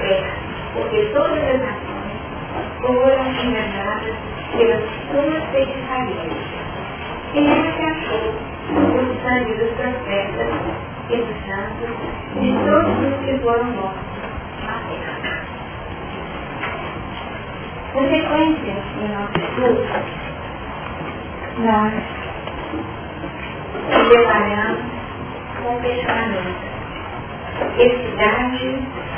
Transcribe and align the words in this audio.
terra. 0.00 0.32
Porque 0.74 1.10
todas 1.12 1.38
as 1.38 1.60
nações 1.60 2.00
foram 2.80 3.26
enganadas 3.44 4.14
pelas 4.56 4.82
suas 5.10 5.44
feitiçarias. 5.52 6.32
Quem 7.32 7.46
é 7.48 7.72
que 7.72 7.82
achou 7.82 8.34
o 8.76 9.16
sangue 9.22 9.54
dos 9.54 9.70
profetas 9.72 10.48
e 11.10 11.16
dos 11.16 11.36
santos 11.46 11.90
de 12.40 12.50
todos 12.64 12.94
os 13.08 13.14
que 13.24 13.38
foram 13.38 13.64
mortos 13.64 14.00
na 14.64 14.76
terra? 14.88 15.40
Na 17.94 18.02
sequência 18.02 18.74
do 18.96 19.04
nosso 19.08 19.36
estudo, 19.38 19.80
nós 21.58 21.92
nos 23.90 25.00
com 25.62 25.76
o 25.76 25.80
questionamento. 25.80 26.70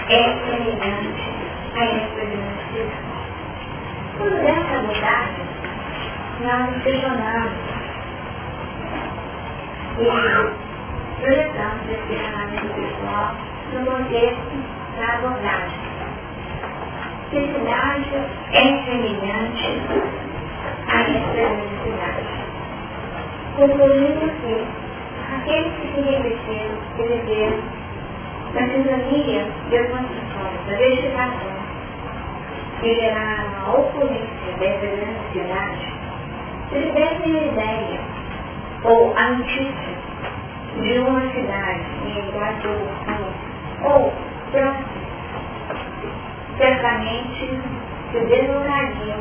É 0.09 0.23
semelhante 0.45 1.33
a 1.75 1.85
esta 1.85 2.25
grande 2.25 2.63
cidade? 2.73 3.13
Quando 4.19 4.43
dessa 4.43 4.75
abordagem, 4.79 5.47
nós 6.41 6.83
questionamos 6.83 7.53
e 9.99 10.07
projetamos 11.21 11.89
esse 11.89 12.07
questionamento 12.09 12.75
pessoal 12.75 13.35
no 13.73 13.87
contexto 13.87 14.53
da 14.99 15.15
abordagem. 15.15 15.81
Que 17.31 17.41
cidade 17.53 18.15
é 18.53 18.85
semelhante 18.85 19.81
a 20.89 21.01
esta 21.01 21.33
grande 21.33 21.69
cidade? 21.85 22.23
Concluindo 23.57 24.27
que 24.41 24.67
aqueles 25.35 25.73
que 25.75 25.87
se 25.95 26.01
e 26.99 27.07
viveram 27.07 27.82
na 28.55 28.69
sintonia 28.69 29.47
construções, 29.71 30.67
da 30.69 30.77
vegetação, 30.77 31.53
que 32.81 32.95
geraram 32.95 33.51
a 33.65 33.73
ocorrência 33.73 34.53
dessa 34.59 34.87
grande 34.87 35.33
cidade, 35.33 35.93
se 36.69 36.81
tivessem 36.81 37.39
a 37.39 37.45
ideia 37.45 38.01
ou 38.85 39.15
a 39.17 39.31
notícia 39.31 39.93
de 40.81 40.99
uma 40.99 41.21
cidade 41.33 41.85
em 42.07 42.23
proporção 42.33 43.27
ou 43.85 44.13
próxima, 44.51 45.03
certamente 46.59 47.61
se 48.13 48.21
deslocariam 48.21 49.19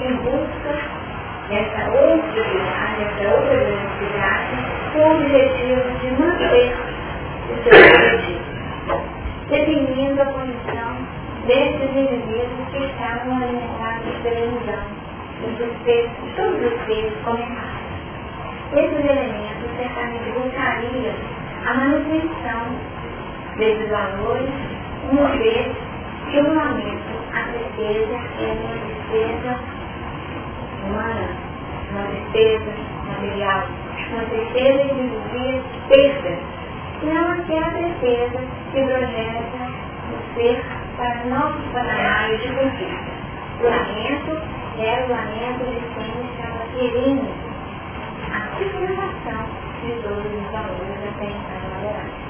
em 0.00 0.16
busca 0.16 1.04
dessa 1.48 1.90
outra 1.90 2.44
cidade, 2.44 3.04
dessa 3.04 3.34
outra 3.34 3.56
grande 3.56 3.92
cidade, 3.98 4.56
com 4.92 4.98
o 4.98 5.20
objetivo 5.20 5.84
de 6.00 6.10
manter 6.20 6.74
o 7.50 7.62
seu 7.62 7.78
objetivo, 7.78 8.43
definindo 9.48 10.22
a 10.22 10.26
condição 10.26 10.96
desses 11.46 11.90
indivíduos 11.90 12.68
que 12.72 12.84
estavam 12.84 13.36
alimentados 13.36 14.14
pela 14.22 14.40
ilusão 14.40 15.04
dos 15.58 15.84
seres, 15.84 16.10
todos 16.36 16.72
os 16.72 16.86
seres 16.86 17.12
comentados. 17.22 17.84
Esses 18.72 19.04
elementos 19.04 19.70
certamente 19.76 20.30
buscariam 20.32 21.14
a 21.66 21.74
manutenção 21.74 22.62
desses 23.58 23.88
valores, 23.90 24.50
uma 25.10 25.28
vez 25.28 25.72
que 26.30 26.40
no 26.40 26.54
momento 26.54 27.14
a 27.34 27.42
tristeza 27.42 28.14
é 28.40 28.52
uma 28.52 28.74
tristeza 28.84 29.58
humana, 30.86 31.28
uma 31.90 32.04
tristeza 32.06 32.72
material, 33.06 33.62
uma 34.10 34.22
tristeza 34.24 34.88
que 34.88 35.00
induzia 35.00 35.62
perda, 35.88 36.38
não 37.04 37.32
aquela 37.32 37.70
tristeza 37.70 38.38
que 38.72 38.82
projeta 38.82 39.64
o 40.10 40.34
ser 40.34 40.62
para 40.96 41.24
novos 41.24 41.64
patamares 41.72 42.40
de 42.40 42.48
conquista. 42.48 43.14
O 43.60 43.64
lamento 43.64 44.42
era 44.78 45.04
o 45.04 45.10
lamento 45.10 45.64
de 45.64 45.80
quem 45.94 46.10
estava 46.24 46.64
querendo 46.76 47.28
a 48.32 48.40
superação 48.58 49.46
de 49.82 49.92
todos 50.02 50.24
os 50.24 50.50
valores 50.50 50.98
até 51.08 51.26
então 51.26 51.58
elaborados. 51.64 52.24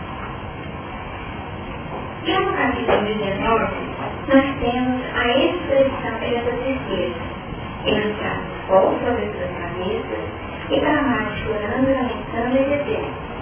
Já 2.24 2.40
no 2.40 2.52
capítulo 2.56 3.04
19, 3.04 3.94
nós 4.28 4.46
temos 4.60 5.02
a 5.14 5.28
expressão 5.38 6.18
dessa 6.20 6.56
tristeza. 6.56 7.44
Ele 7.84 8.12
está 8.12 8.36
sol 8.66 8.98
sobre 9.04 9.30
suas 9.32 9.50
cabeças 9.58 10.44
e 10.70 10.80
mais 10.80 11.38
chorando, 11.38 11.92
lamentando 11.92 12.56
e 12.56 12.78
dizendo. 12.78 13.33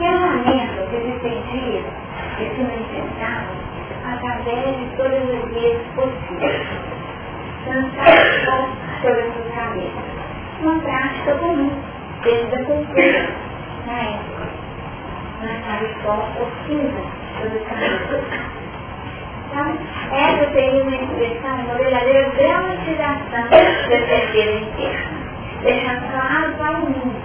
E 0.00 0.06
a 0.06 0.12
lamento 0.12 0.90
que 0.90 0.96
dependia 0.96 1.82
de 2.38 2.44
se 2.54 2.62
manifestavam 2.62 3.56
através 4.04 4.78
de 4.78 4.96
todas 4.96 5.22
as 5.22 5.52
vias 5.52 5.82
possíveis. 5.94 6.66
Lançar 7.66 8.44
sol 8.44 8.68
sobre 9.02 9.22
suas 9.22 9.54
cabeças. 9.54 10.10
Uma 10.62 10.80
prática 10.80 11.34
comum, 11.34 11.70
desde 12.22 12.54
a 12.54 12.64
cultura, 12.64 13.28
na 13.86 13.92
época. 13.92 14.48
Lançar 15.42 15.82
o 15.82 16.02
sol 16.02 16.28
por 16.36 16.48
cinza 16.66 17.02
sobre 17.38 17.58
as 17.58 17.68
cabeças 17.68 18.60
então, 19.50 19.66
essa 20.12 20.52
seria 20.52 20.82
uma 20.84 20.94
expressão, 20.94 21.56
uma 21.56 21.74
verdadeira 21.74 22.30
dramatização 22.30 23.50
da 23.50 24.06
certeza 24.06 24.60
interna. 24.60 25.10
Deixando 25.64 26.12
claro 26.12 26.52
para 26.52 26.70
o 26.70 26.80
mundo, 26.82 27.16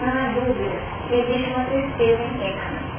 não 0.00 0.08
há 0.08 0.28
dúvida, 0.32 0.95
existe 1.14 1.50
uma 1.50 1.64
tristeza 1.64 2.22
interna. 2.22 2.96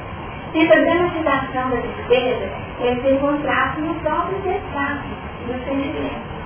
Essa 0.54 0.80
dramatização 0.80 1.70
da 1.70 1.76
tristeza 1.76 2.48
é 2.80 2.96
se 3.02 3.12
encontrar 3.12 3.78
no 3.78 3.94
próprio 3.96 4.38
estado 4.38 5.02
do 5.46 5.64
sentimento. 5.64 6.38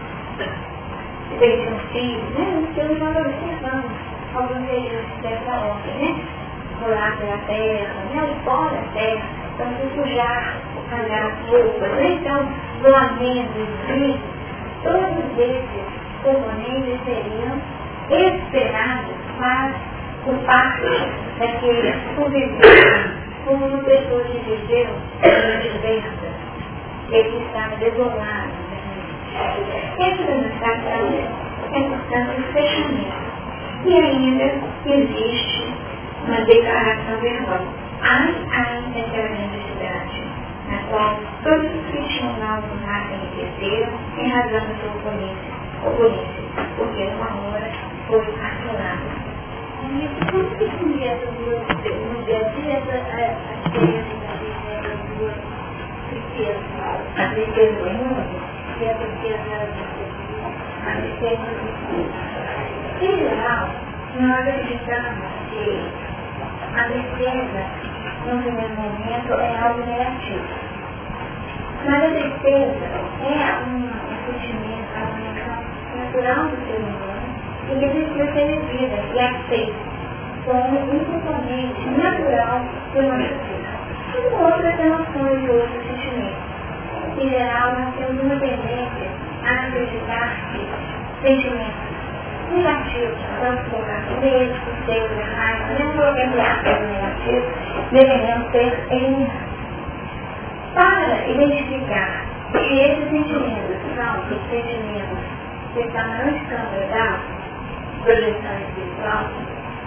Veja 1.38 1.70
um 1.70 1.78
filho, 1.92 2.22
né? 2.30 2.62
Os 2.62 2.74
filhos 2.74 2.98
nós 2.98 3.16
observamos 3.16 3.92
alguns 4.34 4.68
registros 4.68 5.22
dessa 5.22 5.50
ordem, 5.50 5.94
né? 5.94 6.24
Rolar 6.80 7.16
pela 7.16 7.38
terra, 7.46 7.94
né? 8.12 8.22
O 8.22 8.44
pó 8.44 8.64
da 8.64 8.82
terra, 8.92 9.22
então 9.54 9.66
se 9.76 9.94
sujar 9.94 10.56
pagar 10.92 11.32
as 11.32 11.48
roupas, 11.48 11.90
né? 11.92 12.18
então 12.20 12.48
lamentos, 12.82 13.68
gritos, 13.86 14.20
todos 14.82 15.38
esses 15.38 15.84
componentes 16.22 17.00
seriam 17.04 17.56
esperados 18.10 19.16
para 19.38 19.91
o 20.26 20.32
parte 20.44 21.08
daqueles 21.38 21.96
conviviam 22.16 23.22
como 23.44 23.66
uma 23.66 23.78
pessoa 23.78 24.22
que 24.24 24.38
viveu 24.38 24.86
diversas, 25.62 26.34
ele 27.10 27.44
estava 27.44 27.76
desolado. 27.76 28.52
Essa 29.98 30.22
demonstração 30.22 31.28
é, 31.72 31.80
portanto, 31.88 32.38
um 32.38 32.52
fechamento. 32.52 33.32
E 33.84 33.94
ainda 33.94 34.44
existe 34.86 35.64
uma 36.26 36.40
declaração 36.42 37.18
verbal. 37.20 37.66
Ai, 38.02 38.34
ai, 38.52 38.82
daquela 38.94 39.28
necessidade 39.28 40.22
na 40.68 40.78
qual 40.88 41.18
todos 41.42 41.70
os 41.74 41.90
que 41.90 42.02
tinham 42.08 42.30
algo 42.48 42.68
nascem 42.86 43.18
e 43.24 43.58
cresceram 43.58 43.92
em 44.18 44.28
razão 44.28 44.60
da 44.60 44.74
sua 44.80 44.92
oponência, 44.94 45.52
porque 46.76 47.02
uma 47.02 47.48
hora 47.48 47.70
foi 48.06 48.20
assinado. 48.20 49.31
E 49.92 50.08
como 50.30 50.56
que 50.56 50.64
duas, 50.64 50.88
no 50.88 50.94
dia 52.24 52.38
a 52.38 52.48
dia, 52.48 52.76
a 52.76 53.28
diferença 53.68 54.14
das 54.82 55.00
duas 55.18 55.34
tristezas? 56.08 56.64
A 57.18 57.28
tristeza 57.34 57.76
do 57.76 57.90
mundo 57.90 58.24
e 58.80 58.88
a 58.88 58.94
tristeza 58.94 59.52
a 60.84 60.96
tristeza 60.96 61.44
do 61.44 61.64
mundo. 61.92 62.10
Em 63.02 63.18
geral, 63.18 63.68
nós 64.18 64.48
acreditamos 64.48 65.28
que 65.50 65.64
a 66.74 66.84
tristeza, 66.84 67.62
no 68.26 68.42
primeiro 68.42 68.74
momento, 68.74 69.32
é 69.34 69.58
algo 69.58 69.84
negativo. 69.84 70.44
Mas 71.84 72.02
a 72.02 72.08
tristeza 72.08 72.86
é 73.24 73.36
um, 73.66 73.90
sentimento, 74.26 74.88
uma 74.96 76.02
natural 76.02 76.48
do 76.48 76.56
ser 76.66 76.78
humano 76.78 77.11
e 77.70 77.78
que 77.78 77.86
precisa 77.86 78.32
ser 78.32 78.46
vivida 78.46 78.96
e 79.14 79.20
aceita 79.20 79.92
como 80.44 80.78
um 80.78 81.04
componente 81.04 81.88
natural 81.90 82.60
do 82.94 83.02
nosso 83.02 83.28
ser. 83.46 83.62
Como 84.12 84.44
outras 84.44 84.80
emoções 84.80 85.44
e 85.44 85.50
outros 85.50 85.82
sentimentos. 85.86 86.52
Em 87.18 87.28
geral, 87.28 87.74
nós 87.74 87.94
temos 87.94 88.22
uma 88.22 88.36
tendência 88.36 89.10
a 89.46 89.66
acreditar 89.66 90.36
que 90.52 90.66
sentimentos 91.22 91.92
negativos, 92.50 93.18
vamos 93.40 93.62
colocar 93.68 94.02
medo, 94.20 94.54
tristeza, 94.64 95.24
raiva, 95.36 95.74
mesmo 95.78 95.92
colocar 95.92 96.24
entre 96.24 96.40
aspas 96.40 96.80
negativos, 96.80 97.44
deveriam 97.92 98.50
ser 98.50 98.86
eliminados 98.90 99.52
para 100.74 101.28
identificar 101.28 102.24
que 102.52 102.80
esses 102.80 103.10
sentimentos 103.10 103.76
são 103.96 104.20
os 104.20 104.50
sentimentos 104.50 105.18
que 105.74 105.80
estão 105.80 106.06
na 106.06 106.22
antecâmara 106.22 106.86
da 106.90 107.41
projeção 108.02 108.58
espiritual, 108.68 109.30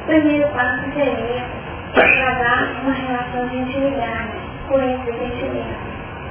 primeiro 0.06 0.48
passo 0.50 0.92
seria 0.94 1.46
travar 1.94 2.82
uma 2.84 2.94
relação 2.94 3.48
de 3.50 3.58
intimidade 3.58 4.32
com 4.68 4.82
esse 4.82 5.06
sentimento, 5.06 5.76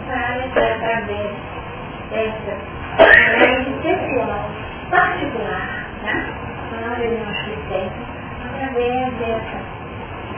para 0.06 0.48
que 0.48 0.58
através 0.58 1.30
dessa 2.10 2.56
análise 2.98 3.70
pessoal 3.82 4.50
particular, 4.90 5.86
né? 6.02 6.44
não 6.82 6.94
diagnóstico 6.96 7.92
através 8.44 9.14
dessa, 9.14 9.58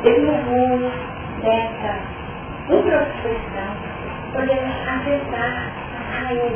desse 0.02 0.20
mergulho, 0.20 0.92
dessa 1.42 1.98
introspecção, 2.68 3.76
podemos 4.32 4.74
acessar 4.88 5.72
a 5.94 6.24
raiz, 6.24 6.52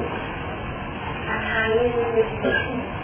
a 1.29 1.33
raiz 1.33 2.15
desse 2.15 2.31
sentimento. 2.43 3.00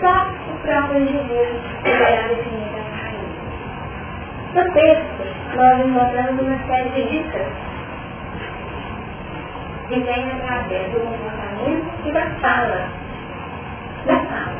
Só 0.00 0.28
o 0.52 0.58
próprio 0.62 1.00
indivíduo 1.00 1.60
poderá 1.82 2.28
definir 2.28 2.68
essa 2.68 2.96
raiz. 3.02 3.28
No 4.54 4.72
texto, 4.72 5.56
nós 5.56 5.86
encontramos 5.86 6.40
uma 6.40 6.58
série 6.66 6.90
de 6.90 7.02
dicas 7.10 7.46
que 9.88 10.00
vêm 10.00 10.30
através 10.30 10.92
do 10.92 11.00
comportamento 11.00 11.86
e 12.04 12.12
da 12.12 12.26
fala. 12.40 12.88
Da 14.06 14.16
fala. 14.16 14.58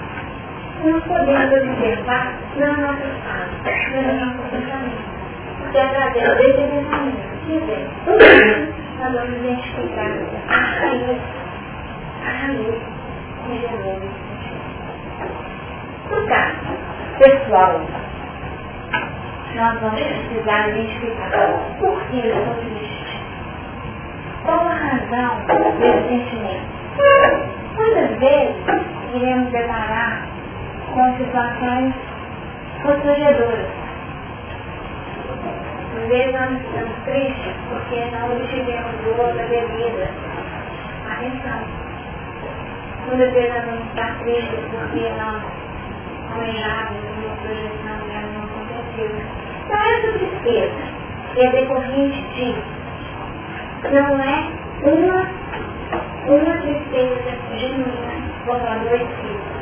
Nós 0.84 1.04
podemos 1.04 1.52
observar 1.52 2.34
na 2.56 2.72
nossa 2.76 3.08
fala, 3.22 4.02
no 4.02 4.26
nosso 4.26 4.38
pensamento. 4.50 5.18
Porque 5.60 5.78
através 5.78 6.36
desse 6.36 6.62
pensamento 6.62 7.28
que 7.46 7.58
vem 7.60 8.78
nós 8.98 9.12
vamos 9.12 9.38
identificar 9.38 10.10
a 10.48 10.56
raiz, 10.56 11.18
a 12.26 12.30
raiz 12.30 12.74
que 13.46 13.60
gerou 13.60 14.27
No 16.10 16.26
caso 16.26 16.78
pessoal, 17.18 17.80
nós 19.54 19.80
vamos 19.80 20.00
precisar 20.00 20.68
identificar 20.68 21.48
por 21.78 22.00
que 22.04 22.18
eu 22.18 22.38
estou 22.38 22.54
triste. 22.54 23.20
Qual 24.44 24.66
a 24.68 24.74
razão 24.74 25.36
desse 25.78 26.08
sentimento? 26.08 26.66
Quantas 27.76 28.18
vezes 28.18 28.56
iremos 29.14 29.50
deparar 29.50 30.26
com 30.94 31.16
situações 31.18 31.94
constrangedoras? 32.82 33.66
Às 35.96 36.08
vezes 36.08 36.32
nós 36.32 36.50
estamos 36.52 36.96
tristes 37.04 37.54
porque 37.68 38.04
não 38.12 38.32
obtivemos 38.32 38.94
o 39.04 39.20
outro 39.20 39.40
a 39.40 39.46
bebida. 39.46 40.08
Atenção. 41.10 41.60
Muitas 43.08 43.32
vezes 43.32 43.54
nós 43.54 43.64
vamos 43.66 43.86
estar 43.88 44.18
tristes 44.20 44.60
porque 44.70 45.12
nós 45.18 45.57
almejamos 46.30 47.02
uma 47.18 47.36
projeção 47.36 47.96
que 48.02 48.14
não 48.32 48.44
aconteceu. 48.44 49.10
Então 49.64 49.76
essa 49.76 50.12
tristeza 50.18 50.98
é 51.36 51.50
decorrente 51.50 52.22
de 52.34 52.54
não 53.92 54.20
é 54.20 54.50
uma, 54.82 55.20
uma 56.26 56.56
tristeza 56.62 57.38
genuína 57.56 58.18
como 58.46 58.66
a 58.66 58.72
adoecida. 58.72 59.58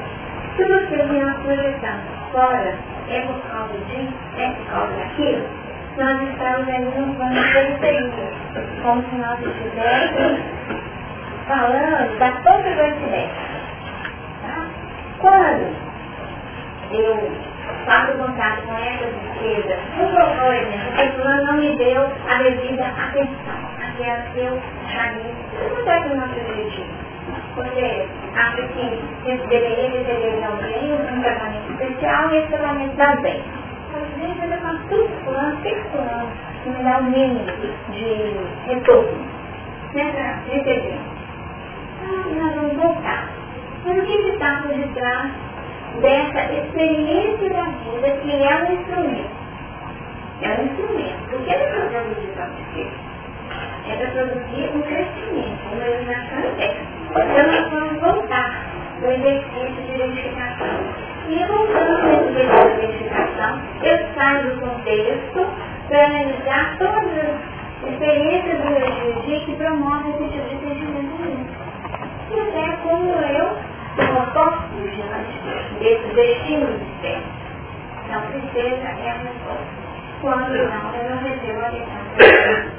Se 0.56 0.64
você 0.64 0.96
tem 0.96 1.22
uma 1.22 1.34
projeção 1.34 2.00
fora, 2.32 2.74
é 3.08 3.20
por 3.20 3.40
causa 3.50 3.74
disso, 3.90 4.14
é 4.38 4.50
por 4.50 4.66
causa 4.72 4.92
daquilo, 4.94 5.44
nós 5.98 6.22
estamos 6.22 6.68
ali 6.68 6.84
no 6.84 7.14
plano 7.14 7.52
periferia, 7.52 8.32
como 8.82 9.02
se 9.02 9.14
nós 9.16 9.38
estivéssemos 9.40 10.40
falando 11.46 12.18
da 12.18 12.30
do 12.30 12.80
iceberg. 12.82 13.30
Tá? 14.42 14.66
Quando 15.18 15.76
eu 16.92 17.32
faço 17.84 18.12
contato 18.18 18.62
com 18.62 18.74
essa 18.74 19.06
tristeza, 19.06 19.76
por 19.96 20.10
favor, 20.12 20.54
a 20.54 21.02
pessoa 21.02 21.34
não 21.42 21.54
me 21.54 21.76
deu 21.76 22.02
a 22.02 22.42
devida 22.42 22.86
atenção, 22.86 23.56
aquela 23.80 24.22
que 24.22 24.38
eu 24.38 24.60
chaguei. 24.92 25.34
Acontece 25.66 26.08
no 26.08 26.16
nosso 26.16 26.40
objetivo. 26.40 27.06
Você 27.56 28.08
acha 28.36 28.62
que 28.68 29.02
deveria 29.48 29.90
receber 29.90 30.44
alguém 30.44 30.92
um 30.92 31.22
tratamento 31.22 31.72
especial 31.72 32.30
e 32.30 32.36
esse 32.36 32.48
tratamento 32.48 32.96
dá 32.96 33.16
bem 33.16 33.42
às 33.96 34.20
vezes 34.20 34.42
ele 34.42 34.56
faz 34.58 34.78
tudo 34.88 35.08
fulano, 35.24 35.58
seis 35.62 35.82
fulano, 35.90 36.30
que 36.62 36.70
me 36.70 36.84
dá 36.84 36.98
o 36.98 37.04
mínimo 37.04 37.46
de 37.90 38.36
retorno, 38.66 39.18
né, 39.94 40.42
receber. 40.50 40.98
voltar. 42.76 43.28
Mas 43.84 43.98
o 43.98 44.02
que 44.02 44.28
está 44.28 44.62
por 44.62 44.74
detrás 44.74 45.30
dessa 46.00 46.52
experiência 46.52 47.50
da 47.50 47.64
vida 47.64 48.10
que 48.22 48.42
é 48.42 48.56
um 48.56 48.72
instrumento? 48.72 49.30
É 50.42 50.48
um 50.48 50.64
instrumento. 50.64 51.36
O 51.36 51.44
que 51.44 51.50
é 51.50 51.58
para 51.58 51.86
produzir 51.86 52.28
para? 52.36 52.50
É 53.88 53.96
para 53.96 54.10
produzir 54.10 54.70
um 54.74 54.82
crescimento, 54.82 55.58
uma 55.72 55.86
iluminação 55.86 56.38
interna. 56.40 56.96
Então 57.10 57.46
nós 57.46 57.70
vamos 57.70 58.00
voltar 58.00 58.66
do 59.00 59.06
exercício 59.06 59.82
de 59.82 59.94
identificação. 59.94 61.06
E 61.28 61.44
voltando 61.44 62.06
ao 62.06 62.28
exercício 62.28 62.78
de 62.78 62.84
identificação, 62.84 63.60
eu 63.82 64.14
saio 64.14 64.50
do 64.50 64.60
contexto 64.60 65.46
para 65.88 66.06
analisar 66.06 66.76
todas 66.78 67.18
as 67.84 67.92
experiências 67.92 68.58
do 68.58 68.70
meu 68.70 69.22
que 69.44 69.56
promovem 69.56 70.12
esse 70.12 70.28
tipo 70.30 70.48
de 70.48 70.60
sentimento. 70.62 71.66
E 72.30 72.40
até 72.40 72.76
como 72.82 73.10
eu 73.10 73.75
me 73.96 74.06
comporto 74.06 74.74
diante 74.94 75.78
desses 75.80 76.16
estímulos 76.16 76.80
externos. 76.82 77.26
Então, 78.04 78.22
tristeza 78.30 78.86
é 78.86 79.10
a 79.10 79.14
resposta 79.14 79.86
quando 80.20 80.52
não, 80.52 80.94
eu 80.94 81.10
não 81.10 81.22
recebo 81.22 81.60
a 81.64 81.68
lição. 81.68 82.72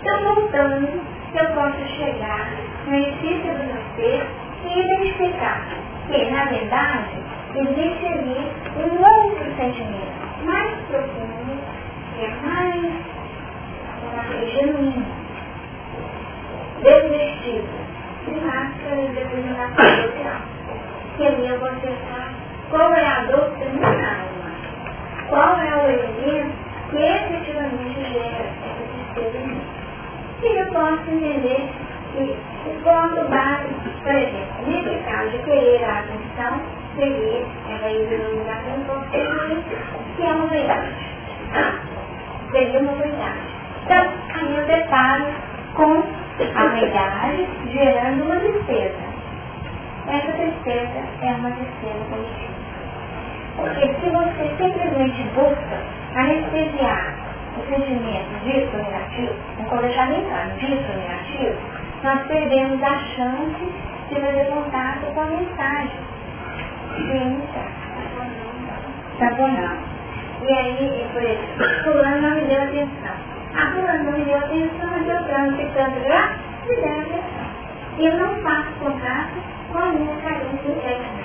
Então, 0.00 0.34
voltando, 0.34 1.00
eu 1.34 1.46
posso 1.54 1.88
chegar 1.96 2.50
no 2.86 2.94
exercício 2.94 3.52
do 3.54 3.64
meu 3.64 3.82
ser 3.96 4.26
e 4.64 4.80
identificar 4.80 5.66
que, 6.08 6.30
na 6.30 6.44
verdade, 6.44 7.22
existe 7.54 8.06
ali 8.06 8.50
um 8.76 9.02
outro 9.02 9.56
sentimento 9.56 10.44
mais 10.44 10.74
profundo, 10.88 11.58
que 12.14 12.24
é 12.24 12.30
mais 12.42 12.92
genuíno, 14.52 15.06
desvestido 16.82 17.68
de 18.26 18.40
máscara 18.40 18.96
de 18.96 19.08
determinação 19.08 19.84
social. 19.84 20.53
Que 21.16 21.30
vou 21.58 21.68
acessar 21.68 22.34
qual 22.70 22.92
é 22.94 23.06
a 23.06 23.24
dor 23.24 23.50
que 23.56 23.64
me 23.66 23.84
alma, 23.84 24.50
qual 25.28 25.58
é 25.60 25.76
o 25.76 25.90
elemento 25.90 26.52
que 26.90 26.96
efetivamente 26.96 28.12
gera 28.12 28.44
essa 28.44 29.14
tristeza 29.14 29.38
em 29.38 29.46
mim. 29.46 29.62
E 30.42 30.58
eu 30.58 30.66
posso 30.66 31.10
entender 31.10 31.70
que 32.12 32.36
o 32.66 32.74
ponto 32.82 33.28
básico, 33.28 33.90
por 34.02 34.14
exemplo, 34.14 34.66
nesse 34.66 35.04
caso 35.04 35.30
de 35.30 35.38
querer 35.38 35.84
a 35.84 36.00
atenção, 36.00 36.60
seria, 36.96 37.46
ela 37.68 37.90
ia 37.90 38.06
denominar 38.06 38.62
como 38.86 39.04
que 39.10 40.22
é 40.22 40.32
uma 40.32 40.46
verdade. 40.46 40.94
Seria 42.52 42.80
uma 42.80 42.92
verdade. 42.94 43.38
Então, 43.84 44.04
aí 44.34 44.56
eu 44.56 44.66
deparo 44.66 45.24
com 45.74 46.02
a 46.54 46.66
verdade 46.68 47.48
gerando 47.72 48.24
uma 48.24 48.36
tristeza. 48.36 49.14
Essa 50.06 50.32
tristeza 50.32 51.02
é 51.22 51.32
uma 51.32 51.50
tristeza 51.50 52.04
positiva. 52.10 52.54
Porque 53.56 53.86
se 53.86 54.10
você 54.10 54.54
simplesmente 55.14 55.22
busca 55.34 55.78
anestesiar 56.16 57.14
o 57.56 57.62
sentimento 57.68 58.44
não 58.44 60.08
nem 60.08 60.24
claro, 60.24 60.50
disso 60.58 60.84
ou 60.90 60.96
negativo, 60.96 61.56
nós 62.02 62.26
perdemos 62.26 62.82
a 62.82 62.98
chance 62.98 63.72
de 64.08 64.20
fazer 64.20 64.44
contato 64.46 65.06
com 65.14 65.20
a 65.20 65.24
mensagem. 65.26 66.00
Sim, 66.96 67.42
tá 69.18 69.30
bom. 69.36 69.94
E 70.42 70.52
aí, 70.52 71.06
por 71.12 71.22
exemplo, 71.22 71.82
fulano 71.84 72.20
não 72.20 72.34
me 72.36 72.42
deu 72.42 72.62
atenção. 72.62 73.14
A 73.56 73.70
fulano 73.72 74.04
não 74.04 74.18
me 74.18 74.24
deu 74.24 74.36
atenção, 74.36 74.90
mas 74.90 75.08
eu 75.08 75.24
tanto 75.74 76.00
graça, 76.00 76.38
me 76.68 76.76
deu 76.76 76.92
atenção. 76.92 77.44
E 77.98 78.06
eu 78.06 78.18
não 78.18 78.42
faço 78.42 78.72
contato 78.80 79.30
com 79.72 79.78
a 79.78 79.86
minha 79.86 80.16
carência 80.16 80.68
interna, 80.68 81.23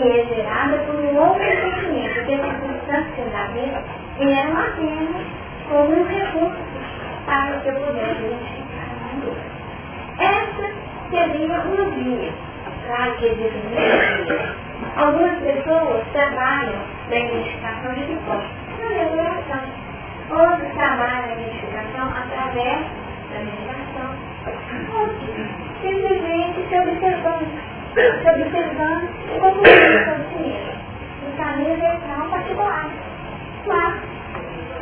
que 0.00 0.08
é 0.08 0.24
gerada 0.24 0.78
por 0.78 0.94
um 0.94 1.14
outro 1.14 1.44
sentimento, 1.44 2.14
porque 2.14 2.32
a 2.32 2.38
circunstância 2.38 3.24
da 3.32 3.44
vida 3.48 3.82
vieram 4.16 4.58
apenas 4.58 5.26
como 5.68 5.92
um 5.92 6.06
recurso 6.06 6.56
para 7.26 7.60
que 7.60 7.68
eu 7.68 7.74
pudesse 7.74 8.22
identificar 8.22 8.88
a 9.04 9.20
dor. 9.20 9.36
Essa 10.18 10.72
seria 11.10 11.46
uma 11.46 11.90
via. 11.90 12.32
Claro 12.86 13.14
que 13.18 13.26
existem 13.26 13.62
muitas 13.64 14.26
vias. 14.26 14.56
Algumas 14.96 15.38
pessoas 15.40 16.02
trabalham 16.12 16.80
na 17.10 17.16
identificação 17.16 17.92
de 17.92 18.00
que 18.00 18.16
forma? 18.24 18.48
Na 18.80 18.88
regulação. 18.88 19.90
Outros 20.30 20.72
trabalham 20.72 21.26
na 21.26 21.32
identificação 21.34 22.08
através 22.08 22.86
da 23.32 23.38
meditação. 23.38 24.16
Outros 24.98 25.60
simplesmente 25.82 26.68
se 26.68 26.78
observando. 26.78 27.79
Se 27.94 28.30
observando 28.30 29.08
como 29.40 29.66
é 29.66 30.14
o 30.14 30.28
si 30.28 30.38
mesmo. 30.38 30.80
No 31.24 31.36
caminho 31.36 31.76
vertical 31.76 32.28
particular. 32.30 32.90
Mas 33.66 33.94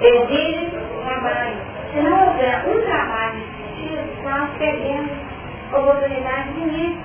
exige 0.00 0.70
trabalho. 1.04 1.56
Se 1.92 2.00
não 2.00 2.28
houver 2.28 2.68
um 2.68 2.82
trabalho 2.82 3.38
nesse 3.38 3.56
sentido, 3.56 4.22
nós 4.24 4.50
perdemos 4.58 5.10
oportunidade 5.72 6.52
de 6.52 6.60
início 6.60 7.02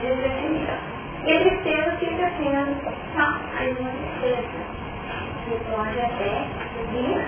de 0.00 0.06
crescimento. 0.06 0.90
E 1.26 1.32
a 1.32 1.40
tristeza 1.40 1.90
fica 1.98 2.30
sendo 2.38 2.80
só 3.14 3.40
mais 3.54 3.78
uma 3.78 3.90
tristeza, 3.90 4.48
que 5.44 5.64
pode 5.70 6.00
até 6.00 6.46
vir 6.92 7.18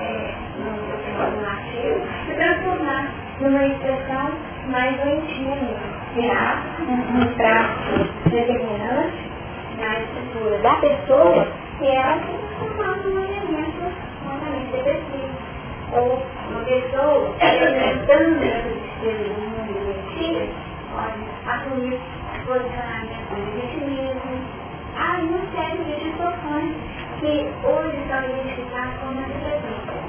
é, 0.00 0.34
no 0.58 1.42
latim 1.42 2.00
se 2.26 2.34
transformar 2.34 3.10
numa 3.40 3.66
expressão 3.66 4.30
mais 4.70 4.96
doentia 4.96 6.01
virar 6.14 6.62
um 6.80 7.34
traço 7.34 8.30
determinante 8.30 9.30
na 9.78 10.00
estrutura 10.00 10.58
da 10.58 10.74
pessoa 10.76 11.46
que 11.78 11.86
ela 11.86 12.18
se 12.18 12.56
transformar 12.58 12.96
num 12.98 13.24
elemento 13.24 13.92
altamente 14.28 14.72
depressivo. 14.72 15.52
Ou 15.92 16.22
uma 16.50 16.64
pessoa 16.64 17.34
experimentando 17.40 18.44
essa 18.44 18.68
tristeza 18.68 19.24
do 19.24 19.40
mundo 19.40 19.72
doentio 19.72 20.48
pode 20.92 21.24
assumir 21.48 22.00
posicionamento 22.46 23.34
de 23.34 23.50
vitimismo. 23.60 24.62
Há 24.96 25.20
uma 25.22 25.40
série 25.54 25.84
de 25.84 25.94
situações 26.04 26.76
que 27.20 27.48
hoje 27.64 27.98
são 28.08 28.22
identificadas 28.24 28.94
como 29.00 29.22
depressivas. 29.22 30.02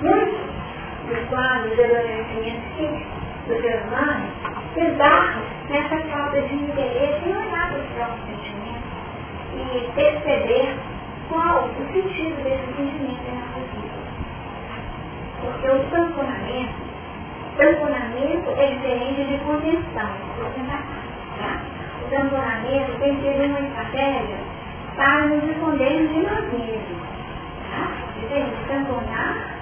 Muitos 0.00 0.40
dos 1.08 1.28
quadros 1.28 1.76
de 1.76 1.84
adoecimento 1.84 3.21
do 3.46 3.60
ser 3.60 3.82
humano 3.86 4.42
esbarram 4.76 5.42
nessa 5.68 5.98
falta 6.08 6.40
de 6.42 6.54
interesse 6.54 7.28
em 7.28 7.36
olhar 7.36 7.70
para 7.70 7.78
os 7.78 7.86
próprios 7.88 8.26
sentimentos 8.26 8.92
e 9.54 9.92
perceber 9.94 10.76
qual 11.28 11.64
o 11.64 11.92
sentido 11.92 12.42
desse 12.42 12.66
sentimento 12.76 13.22
na 13.28 13.40
nossa 13.40 13.60
vida. 13.74 14.02
Porque 15.40 15.68
o 15.68 15.78
tamponamento, 15.90 16.74
tamponamento 17.56 18.50
é 18.56 18.66
diferente 18.66 19.24
de 19.24 19.38
contenção. 19.44 20.10
Tá? 21.38 21.60
O 22.00 22.10
tamponamento 22.10 22.92
tem 22.98 23.16
sido 23.20 23.44
uma 23.44 23.60
estratégia 23.60 24.38
para 24.96 25.26
nos 25.26 25.44
escondermos 25.44 26.10
de 26.12 26.20
nós 26.20 26.52
mesmos. 26.52 27.02
Tá? 27.70 27.88
Diferente 28.20 28.56
tamponar, 28.68 29.56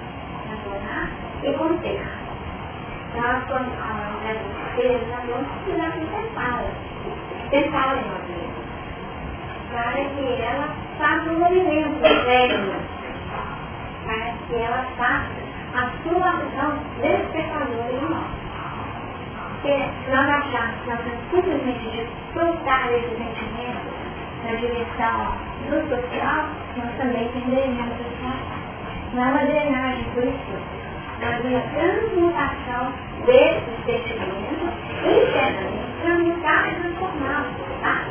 tamponar 0.47 1.09
e 1.43 1.53
conter. 1.53 2.10
Dessa 3.61 4.43
tristeza, 4.75 5.05
nós 5.05 5.25
vamos 5.29 5.47
precisar 5.63 5.91
pensar, 5.91 6.63
pensar 7.51 7.95
em 7.95 8.09
mesmos. 8.31 8.61
Para 9.71 10.03
que 10.03 10.41
ela 10.41 10.67
faça 10.97 11.29
um 11.29 11.39
movimento 11.39 11.97
interno, 11.97 12.73
para 14.05 14.33
que 14.47 14.55
ela 14.55 14.85
faça 14.97 15.41
a 15.75 15.91
sua 16.03 16.27
ação 16.27 16.79
despertadora 17.01 17.91
em 17.91 18.09
nós. 18.09 18.41
Se 19.61 20.11
nós 20.11 20.27
nós 20.87 20.99
simplesmente 21.29 21.89
de 21.91 22.07
soltar 22.33 22.91
esse 22.93 23.09
sentimento 23.09 23.91
na 24.43 24.55
direção 24.55 25.37
do 25.69 25.87
social, 25.87 26.49
nós 26.77 26.97
também 26.97 27.27
perderemos 27.29 27.79
a 27.79 27.95
situação. 27.95 28.61
Não 29.13 29.23
é 29.23 29.27
uma 29.27 29.45
drenagem 29.45 30.03
por 30.15 30.23
isso. 30.23 30.80
Mas 31.21 31.45
uma 31.45 31.61
transmutação 31.61 32.93
desse 33.25 33.71
sentimento 33.85 34.73
internamente 35.05 35.91
para 36.01 36.17
mudar 36.17 36.67
e 36.67 36.75
transformá-lo 36.81 37.47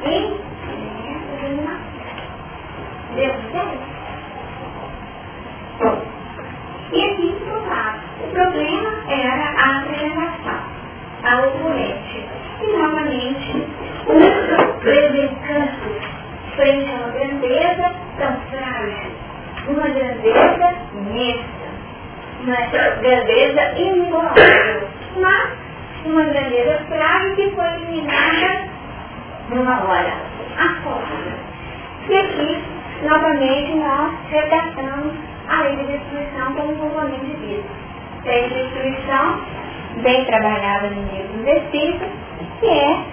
em 0.05 0.39
sentimento 0.65 1.27
de 1.37 1.47
animação. 1.47 1.91
Deu 3.17 3.35
certo? 3.51 3.91
Bom, 5.81 6.03
e 6.93 7.05
aqui 7.05 7.37
provado. 7.45 7.99
O 8.23 8.29
problema 8.33 8.91
era 9.09 9.47
a 9.59 9.79
apresentação, 9.81 10.61
a 11.25 11.47
oponente. 11.47 12.29
E 12.63 12.67
novamente, 12.77 13.67
o 14.07 14.19
descanso 15.13 15.89
frente 16.55 16.91
a 16.91 16.95
uma 16.97 17.09
grandeza 17.13 17.95
tão 18.19 18.37
frágil, 18.51 19.11
uma 19.69 19.89
grandeza 19.89 20.75
mista, 20.95 21.60
uma 22.45 22.57
grandeza 23.01 23.79
imorável, 23.79 24.89
mas 25.17 25.51
uma 26.07 26.25
grandeza 26.25 26.83
praga 26.89 27.35
que 27.35 27.51
foi 27.51 27.67
eliminada 27.75 28.69
numa 29.51 29.85
hora. 29.85 30.13
A 30.59 30.83
força. 30.83 31.51
E 32.09 32.17
aqui, 32.17 32.65
novamente, 33.03 33.75
nós 33.75 34.13
resgatamos 34.31 35.15
a 35.49 35.63
lei 35.63 35.77
de 35.77 35.85
destruição 35.85 36.55
como 36.55 36.77
componente 36.77 37.27
de 37.27 37.35
vida. 37.35 37.69
Lei 38.25 38.49
de 38.49 38.55
destruição, 38.55 39.41
bem 40.03 40.25
trabalhada 40.25 40.89
no 40.89 41.03
livro 41.13 41.39
dos 41.39 41.47
Espíritos, 41.47 42.09
que 42.61 42.67
é 42.67 43.05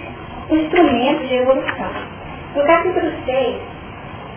instrumento 0.49 1.27
de 1.27 1.35
evolução. 1.35 1.91
No 2.55 2.63
capítulo 2.65 3.11
6 3.25 3.57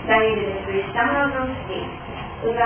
da 0.06 0.16
lei 0.18 0.34
de 0.34 0.46
destruição, 0.46 1.06
nós 1.06 1.32
vamos 1.32 1.56
ter 1.68 2.00
os 2.42 2.56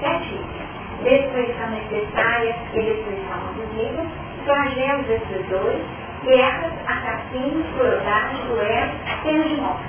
sete 0.00 0.34
itens. 0.34 0.53
Destruição 1.02 1.70
necessária 1.70 2.56
e 2.72 2.80
destruição 2.80 3.34
abusiva, 3.34 4.06
flagelos 4.44 5.06
destruidores, 5.06 5.82
guerras, 6.24 6.72
assassinos, 6.86 7.66
crueldade, 7.76 8.36
duelos, 8.48 8.94
penas 9.22 9.48
de 9.48 9.56
morte. 9.60 9.84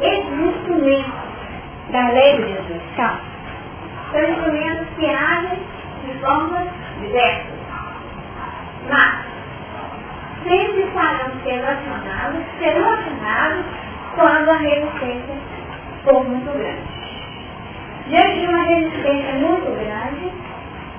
Esses 0.00 0.32
instrumentos 0.32 1.12
da 1.90 2.08
lei 2.10 2.36
de 2.36 2.52
destruição 2.54 3.34
são 4.12 4.22
instrumentos 4.22 4.86
que 4.96 5.06
agem 5.06 5.58
de 6.06 6.18
formas 6.20 6.68
diversas. 7.00 7.54
Mas, 8.88 9.24
sempre 10.44 10.82
estarão 10.82 11.30
sendo 11.42 11.64
acionados, 11.64 12.44
serão 12.58 12.92
acionados 12.92 13.64
quando 14.14 14.48
a 14.50 14.56
resistência 14.58 15.34
for 16.04 16.24
muito 16.24 16.52
grande. 16.52 16.93
Diante 18.06 18.40
de 18.40 18.46
uma 18.46 18.64
resistência 18.64 19.32
muito 19.32 19.64
grande, 19.64 20.30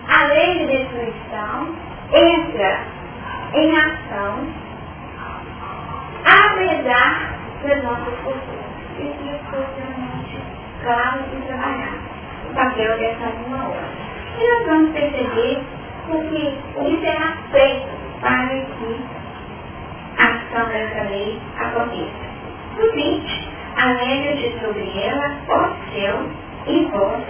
a 0.07 0.25
lei 0.25 0.57
de 0.57 0.77
destruição 0.77 1.75
entra 2.11 2.79
em 3.53 3.77
ação, 3.77 4.47
apesar 6.25 7.35
das 7.63 7.83
nossas 7.83 8.13
posturas. 8.23 8.65
Isso 8.97 9.23
é 9.23 9.35
extremamente 9.35 10.41
claro 10.81 11.23
e 11.31 11.41
trabalhado. 11.45 11.99
O 12.49 12.53
papel 12.55 12.97
dessa 12.97 13.29
uma 13.45 13.67
hora. 13.69 13.87
E 14.39 14.47
nós 14.47 14.65
vamos 14.65 14.91
perceber 14.93 15.63
o 16.09 16.17
que, 16.29 16.57
o 16.75 16.85
que 16.85 17.01
será 17.01 17.37
feito 17.51 17.87
para 18.21 18.47
que 18.47 19.05
a 20.17 20.23
ação 20.23 20.69
dessa 20.69 21.03
lei 21.03 21.39
aconteça. 21.59 22.25
No 22.79 22.91
fim, 22.93 23.23
alega-te 23.77 24.59
sobre 24.59 25.03
ela, 25.03 25.37
ó 25.49 25.69
céu 25.93 26.44
e 26.67 26.85
vós, 26.85 27.23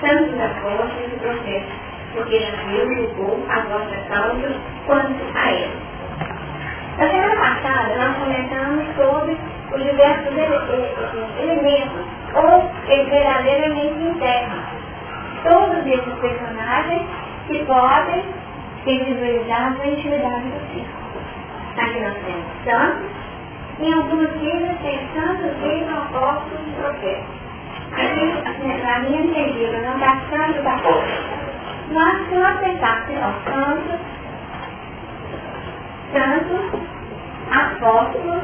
santos 0.00 0.40
apóstolos 0.40 1.10
do 1.10 1.20
processo, 1.20 1.66
porque 2.14 2.40
já 2.40 2.50
Deus 2.70 2.96
julgou 2.96 3.44
a 3.48 3.60
vossa 3.60 3.96
causa 4.08 4.54
quanto 4.86 5.14
a 5.34 5.50
ela. 5.50 5.86
Na 6.98 7.10
semana 7.10 7.36
passada, 7.36 7.94
nós 7.96 8.16
comentamos 8.16 8.84
sobre 8.96 9.36
os 9.72 9.82
diversos 9.82 10.32
elementos, 11.38 12.06
ou 12.34 12.70
verdadeiramente 12.86 14.02
internos. 14.02 14.64
Todos 15.42 15.86
esses 15.86 16.14
personagens 16.20 17.02
que 17.46 17.64
podem 17.64 18.24
ser 18.84 19.04
visualizados 19.04 19.78
na 19.78 19.86
intimidade 19.86 20.44
do 20.44 20.60
círculo. 20.72 21.06
Aqui 21.76 22.00
nós 22.00 22.14
temos 22.24 22.46
santos, 22.64 23.10
em 23.80 23.92
algumas 23.92 24.30
vidas 24.38 24.76
tem 24.82 24.98
santos, 25.14 25.60
reis, 25.60 25.86
apóstolos 25.88 26.66
e 26.66 26.80
profetas. 26.80 27.45
Na 27.92 28.98
minha 29.00 29.22
entendida, 29.22 29.78
não 29.78 29.98
dá 29.98 30.16
santo 30.30 30.62
da 30.62 30.78
se 31.86 32.34
nós 32.34 32.58
pensássemos 32.58 33.22
aos 33.22 33.44
santos, 33.44 34.00
santos, 36.12 36.80
apóstolos, 37.50 38.42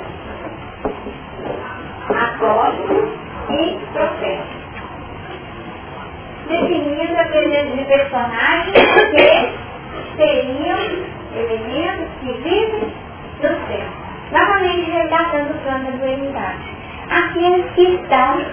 apóstolos 2.09 3.09
e 3.51 3.79
profetas. 3.93 4.63
Definindo 6.49 7.21
a 7.21 7.25
presença 7.25 7.77
de 7.77 7.85
personagens 7.85 8.75
que 9.11 10.17
seriam 10.17 10.79
elementos 11.35 12.09
que 12.21 12.33
vivem 12.33 12.93
no 13.41 13.49
céu. 13.49 13.89
Novamente 14.33 14.91
resgatando 14.91 15.51
o 15.51 15.59
plano 15.63 15.85
da 15.85 15.97
dualidade. 15.97 16.83
Aqueles 17.11 17.71
que 17.73 17.83
estão 17.83 18.45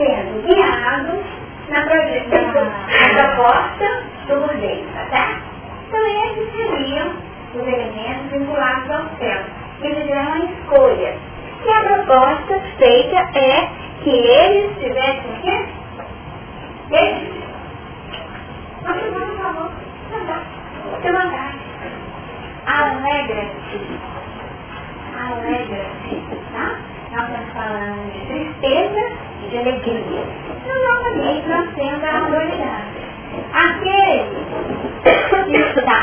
sendo 0.00 0.42
guiados 0.46 1.20
na, 1.68 1.84
na, 1.84 1.94
na 1.94 3.34
proposta 3.34 4.02
do 4.28 4.40
budista, 4.40 5.06
tá? 5.10 5.40
Então 5.88 6.06
esses 6.06 6.52
seriam 6.56 7.08
os 7.54 7.60
elementos 7.60 8.30
vinculados 8.32 8.90
ao 8.90 9.02
céu. 9.18 9.40
Eles 9.82 9.98
fizeram 9.98 10.26
uma 10.28 10.44
escolha. 10.44 11.18
E 11.62 11.70
a 11.72 11.80
proposta 11.82 12.60
feita 12.78 13.16
é 13.38 13.68
que 14.02 14.10
eles 14.10 14.78
tivessem 14.78 15.30
o 15.30 15.40
quê? 15.42 15.66
Eles. 16.92 17.40
Vamos, 18.82 19.02
por 19.02 19.42
favor. 19.42 19.70
Andar. 20.14 20.42
Seu 21.02 21.16
andar. 21.16 21.54
Alegra-se. 22.66 23.80
Alegra-se. 25.18 26.22
Tá? 26.52 26.99
De 27.10 28.26
tristeza 28.26 29.00
e 29.42 29.48
de 29.50 29.58
alegria. 29.58 30.24
Então, 30.48 30.76
novamente, 30.80 31.48
nós 31.48 31.74
temos 31.74 32.04
a 32.04 32.18
autoridade. 32.18 33.00
Aquele 33.52 34.24
que 35.50 35.80
está 35.80 36.00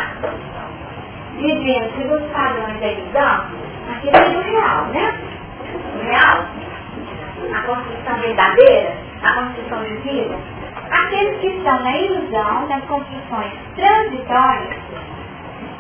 vivendo 1.38 1.96
segundo 1.96 2.26
os 2.26 2.32
padrões 2.34 2.80
da 2.82 2.88
ilusão, 2.88 3.46
aquilo 3.90 4.18
é 4.18 4.38
o 4.38 4.42
real, 4.42 4.86
né? 4.88 5.14
O 5.96 6.00
real, 6.04 6.46
a 7.54 7.62
construção 7.62 8.16
verdadeira, 8.20 8.94
a 9.24 9.34
construção 9.34 9.84
de 9.86 9.96
vida. 10.00 10.36
Aqueles 10.92 11.40
que 11.40 11.48
estão 11.48 11.84
na 11.84 11.98
ilusão, 11.98 12.68
nas 12.68 12.84
construções 12.84 13.54
transitórias, 13.78 14.76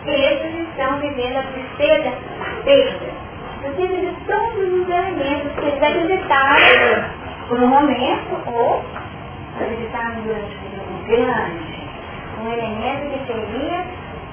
esses 0.05 0.69
estão 0.69 0.99
vivendo 0.99 1.37
a 1.37 1.43
tristeza, 1.43 2.13
a 2.39 2.63
perda. 2.63 3.26
Porque 3.61 3.87
de 3.87 4.15
todos 4.25 4.57
os 4.57 4.87
elementos 4.87 5.51
que 5.53 5.65
eles 5.65 5.83
acreditaram 5.83 7.05
por 7.47 7.59
um 7.59 7.67
momento, 7.67 8.41
ou 8.45 8.83
acreditaram 9.55 10.21
durante 10.21 10.55
um 10.55 11.03
grande, 11.07 11.77
um 12.39 12.47
elemento 12.53 13.09
que 13.11 13.19
seria 13.25 13.85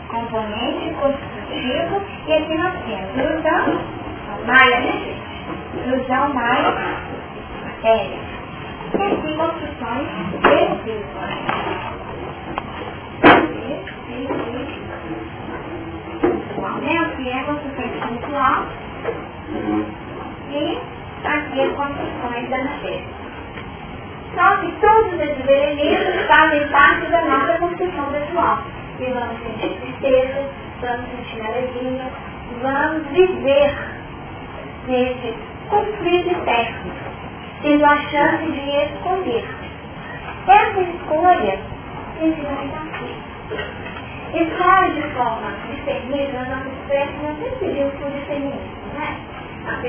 componente 0.08 0.94
constitutivo, 1.00 2.02
e 2.26 2.32
aqui 2.32 2.54
nós 2.54 2.74
temos 2.84 3.16
ilusão, 3.16 3.64
malha, 4.46 4.80
né? 4.80 4.94
Ilusão, 5.86 6.34
malha, 6.34 6.74
matéria. 7.64 8.18
E 8.92 9.02
aqui 9.02 9.36
construções 9.36 10.08
espirituais. 10.44 11.44
Espiritual, 16.34 16.74
né? 16.80 16.98
Aqui 16.98 17.28
é 17.28 17.42
construção 17.44 17.84
espiritual 17.84 18.66
e 20.50 20.78
aqui 21.24 21.60
as 21.60 21.72
construções 21.74 22.50
da 22.50 22.58
matéria. 22.58 23.24
Só 24.34 24.56
que 24.56 24.72
todos 24.80 25.20
esses 25.20 25.46
elementos 25.46 26.26
fazem 26.26 26.68
parte 26.68 27.06
da 27.06 27.22
nossa 27.22 27.58
construção 27.58 28.12
pessoal 28.12 28.58
e 28.98 29.04
vamos 29.04 29.38
sentir 29.42 29.80
tristeza, 29.80 30.48
vamos 30.80 31.06
sentir 31.10 31.40
alegria, 31.46 32.04
vamos 32.62 33.06
viver 33.08 33.74
nesse 34.88 35.34
conflito 35.68 36.28
interno, 36.30 36.92
tendo 37.62 37.84
a 37.84 37.96
chance 37.96 38.50
de 38.50 38.70
escolher. 38.70 39.44
Essa 40.46 40.80
escolha 40.80 41.58
tem 42.18 42.34
sido 42.34 42.50
muito 42.50 42.76
aqui. 42.76 43.14
Escolhe 44.34 45.00
de 45.00 45.14
forma 45.14 45.52
discernível 45.70 46.40
nas 46.40 46.48
nossas 46.48 46.74
espécie, 46.84 47.12
nós 47.22 47.38
sempre 47.38 47.56
pedimos 47.60 47.94
por 47.94 48.10
discernimento, 48.10 48.94
né? 48.94 49.33
Nós 49.64 49.80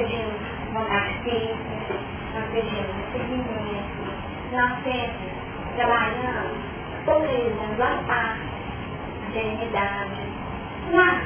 vontade 0.72 1.14
física, 1.24 1.96
nós 2.34 2.46
pedimos 2.54 2.96
discernimento, 3.12 4.08
nós 4.54 4.72
sempre 4.84 5.30
trabalhamos, 5.76 6.58
polarizando 7.06 7.84
a 7.84 8.04
paz, 8.08 8.40
serenidade. 9.34 10.22
Mas 10.94 11.22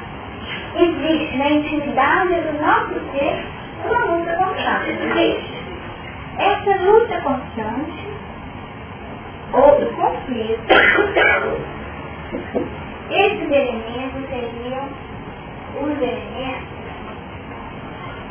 existe 0.74 1.36
na 1.36 1.50
intimidade 1.50 2.34
do 2.40 2.52
nosso 2.60 2.94
ser 3.12 3.46
uma 3.84 4.16
luta 4.16 4.36
constante. 4.36 4.90
Existe. 4.90 5.60
Essa 6.38 6.82
luta 6.82 7.20
constante, 7.20 8.08
ou 9.52 9.80
conflito, 9.94 10.74
esses 13.10 13.50
elementos 13.50 14.28
seriam 14.28 14.88
os 15.80 16.02
elementos 16.02 16.69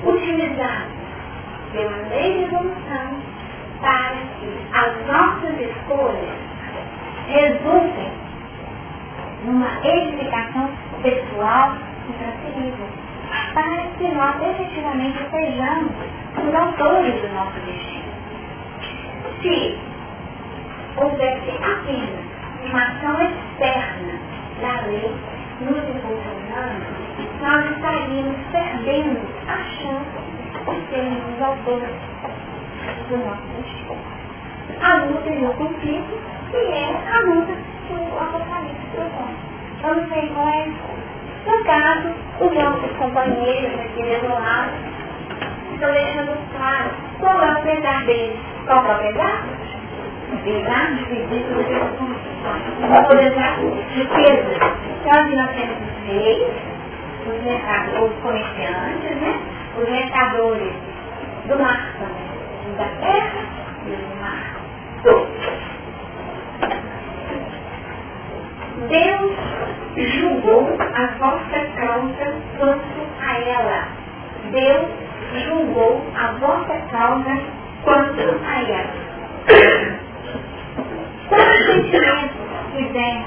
utilizados 0.03 0.99
pela 1.71 1.97
lei 2.09 2.33
de 2.33 2.43
evolução 2.45 3.21
para 3.81 4.17
que 4.39 4.59
as 4.73 5.07
nossas 5.07 5.59
escolhas 5.59 6.37
resultem 7.27 8.11
numa 9.45 9.69
edificação 9.83 10.69
pessoal 11.01 11.77
intransferível, 12.09 12.87
para 13.53 13.83
que 13.97 14.07
nós 14.09 14.35
efetivamente 14.41 15.19
sejamos 15.29 15.91
os 16.37 16.53
autores 16.53 17.21
do 17.21 17.27
nosso 17.33 17.59
destino. 17.65 18.09
Se 19.41 19.79
houvesse 20.97 21.51
apenas 21.63 22.29
uma 22.65 22.83
ação 22.83 23.21
externa 23.21 24.19
da 24.61 24.87
lei 24.87 25.15
nos 25.61 25.77
impulsionando, 25.77 26.85
nós 27.41 27.71
estaríamos 27.71 28.37
perdendo 28.51 29.19
a 29.47 29.57
chance 29.63 30.19
de 30.65 30.89
sermos 30.89 31.35
os 31.35 31.41
autores 31.41 31.95
do 33.09 33.17
nosso 33.17 33.47
destino. 33.57 33.97
A 34.81 34.95
luta 35.05 35.29
e 35.29 35.45
o 35.45 35.53
conflito, 35.53 36.21
que 36.51 36.57
é 36.57 37.01
a 37.11 37.19
luta 37.21 37.53
que 37.87 37.93
o 37.93 38.19
Apocalipse 38.19 38.87
propõe. 38.93 39.35
Vamos 39.81 40.09
ver 40.09 40.29
qual 40.33 40.49
é 40.49 40.67
no 41.45 41.63
caso, 41.63 42.09
os 42.41 42.53
nossos 42.53 42.91
companheiros 42.97 43.79
aqui 43.79 44.03
desolados 44.03 44.75
estão 45.73 45.91
deixando 45.91 46.37
claro 46.57 46.89
qual 47.19 47.41
é 47.41 47.51
o 47.53 47.61
pesar 47.63 48.05
deles. 48.05 48.37
Qual 48.67 48.85
é 48.85 48.95
o 48.95 48.99
pesar? 48.99 49.43
Pesar 50.43 50.95
de 50.95 51.03
ridículo 51.03 51.61
o 51.61 53.17
pesar 53.17 53.57
de 53.93 54.07
peso. 54.07 54.51
Então, 55.01 55.29
nós 55.35 55.49
temos 55.55 55.89
os 57.27 57.43
os 58.03 58.13
comerciantes, 58.21 59.15
né? 59.21 59.33
os 59.77 59.89
mercadores 59.89 60.73
do 61.47 61.59
mar, 61.59 61.93
da 62.77 62.85
terra 63.01 63.41
e 63.85 63.95
do 63.95 64.15
mar. 64.21 64.59
Deus 68.87 69.31
julgou 70.19 70.77
a 70.79 71.07
vossa 71.17 71.59
causa 71.75 72.33
quanto 72.57 73.01
a 73.21 73.39
ela. 73.39 73.87
Deus 74.51 74.89
julgou 75.45 76.01
a 76.15 76.31
vossa 76.33 76.79
causa 76.91 77.39
quanto 77.83 78.39
a 78.45 78.61
ela. 78.61 80.08
Qual 81.29 81.39
sentimento 81.65 82.33
fizer 82.75 83.25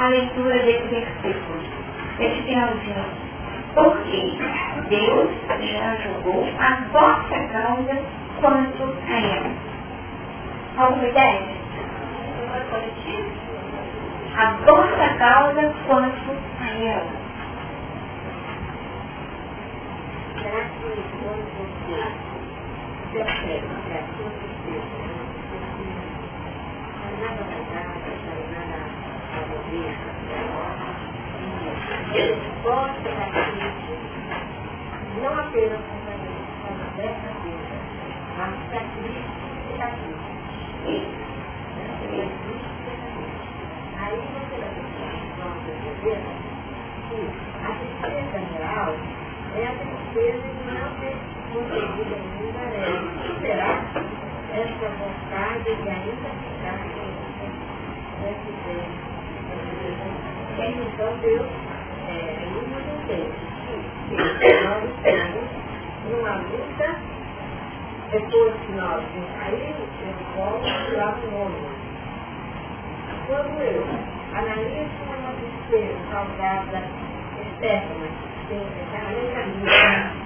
a 0.00 0.08
leitura 0.08 0.58
desse 0.60 0.86
versículo, 0.88 1.60
desse 2.18 2.42
finalzinho? 2.42 3.04
Porque 3.74 4.32
Deus 4.88 5.30
já 5.48 5.96
julgou 5.96 6.46
a 6.58 6.76
vossa 6.92 7.38
causa 7.52 8.02
quanto 8.40 8.96
a 9.08 9.20
ela. 9.20 9.50
Alguma 10.78 11.08
ideia? 11.08 11.56
A 14.36 14.50
vossa 14.64 15.08
causa 15.18 15.74
quanto 15.86 16.30
a 16.60 16.68
ela. 16.84 17.26
Ele 32.14 32.36
gosta 32.62 33.08
gente, 33.56 33.92
não 35.22 35.32
apenas 35.38 35.80
com 35.80 35.96
a 35.96 36.16
vida, 36.16 37.62
mas 38.36 38.52
e. 40.86 41.06
Aí 43.98 44.20
você 44.34 44.56
vai 44.60 44.70
perceber 45.64 46.20
que 47.08 47.18
a 47.64 47.70
tristeza 47.76 48.38
real 48.52 48.92
é 49.54 49.66
a 49.66 49.72
tristeza 49.72 50.42
de 50.42 50.60
não 50.70 50.88
ter 51.00 51.16
conseguido 51.52 52.14
é, 52.60 52.84
superar 53.26 53.78
essa 54.52 54.88
vontade. 54.90 56.55
Então 60.58 61.16
Deus 61.18 61.46
é, 62.08 62.12
nos 62.52 62.86
entende 62.94 63.38
que 64.08 64.16
nós 64.64 64.82
estamos 64.84 65.46
numa 66.10 66.34
luta, 66.36 66.88
depois 68.10 68.54
que 68.54 68.72
nós 68.72 69.02
saímos, 69.38 69.88
volta 70.36 70.74
lá 70.96 71.08
no 71.16 71.30
mundo 71.30 71.86
quando 73.26 73.60
eu 73.60 73.82
analiso 74.34 75.02
uma 75.08 75.32
tristeza 75.34 75.98
causada 76.10 76.82
externa, 77.40 78.06
está 78.48 79.00
na 79.02 79.10
caminho, 79.34 79.66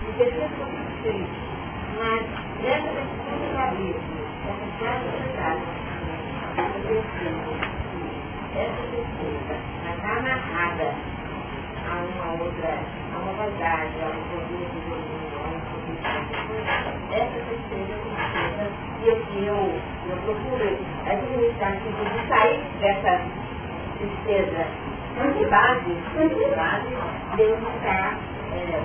e 0.06 0.12
percebo 0.18 0.52
que 0.54 0.60
eu 0.60 0.68
triste, 1.02 1.40
mas 1.98 2.22
nessa 2.62 3.00
do 3.40 3.58
abismo, 3.58 4.20
essa 4.46 4.90
verdade, 4.98 5.64
essa 8.56 8.82
tristeza 8.90 9.54
está 9.94 10.10
amarrada 10.18 10.94
a 11.86 11.94
uma 11.96 12.42
outra, 12.42 12.78
a 13.14 13.18
uma 13.18 13.32
vaidade, 13.34 13.94
a 14.02 14.06
um 14.06 14.22
produto 14.30 14.74
do 14.74 14.90
mundo, 14.90 15.34
a 15.38 15.48
um 15.48 15.60
produto 15.60 15.80
essa 17.12 17.38
tristeza 17.46 17.92
é 17.92 17.96
uma 17.96 18.90
e 19.02 19.08
eu, 19.08 19.16
eu, 19.46 19.56
eu 20.10 20.16
procuro 20.24 20.78
administrar 21.06 21.72
assim, 21.72 21.90
de 21.90 22.28
sair 22.28 22.60
dessa 22.80 23.12
tristeza 23.98 24.66
antibase, 25.18 25.96
antibase, 26.18 26.96
de 27.34 27.42
eu 27.42 27.56
ficar, 27.56 28.18
é, 28.52 28.82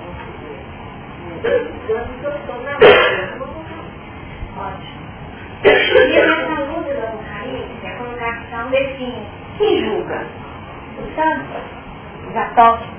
dando 1.86 2.12
que 2.18 2.26
estou 2.26 2.62
na. 2.62 2.72
Ótimo. 4.56 5.06
E 5.64 6.16
essa 6.16 6.60
luta 6.62 6.94
do 6.94 7.02
Apocalipse, 7.02 7.86
a 7.86 7.96
colocação 7.96 8.70
define 8.70 9.26
quem 9.58 9.84
julga? 9.84 10.26
Os 10.98 11.14
santos, 11.14 11.62
os 12.28 12.36
apóstolos, 12.36 12.94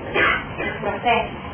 os 0.58 0.80
profetas. 0.80 1.48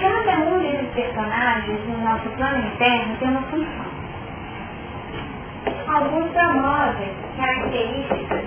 Cada 0.00 0.38
um 0.40 0.58
desses 0.58 0.88
personagens 0.94 1.80
no 1.88 1.98
nosso 1.98 2.28
plano 2.30 2.66
interno 2.66 3.16
tem 3.18 3.28
uma 3.28 3.42
função 3.42 3.96
alguns 5.88 6.30
promovem 6.32 7.10
características 7.36 8.44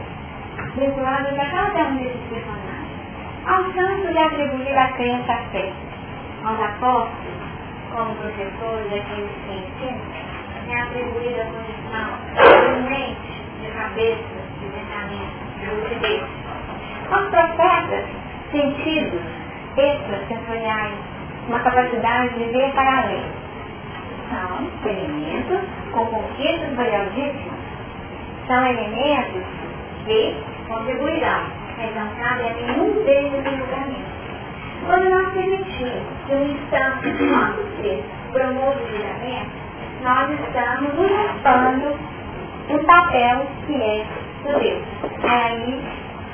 vinculadas 0.76 1.40
a 1.40 1.46
cada 1.46 1.90
um 1.90 1.98
desses 1.98 2.22
personagens. 2.30 3.00
Aos 3.46 3.74
santos 3.74 4.16
é 4.16 4.24
atribuída 4.24 4.82
a 4.82 4.94
crença 4.94 5.34
à 5.34 5.38
fé. 5.52 5.74
Aos 6.46 6.60
apóstolos, 6.62 7.40
como 7.92 8.16
professores, 8.16 8.94
aqueles 8.94 9.32
que 9.46 9.52
ensinam, 9.52 10.02
é 10.70 10.82
atribuída 10.82 11.42
a 11.42 11.46
condição 11.46 12.08
de 12.76 12.90
mente, 12.90 13.44
de 13.62 13.72
cabeça, 13.72 14.40
de 14.60 14.66
pensamento, 14.68 15.49
Aos 17.12 17.30
profetas, 17.30 18.06
sentidos 18.52 19.22
extrasensoriais, 19.78 20.96
uma 21.48 21.60
capacidade 21.60 22.34
de 22.36 22.46
ver 22.46 22.72
para 22.74 23.04
além. 23.04 23.24
São 24.30 24.90
elementos 24.90 25.60
com 25.92 26.06
conquistas 26.06 26.76
valiosíssimas 26.76 27.60
são 28.50 28.66
elementos 28.66 29.44
que 30.06 30.36
contribuirão, 30.68 31.44
mas 31.78 31.96
não 31.96 32.10
cabe 32.16 32.48
a 32.48 32.54
nenhum 32.56 33.04
deles 33.04 33.46
em 33.46 33.58
julgamento. 33.58 34.10
Quando 34.88 35.08
nós 35.08 35.34
permitimos 35.34 36.04
que 36.26 36.34
um 36.34 36.46
instante 36.48 37.12
do 37.12 37.26
nosso 37.26 37.64
ser 37.80 38.04
promova 38.34 38.80
o 38.80 38.88
julgamento, 38.88 39.52
nós 40.02 40.32
estamos 40.32 40.94
usurpando 40.94 42.00
o 42.70 42.84
papel 42.86 43.46
que 43.68 43.76
é 43.76 44.06
do 44.44 44.60
Deus. 44.60 44.84
Aí 45.24 45.82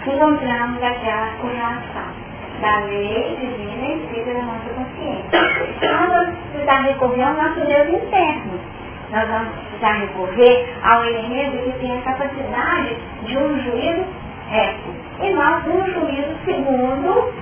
encontramos 0.05 0.83
aquela 0.83 1.29
correlação 1.41 2.25
da 2.61 2.79
lei 2.85 3.37
divina 3.39 3.93
escrita 3.95 4.33
na 4.33 4.43
nossa 4.43 4.69
consciência. 4.69 5.39
Vamos 5.81 6.37
precisar 6.51 6.81
recorrer 6.81 7.23
ao 7.23 7.33
nosso 7.33 7.59
Deus 7.61 7.89
interno 7.89 8.75
nós 9.11 9.29
vamos 9.29 9.53
precisar 9.53 9.93
recorrer 9.93 10.67
ao 10.83 11.05
elemento 11.05 11.63
que 11.63 11.79
tem 11.79 11.97
a 11.97 12.01
capacidade 12.01 12.97
de 13.23 13.37
um 13.37 13.59
juízo 13.61 14.05
reto. 14.49 14.93
E 15.21 15.29
nós, 15.31 15.65
um 15.67 15.85
juízo 15.85 16.35
segundo 16.43 17.33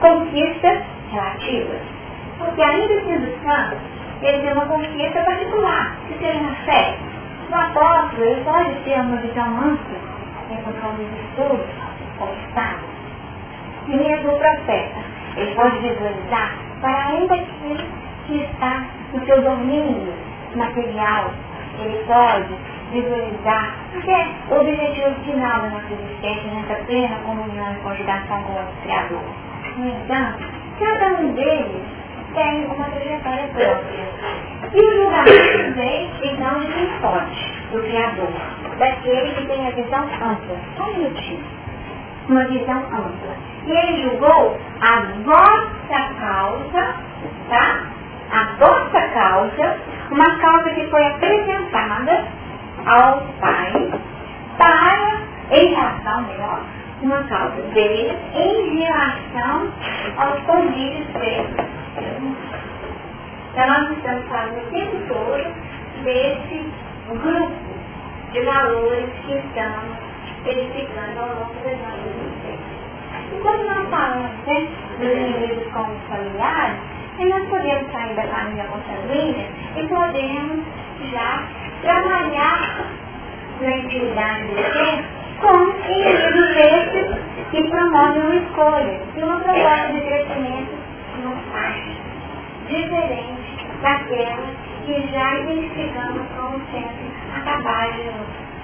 conquistas 0.00 0.82
relativas. 1.10 1.80
Porque 2.38 2.62
ainda 2.62 3.00
sendo 3.04 3.44
santo, 3.44 3.76
ele 4.22 4.42
tem 4.42 4.52
uma 4.52 4.66
conquista 4.66 5.22
particular, 5.22 5.96
que 6.08 6.18
seja 6.18 6.40
na 6.40 6.54
fé. 6.66 6.96
O 7.50 7.54
apóstolo, 7.54 8.24
ele 8.24 8.44
pode 8.44 8.74
ter 8.84 9.00
uma 9.00 9.16
visão 9.16 9.46
ampla 9.46 10.11
em 10.52 10.62
função 10.62 10.94
dos 10.94 11.06
estudos 11.06 11.66
conquistados. 12.18 12.84
E 13.88 13.96
mesmo 13.96 14.32
o 14.32 14.38
profeta, 14.38 15.00
ele 15.36 15.54
pode 15.54 15.78
visualizar 15.78 16.56
para 16.80 17.06
ainda 17.06 17.36
que, 17.36 17.88
que 18.26 18.44
está 18.44 18.84
no 19.12 19.24
seu 19.24 19.42
domínio 19.42 20.12
material, 20.54 21.30
ele 21.78 22.04
pode 22.06 22.54
visualizar, 22.92 23.74
porque 23.92 24.26
o 24.50 24.60
objetivo 24.60 25.14
final 25.24 25.62
da 25.62 25.68
nossa 25.70 25.92
existência 25.92 26.50
nessa 26.52 26.74
plena 26.84 27.16
comunhão 27.24 27.72
e 27.72 27.76
conjugação 27.76 28.42
com 28.42 28.52
o 28.52 28.82
Criador. 28.82 29.22
No 29.78 29.88
entanto, 29.88 30.62
Cada 30.82 31.14
um 31.20 31.32
deles 31.34 31.82
tem 32.34 32.64
uma 32.64 32.86
trajetória 32.86 33.48
própria. 33.54 34.04
E 34.72 34.80
o 34.80 34.96
julgamento 34.96 35.74
vem, 35.74 36.10
então, 36.24 36.58
de 36.58 36.66
quem 36.72 36.88
pode, 37.00 37.52
do 37.70 37.82
Criador, 37.82 38.32
daquele 38.82 39.32
que 39.34 39.46
tem 39.46 39.68
a 39.68 39.70
visão 39.70 40.02
ampla. 40.02 40.56
Só 40.76 40.84
um 40.84 40.94
minutinho. 40.94 41.44
Uma 42.28 42.44
visão 42.46 42.78
ampla. 42.78 43.36
E 43.66 43.70
ele 43.70 44.02
julgou 44.02 44.58
a 44.80 45.00
vossa 45.24 46.14
causa, 46.20 46.94
tá? 47.48 47.80
A 48.32 48.44
vossa 48.58 49.00
causa, 49.14 49.76
uma 50.10 50.36
causa 50.38 50.70
que 50.70 50.86
foi 50.88 51.04
apresentada 51.04 52.24
ao 52.86 53.20
Pai 53.40 53.92
para, 54.58 55.20
em 55.52 55.74
relação, 55.74 56.22
melhor, 56.22 56.60
uma 57.02 57.22
causa 57.24 57.62
dele 57.74 58.18
em 58.34 58.78
relação 58.80 59.68
aos 60.16 60.40
convívios 60.42 61.06
dele. 61.08 61.66
Então 63.52 63.66
nós 63.68 63.90
estamos 63.90 64.24
falando 64.28 64.58
o 64.58 64.70
tempo 64.70 64.96
todo 65.08 66.02
desse 66.02 66.72
grupo 67.10 67.71
de 68.32 68.40
valores 68.40 69.10
que 69.26 69.34
estamos 69.34 69.96
edificando 70.46 71.20
ao 71.20 71.28
nossas 71.80 72.02
vidas. 72.02 72.58
E 73.32 73.40
quando 73.40 73.66
nós 73.66 73.88
falamos 73.88 74.30
né, 74.46 74.68
dos 74.98 75.12
inimigos 75.12 75.72
como 75.72 75.94
familiares, 76.08 76.78
nós 77.28 77.48
podemos 77.48 77.92
sair 77.92 78.14
da 78.14 78.22
família 78.24 78.64
consanguínea 78.64 79.46
e 79.76 79.86
podemos 79.86 80.64
já 81.12 81.42
trabalhar 81.82 82.86
na 83.60 83.70
intimidade 83.70 84.44
do 84.46 84.56
ser 84.72 85.04
com 85.40 85.72
inimigos 85.82 86.56
esses 86.56 87.16
que 87.50 87.68
promovem 87.68 88.22
uma 88.22 88.36
escolha 88.36 89.00
e 89.14 89.22
uma 89.22 89.40
proposta 89.40 89.92
de 89.92 90.00
crescimento 90.00 90.72
não 91.22 91.36
fácil, 91.52 91.96
diferente 92.68 93.66
daquela 93.82 94.71
que 94.84 95.12
já 95.12 95.38
identificamos 95.38 96.26
como 96.36 96.60
sendo 96.70 97.44
capaz 97.44 97.94
de 97.96 98.10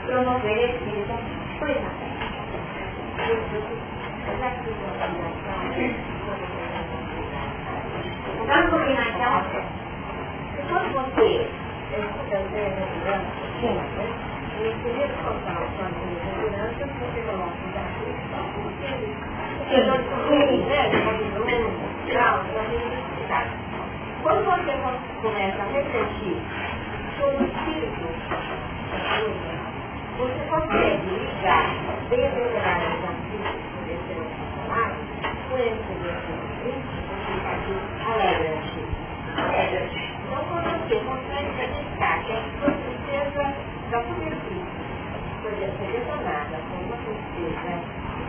promover 0.07 0.70
esse 0.70 0.78
tipo 0.78 1.14
Por 1.59 1.70
exemplo, 1.70 1.98
Vamos 8.46 8.70
combinar 8.70 9.09
então? 9.09 9.35
Quando 10.68 10.88
você 10.92 11.28
está 11.92 13.14
Sim. 13.61 13.76
E 14.59 14.74
primeiro 14.83 15.14
contar 15.22 15.62
o 15.62 15.64
plano 15.76 15.98
de 16.09 16.14
segurança, 16.24 16.83
você 16.87 17.20
coloca 17.22 17.46
um 17.46 17.68
desafio 17.68 18.12
só 18.31 18.40
porque 18.54 18.87
ele... 18.87 19.09
Sim. 20.28 20.54
Né? 23.28 23.58
Quando 24.28 24.44
você 24.44 24.76
começa 25.22 25.56
a 25.56 25.72
refletir 25.72 26.36
sobre 27.16 27.36
o 27.36 27.48
espírito 27.48 28.04
da 28.28 29.00
coisa, 29.16 29.56
você 30.18 30.40
consegue 30.50 31.08
ligar 31.16 31.72
determinados 32.10 32.92
desafios 32.92 33.56
que 33.72 33.88
você 33.88 34.20
falar 34.68 34.92
com 35.48 35.56
esse 35.56 35.92
desafio 35.96 36.28
alegra-te. 38.04 38.80
Alegra-te. 39.40 39.96
Então, 39.96 40.44
quando 40.44 40.68
você 40.76 40.96
consegue 41.08 41.48
identificar 41.48 42.14
que 42.24 42.32
a 42.32 42.34
sua 42.60 42.72
tristeza 42.84 43.44
da 43.90 43.98
cobertura 44.02 44.68
foi 45.40 45.52
selecionada 45.56 46.56
com 46.68 46.76
uma 46.84 46.98
tristeza 47.00 47.80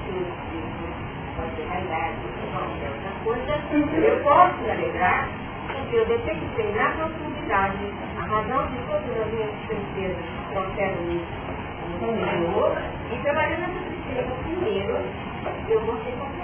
que 0.05 0.11
o 0.15 0.23
espírito 0.23 0.95
pode 1.35 1.51
ser 1.57 1.67
realidade, 1.67 2.23
qualquer 2.53 2.87
outra 2.87 3.11
coisa, 3.25 3.51
eu 3.97 4.15
posso 4.23 4.55
me 4.61 4.71
alegrar 4.71 5.48
eu 5.95 6.05
detectei 6.05 6.71
na 6.73 6.91
profundidade 6.91 7.93
a 8.17 8.21
razão 8.21 8.67
de 8.67 8.77
todas 8.87 9.21
as 9.21 9.33
minhas 9.33 9.51
tristezas 9.67 10.17
isso 11.09 11.49
no 11.99 12.07
Senhor 12.15 12.77
e 13.11 13.17
trabalhando 13.23 13.63
essa 13.63 13.81
tristeza 13.85 14.31
primeiro, 14.43 14.97
eu 15.67 15.79
vou 15.81 15.95
ser 16.03 16.11
porque 16.11 16.39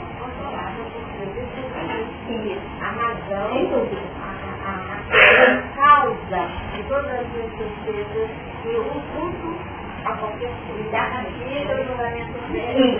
eu 1.19 1.27
detectei 1.33 2.57
a 2.81 2.89
razão, 2.89 3.47
a, 4.21 4.33
a, 4.65 4.73
a, 4.73 5.65
causa 5.75 6.41
de 6.75 6.83
todas 6.83 7.11
as 7.11 7.27
minhas 7.29 7.51
tristezas 7.53 8.29
e 8.65 8.69
o 8.75 8.83
culto 9.13 9.49
aconteceu. 10.05 10.75
E 10.79 10.83
da 10.91 11.05
vida, 11.37 11.73
o 11.73 11.85
julgamento 11.85 12.33
dele. 12.51 12.97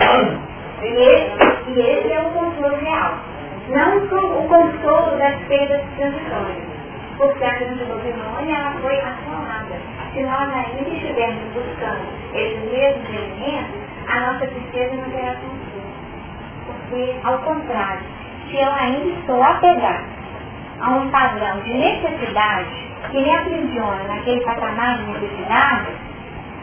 E 1.67 1.79
esse 1.79 2.11
é 2.11 2.19
o 2.21 2.31
controle 2.31 2.83
real 2.83 3.34
não 3.69 3.97
o 3.97 4.47
consolo 4.47 5.17
das 5.17 5.35
perdas 5.47 5.81
transitórias. 5.97 6.75
Porque 7.17 7.43
a 7.43 7.51
Babilônia 7.51 8.57
ela 8.57 8.71
foi 8.81 8.99
assolada. 8.99 9.75
Se 10.13 10.21
nós 10.21 10.53
ainda 10.53 10.89
estivermos 10.89 11.53
buscando 11.53 12.05
esses 12.33 12.71
mesmos 12.71 13.09
elementos, 13.09 13.75
a 14.07 14.19
nossa 14.19 14.47
tristeza 14.47 14.95
não 14.95 15.09
terá 15.09 15.35
consolo. 15.35 15.85
Porque, 16.67 17.15
ao 17.23 17.39
contrário, 17.39 18.01
se 18.49 18.57
eu 18.57 18.71
ainda 18.71 19.19
estou 19.19 19.41
apegado 19.41 20.05
a 20.81 20.89
um 20.91 21.09
padrão 21.09 21.59
de 21.61 21.73
necessidade 21.73 22.85
que 23.09 23.19
me 23.19 23.29
aprisiona 23.29 24.03
naquele 24.07 24.41
patamar 24.41 24.97
de 24.97 25.05
necessidade, 25.05 25.91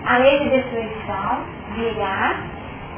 a 0.06 0.18
lei 0.18 0.38
de 0.40 0.50
destruição 0.50 1.40
virá 1.74 2.36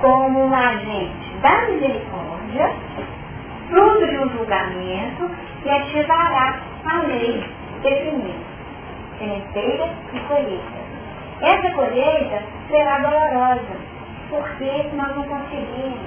como 0.01 0.47
um 0.47 0.55
agente 0.55 1.37
da 1.41 1.63
misericórdia 1.67 2.75
fruto 3.69 4.07
de 4.07 4.19
um 4.19 4.29
julgamento 4.31 5.31
que 5.63 5.71
ativará 5.71 6.61
a 6.87 7.03
lei 7.03 7.45
definida, 7.83 8.35
sementeira 9.19 9.89
e 10.13 10.21
colheita. 10.21 10.85
Essa 11.41 11.71
colheita 11.71 12.43
será 12.69 12.99
dolorosa, 12.99 13.77
porque 14.31 14.91
nós 14.95 15.17
não 15.17 15.25
conseguimos 15.25 15.99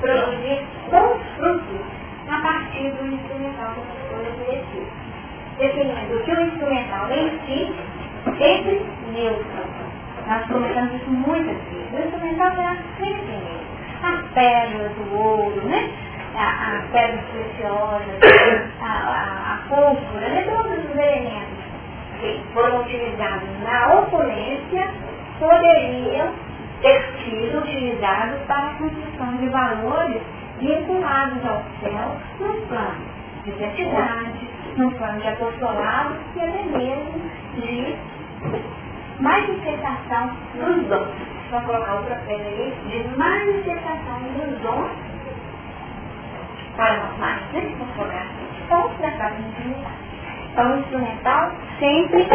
produzir 0.00 0.66
bons 0.90 1.20
frutos 1.36 1.80
a 2.28 2.40
partir 2.40 2.90
do 2.90 3.06
instrumental 3.06 3.74
que 3.74 3.80
a 3.80 4.02
escolha 4.02 4.30
coletiva. 4.44 4.90
Definindo 5.58 6.24
que 6.24 6.32
o 6.32 6.40
instrumental 6.40 7.10
em 7.10 7.30
si 7.46 7.74
sempre 8.38 8.86
neutro. 9.12 9.44
Nós 10.26 10.46
comentamos 10.46 10.94
isso 10.94 11.10
muitas 11.10 11.56
vezes. 11.56 11.92
O 11.92 12.06
instrumental 12.06 12.50
será 12.52 12.76
sempre 12.98 13.32
neutro. 13.32 13.70
As 14.02 14.32
pérolas, 14.32 14.92
o 14.96 15.16
ouro, 15.16 15.60
né? 15.66 15.90
A, 16.36 16.76
a 16.76 16.82
pedras 16.92 17.24
preciosas, 17.32 18.20
a, 18.80 18.86
a, 18.86 19.54
a 19.54 19.58
púrpura, 19.68 20.28
né? 20.28 20.42
todos 20.48 20.84
os 20.84 20.96
elementos 20.96 21.60
que 22.20 22.40
foram 22.52 22.82
utilizados 22.82 23.48
na 23.64 23.94
opulência 23.94 24.90
poderiam 25.38 26.32
ter 26.82 27.02
sido 27.24 27.58
utilizados 27.58 28.40
para 28.46 28.68
a 28.68 28.74
construção 28.74 29.36
de 29.36 29.48
valores 29.48 30.22
vinculados 30.58 31.44
ao 31.44 31.62
céu 31.80 32.16
no 32.40 32.66
plano 32.66 33.20
de 33.44 33.52
santidade, 33.52 34.48
no 34.76 34.90
plano 34.92 35.20
de 35.20 35.28
apostolado 35.28 36.14
e 36.36 36.40
até 36.40 36.62
mesmo 36.64 37.30
de 37.56 37.96
manifestação 39.18 40.30
dos 40.54 40.86
dons. 40.86 41.08
Vamos 41.50 41.66
colocar 41.66 41.94
outra 41.94 42.14
pedra 42.26 42.46
aí, 42.46 42.74
de 42.86 43.18
manifestação 43.18 44.20
dos 44.36 44.60
dons 44.60 45.09
marcantes 47.18 47.78
no 47.78 47.86
programa 47.94 48.50
pontos 48.70 48.98
da 49.00 49.10
casa 49.10 49.36
intimidade. 49.40 50.10
Então, 50.52 50.72
o 50.72 50.78
instrumental 50.78 51.52
sempre 51.78 52.26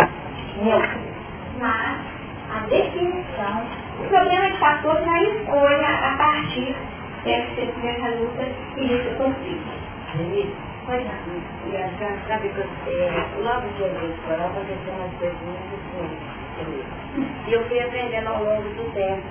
neutro. 0.61 0.99
Mas 1.57 1.97
a 2.51 2.59
definição, 2.67 3.65
o 3.99 4.07
problema 4.09 4.47
está 4.49 4.77
todo 4.83 5.05
na 5.05 5.23
escolha 5.23 5.87
a 5.87 6.17
partir 6.17 6.75
dessa 7.23 8.09
luta 8.19 8.45
e 8.77 8.87
desse 8.87 9.15
conflito. 9.15 9.85
Pois 10.85 11.03
não. 11.03 11.73
E 11.73 12.27
sabe 12.27 12.49
que 12.49 12.61
é, 12.61 13.25
logo 13.41 13.67
que 13.69 13.81
eu 13.81 13.89
vim 13.99 14.13
para 14.27 14.45
aconteceu 14.45 14.93
umas 14.93 15.13
coisas 15.17 15.37
muito 15.41 15.75
assim. 15.75 16.83
E 17.47 17.53
eu 17.53 17.65
fui 17.67 17.79
aprendendo 17.79 18.27
ao 18.27 18.43
longo 18.43 18.61
do 18.61 18.93
tempo. 18.93 19.23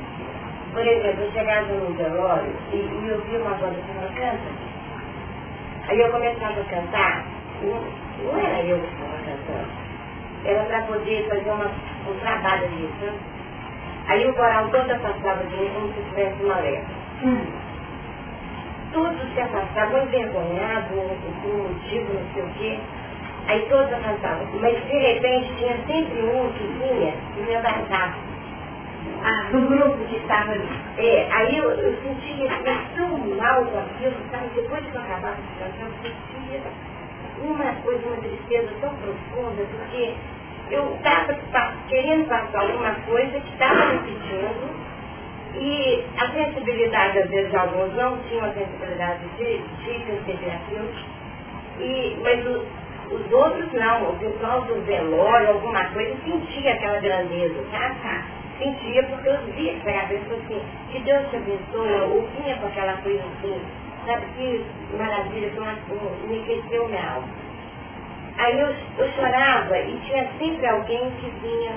Por 0.72 0.84
exemplo, 0.84 1.22
eu 1.22 1.32
chegava 1.32 1.72
num 1.72 1.94
velório 1.94 2.52
e, 2.72 2.76
e 2.76 3.08
eu 3.08 3.20
vi 3.22 3.36
uma 3.36 3.54
banda 3.54 3.76
que 3.76 3.92
não 3.92 4.08
canta. 4.14 4.73
Aí 5.88 6.00
eu 6.00 6.10
começava 6.10 6.60
a 6.60 6.64
cantar, 6.64 7.24
não, 7.62 8.38
era 8.38 8.62
eu 8.62 8.78
que 8.78 8.86
estava 8.86 9.16
cantando, 9.18 9.68
era 10.44 10.62
para 10.64 10.82
poder 10.82 11.28
fazer 11.28 11.50
uma, 11.50 11.70
um 12.08 12.18
trabalho 12.20 12.68
disso. 12.68 12.94
Né? 13.02 13.12
Aí 14.06 14.26
o 14.26 14.34
coral 14.34 14.68
todo 14.68 14.90
afastava 14.90 15.44
de 15.44 15.56
mim 15.56 15.70
como 15.74 15.92
se 15.94 16.02
tivesse 16.10 16.42
uma 16.42 16.56
leva. 16.60 16.86
Hum. 17.22 17.46
Todos 18.92 19.34
se 19.34 19.40
afastavam, 19.40 20.04
envergonhados, 20.04 20.88
com 21.42 21.48
um 21.48 21.68
motivo, 21.68 22.14
não 22.14 22.34
sei 22.34 22.42
o 22.42 22.48
quê. 22.58 22.78
Aí 23.48 23.66
todos 23.68 23.92
afastavam. 23.92 24.46
Mas 24.60 24.76
de 24.86 24.98
repente 24.98 25.54
tinha 25.56 25.76
sempre 25.86 26.22
um 26.22 26.52
que 26.52 26.64
vinha 26.64 27.14
e 27.36 27.40
me 27.40 27.56
abraçava. 27.56 28.33
Ah, 29.24 29.48
do 29.50 29.60
grupo 29.68 30.04
que 30.06 30.16
estava. 30.16 30.54
É, 30.98 31.28
aí 31.32 31.56
eu, 31.58 31.70
eu 31.70 31.96
senti 32.02 32.34
que 32.34 32.42
eu 32.42 32.50
tão 32.94 33.18
mal 33.36 33.64
com 33.64 33.78
aquilo, 33.78 34.14
sabe? 34.30 34.48
Depois 34.54 34.84
que 34.84 34.94
eu 34.94 35.00
acabava 35.00 35.36
de 35.36 35.48
cantar, 35.58 35.86
eu 35.86 35.94
sentia 36.02 36.62
uma 37.42 37.74
coisa, 37.82 38.06
uma 38.06 38.16
tristeza 38.18 38.68
tão 38.82 38.94
profunda, 38.96 39.64
porque 39.64 40.14
eu 40.70 40.94
estava 40.96 41.74
querendo 41.88 42.28
passar 42.28 42.60
alguma 42.60 42.94
coisa 43.06 43.40
que 43.40 43.52
estava 43.52 43.86
me 43.94 43.98
pedindo, 44.00 44.84
e 45.56 46.04
a 46.18 46.28
sensibilidade, 46.32 47.18
às 47.20 47.30
vezes, 47.30 47.54
alguns 47.54 47.94
não 47.94 48.18
tinham 48.28 48.44
a 48.44 48.52
sensibilidade 48.52 49.24
de, 49.38 49.58
de 49.58 50.04
perceber 50.04 50.50
aquilo, 50.50 50.90
e, 51.80 52.16
mas 52.22 52.46
o, 52.46 52.66
os 53.14 53.32
outros 53.32 53.72
não, 53.72 54.10
o 54.10 54.18
pessoal 54.18 54.62
do 54.62 54.82
velório, 54.82 55.48
alguma 55.48 55.84
coisa, 55.86 56.14
sentia 56.24 56.74
aquela 56.74 57.00
grandeza, 57.00 57.64
tá? 57.72 58.33
Sentia 58.58 59.02
porque 59.04 59.28
eu 59.28 59.40
via 59.54 59.74
que 59.80 59.88
a 59.88 60.06
pessoa 60.06 60.40
assim, 60.40 60.62
que 60.90 60.98
Deus 61.00 61.28
te 61.30 61.36
abençoa, 61.36 62.04
ou 62.04 62.22
vinha 62.28 62.56
com 62.56 62.66
aquela 62.66 62.96
coisa 62.98 63.22
assim, 63.24 63.60
sabe 64.06 64.26
que 64.36 64.64
maravilha, 64.96 65.50
que 65.50 66.26
me 66.26 66.40
aqueceu 66.40 66.88
minha 66.88 67.14
alma. 67.14 67.28
Aí 68.38 68.60
eu, 68.60 68.68
eu 68.98 69.12
chorava 69.12 69.78
e 69.78 69.98
tinha 70.06 70.28
sempre 70.38 70.66
alguém 70.66 71.10
que 71.20 71.30
vinha, 71.42 71.72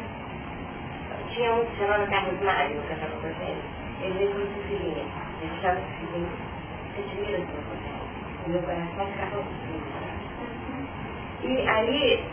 tinha 1.33 1.53
um 1.53 1.65
que 1.65 1.77
chamava 1.77 2.05
Carlos 2.07 2.41
Mário, 2.43 2.81
que 2.81 2.89
eu 2.89 2.95
estava 2.95 3.15
com 3.21 3.27
ele, 3.27 4.17
veio 4.17 4.31
com 4.31 4.41
o 4.41 4.63
filhinha, 4.67 5.05
ele 5.41 5.55
estava 5.55 5.75
com 5.75 5.81
o 5.81 6.11
filhinho, 6.11 6.29
você 6.95 7.47
o 8.45 8.49
meu 8.49 8.61
coração 8.61 9.05
ficava 9.07 9.43
e 11.43 11.69
aí, 11.69 12.23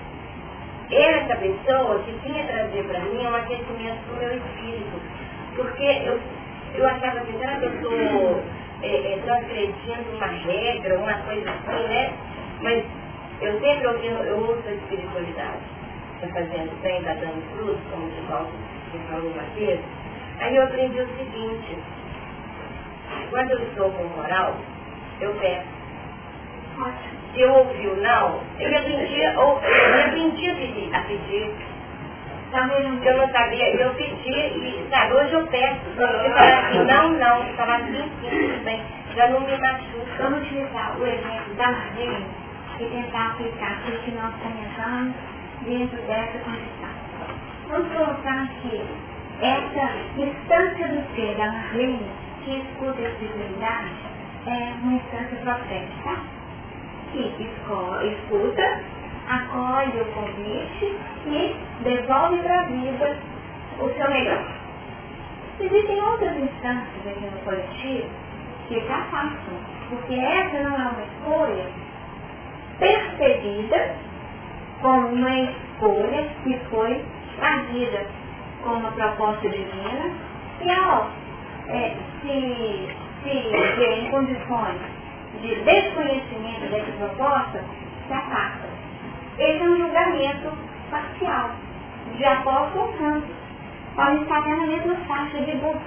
essa 0.90 1.36
pessoa 1.36 2.02
que 2.04 2.12
vinha 2.28 2.44
trazer 2.46 2.84
para 2.84 3.00
mim 3.00 3.24
é 3.24 3.28
um 3.28 3.34
aquecimento 3.34 3.98
para 4.06 4.14
o 4.14 4.18
meu 4.18 4.36
espírito. 4.36 5.00
Porque 5.56 5.84
eu, 5.84 6.20
eu 6.74 6.86
achava 6.86 7.20
que 7.20 7.32
que 7.32 7.64
eu 7.64 7.74
estou 7.74 8.42
é, 8.82 9.12
é, 9.12 9.18
transgredindo 9.24 10.16
uma 10.16 10.26
regra, 10.26 10.98
uma 10.98 11.14
coisa 11.14 11.50
assim, 11.50 11.88
né? 11.88 12.12
Mas 12.60 12.84
eu 13.40 13.60
sempre 13.60 13.86
ouvi, 13.86 14.06
eu 14.06 14.38
ouço 14.38 14.68
a 14.68 14.72
espiritualidade. 14.72 15.62
Está 16.16 16.28
fazendo 16.28 16.82
bem, 16.82 16.98
está 16.98 17.14
dando 17.14 17.42
fruto, 17.56 17.80
como 17.90 18.06
o 18.06 18.28
Paulo 18.28 18.50
falou 19.10 19.30
uma 19.30 19.42
vez. 19.54 19.80
Aí 20.40 20.56
eu 20.56 20.64
aprendi 20.64 21.00
o 21.00 21.08
seguinte, 21.16 21.78
quando 23.30 23.50
eu 23.50 23.62
estou 23.62 23.90
com 23.90 24.04
moral, 24.16 24.56
eu 25.20 25.34
peço. 25.34 25.66
Ótimo 26.78 27.23
eu 27.42 27.52
ouvi 27.52 27.86
o 27.86 27.96
não, 27.96 28.40
eu 28.60 28.78
aprendi, 28.78 29.36
ou, 29.36 29.60
eu 29.62 30.04
aprendi 30.06 30.50
a 30.50 30.54
pedir, 30.54 30.94
a 30.94 31.00
pedir. 31.00 31.54
Eu 33.04 33.16
não 33.16 33.28
sabia, 33.30 33.68
eu 33.74 33.92
pedi 33.94 34.30
e 34.30 34.86
sabe, 34.88 35.12
hoje 35.12 35.32
eu 35.32 35.44
peço. 35.48 35.80
Eu 35.98 36.32
falei 36.34 36.52
assim, 36.52 36.84
não, 36.84 37.08
não, 37.14 37.50
estava 37.50 37.74
assim, 37.76 38.10
sim, 38.20 38.62
bem, 38.64 38.80
já 39.16 39.26
não 39.28 39.40
me 39.40 39.58
machuca. 39.58 40.22
Vamos 40.22 40.42
utilizar 40.42 40.96
o 40.96 41.04
exemplo 41.04 41.54
da 41.56 41.72
Marlene 41.72 42.26
e 42.78 42.84
tentar 42.84 43.26
aplicar 43.32 43.72
aquilo 43.72 43.98
que 43.98 44.10
nós 44.12 44.32
comentamos 44.40 45.14
dentro 45.62 45.96
dessa 46.02 46.38
condição. 46.38 46.94
Vamos 47.68 47.92
colocar 47.92 48.48
que 48.62 48.84
essa 49.40 49.90
instância 50.16 50.88
do 50.88 51.16
ser 51.16 51.34
da 51.36 51.46
Marlene, 51.50 52.06
que 52.44 52.58
escuta 52.58 53.00
a 53.00 53.08
espiritualidade, 53.08 53.90
é 54.46 54.74
uma 54.80 54.92
instância 54.92 55.36
profética. 55.42 56.43
Que 57.14 57.48
escuta, 58.08 58.80
acolhe 59.28 60.00
o 60.00 60.04
convite 60.06 60.96
e 61.26 61.56
devolve 61.84 62.38
para 62.38 62.58
a 62.58 62.64
vida 62.64 63.16
o 63.78 63.88
seu 63.90 64.10
melhor. 64.10 64.44
Existem 65.60 66.02
outras 66.02 66.36
instâncias 66.36 67.06
aqui 67.06 67.24
no 67.24 67.38
coletivo 67.44 68.08
que 68.66 68.80
já 68.80 68.98
passam, 69.12 69.54
porque 69.90 70.14
essa 70.14 70.58
não 70.68 70.74
é 70.74 70.88
uma 70.88 71.02
escolha 71.04 71.66
percebida 72.80 73.94
como 74.82 75.06
uma 75.06 75.38
escolha 75.38 76.28
que 76.42 76.58
foi 76.68 77.00
fazida 77.38 78.06
como 78.64 78.76
uma 78.76 78.90
proposta 78.90 79.48
divina 79.48 80.10
e 80.60 80.68
ao 80.68 81.08
é, 81.68 81.94
se, 82.22 82.88
se 83.22 83.76
ver 83.76 83.98
em 84.00 84.10
condições 84.10 84.93
de 85.44 85.54
desconhecimento 85.62 86.70
dessa 86.70 86.92
proposta 86.92 87.62
se 88.06 88.12
afasta. 88.12 88.68
Esse 89.38 89.62
é 89.62 89.68
um 89.68 89.76
julgamento 89.76 90.52
parcial, 90.90 91.50
de 92.16 92.24
apóstolo 92.24 92.92
santo. 92.98 93.26
Podem 93.94 94.22
estar 94.22 94.40
na 94.40 94.66
mesma 94.66 94.96
faixa 95.06 95.38
de 95.38 95.52
busca, 95.52 95.80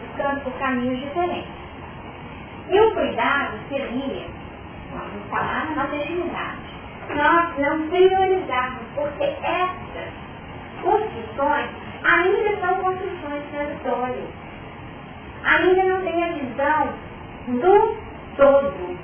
buscando 0.00 0.40
por 0.44 0.52
caminhos 0.54 1.00
diferentes. 1.00 1.62
E 2.68 2.80
o 2.80 2.94
cuidado 2.94 3.58
seria, 3.68 4.26
vamos 4.92 5.28
falar 5.30 5.66
na 5.76 5.84
nossa 5.84 5.96
nós 7.14 7.58
não 7.58 7.88
priorizarmos, 7.88 8.82
porque 8.94 9.24
essas 9.24 10.12
construções 10.82 11.68
ainda 12.04 12.60
são 12.60 12.74
construções 12.76 13.44
transitórias. 13.50 14.28
Ainda 15.44 15.84
não 15.84 16.00
tem 16.02 16.24
a 16.24 16.28
visão 16.28 16.94
do 17.48 18.11
todo 18.36 18.98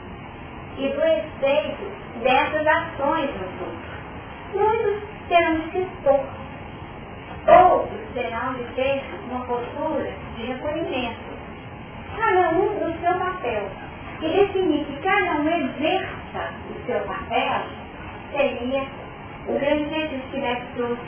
e 0.78 0.88
do 0.88 1.02
efeito 1.02 1.98
dessas 2.22 2.66
ações 2.66 3.30
nos 3.34 3.60
outros. 3.60 3.88
Muitos 4.54 5.02
terão 5.28 5.54
de 5.56 5.70
se 5.72 5.78
expor, 5.78 6.24
outros 7.46 8.00
terão 8.14 8.54
de 8.54 8.64
ter 8.74 9.02
uma 9.30 9.44
postura 9.44 10.10
de 10.36 10.46
recolhimento. 10.46 11.38
Cada 12.16 12.50
um 12.50 12.74
no 12.74 13.00
seu 13.00 13.14
papel. 13.14 13.68
E 14.20 14.28
definir 14.28 14.84
que 14.84 14.96
cada 15.02 15.40
um 15.40 15.48
exerça 15.48 16.52
o 16.70 16.86
seu 16.86 17.00
papel 17.02 17.62
seria 18.32 18.84
o 19.46 19.52
grande 19.58 19.94
exercício 19.94 20.30
que 20.30 20.40
deve 20.40 20.66
trouxe 20.74 21.02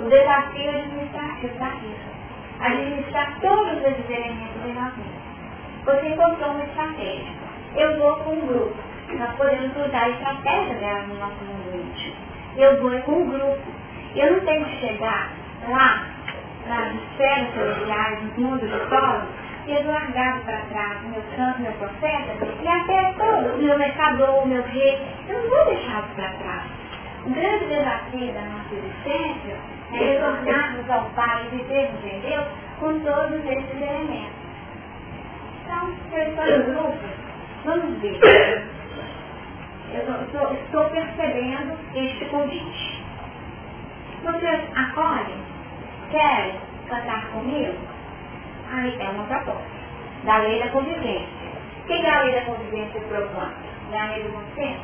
o 0.00 0.08
desafio 0.08 0.70
administrativo 0.70 1.58
da 1.58 1.68
vida. 1.68 2.14
Administrar 2.60 3.38
todos 3.40 3.84
esses 3.84 4.08
elementos 4.08 4.62
de 4.62 4.72
nós 4.72 4.96
mesmos. 4.96 5.24
Você 5.84 6.08
encontrou 6.08 6.52
uma 6.52 6.64
estratégia 6.64 7.43
eu 7.76 7.98
vou 7.98 8.16
com 8.16 8.30
um 8.30 8.46
grupo. 8.46 8.74
Nós 9.18 9.36
podemos 9.36 9.76
usar 9.76 10.04
a 10.04 10.08
estratégia 10.10 10.74
dela 10.74 11.02
no 11.02 11.18
nosso 11.18 11.44
mundo 11.44 11.74
íntimo. 11.74 12.16
Eu 12.56 12.80
vou 12.82 12.98
com 13.02 13.12
um 13.12 13.30
grupo. 13.30 13.62
Eu 14.14 14.32
não 14.32 14.40
tenho 14.40 14.64
que 14.64 14.76
chegar 14.80 15.30
lá, 15.68 16.06
nas 16.66 16.94
esferas 16.94 17.52
celestiais, 17.54 18.18
no 18.22 18.42
mundo 18.42 18.60
do 18.60 18.88
solo, 18.88 19.22
e 19.66 19.82
largado 19.82 20.40
para 20.44 20.58
trás 20.58 20.98
o 21.04 21.08
meu 21.08 21.22
santo, 21.36 21.62
meu 21.62 21.72
profeta, 21.72 22.46
e 22.62 22.68
até 22.68 23.12
todo 23.12 23.54
o 23.54 23.62
meu 23.62 23.78
mercador, 23.78 24.42
o 24.42 24.46
meu 24.46 24.62
rei. 24.62 25.02
Eu 25.28 25.42
não 25.42 25.50
vou 25.50 25.64
deixá-los 25.66 26.10
para 26.14 26.28
trás. 26.30 26.62
O 27.26 27.30
grande 27.30 27.64
desafio 27.66 28.32
da 28.34 28.42
nossa 28.42 28.74
existência 28.74 29.56
é 29.92 29.96
retornarmos 29.96 30.90
ao 30.90 31.04
Pai 31.10 31.46
e 31.46 31.56
vivermos 31.56 32.04
em 32.04 32.20
Deus 32.20 32.46
com 32.78 33.00
todos 33.00 33.44
esses 33.46 33.82
elementos. 33.82 34.44
Então, 35.62 35.94
eu 36.12 36.28
estou 36.28 36.44
em 36.44 36.62
grupo, 36.62 36.98
Vamos 37.64 37.98
ver. 38.00 38.20
Eu 39.94 40.22
estou, 40.22 40.52
estou 40.52 40.84
percebendo 40.90 41.78
este 41.94 42.24
convite. 42.26 43.02
Vocês 44.22 44.60
acolhem? 44.76 45.38
Querem 46.10 46.60
cantar 46.88 47.26
comigo? 47.28 47.74
Aí 48.70 48.96
é 49.00 49.08
uma 49.08 49.24
proposta. 49.24 49.64
Da 50.24 50.38
lei 50.38 50.62
da 50.62 50.68
convivência. 50.68 51.28
O 51.82 51.86
que 51.86 51.92
é 51.94 52.10
a 52.10 52.22
lei 52.22 52.34
da 52.34 52.42
convivência 52.42 53.00
propõe? 53.00 53.52
É 53.92 53.98
a 54.00 54.06
lei 54.08 54.22
do 54.24 54.32
consenso. 54.32 54.80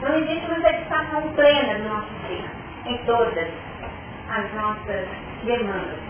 Não 0.00 0.16
existe 0.16 0.46
uma 0.46 0.60
satisfação 0.60 1.32
plena 1.34 1.78
do 1.78 1.88
nosso 1.88 2.08
ser, 2.26 2.90
em 2.90 2.98
todas 3.04 3.48
as 4.28 4.54
nossas 4.54 5.08
demandas. 5.44 6.09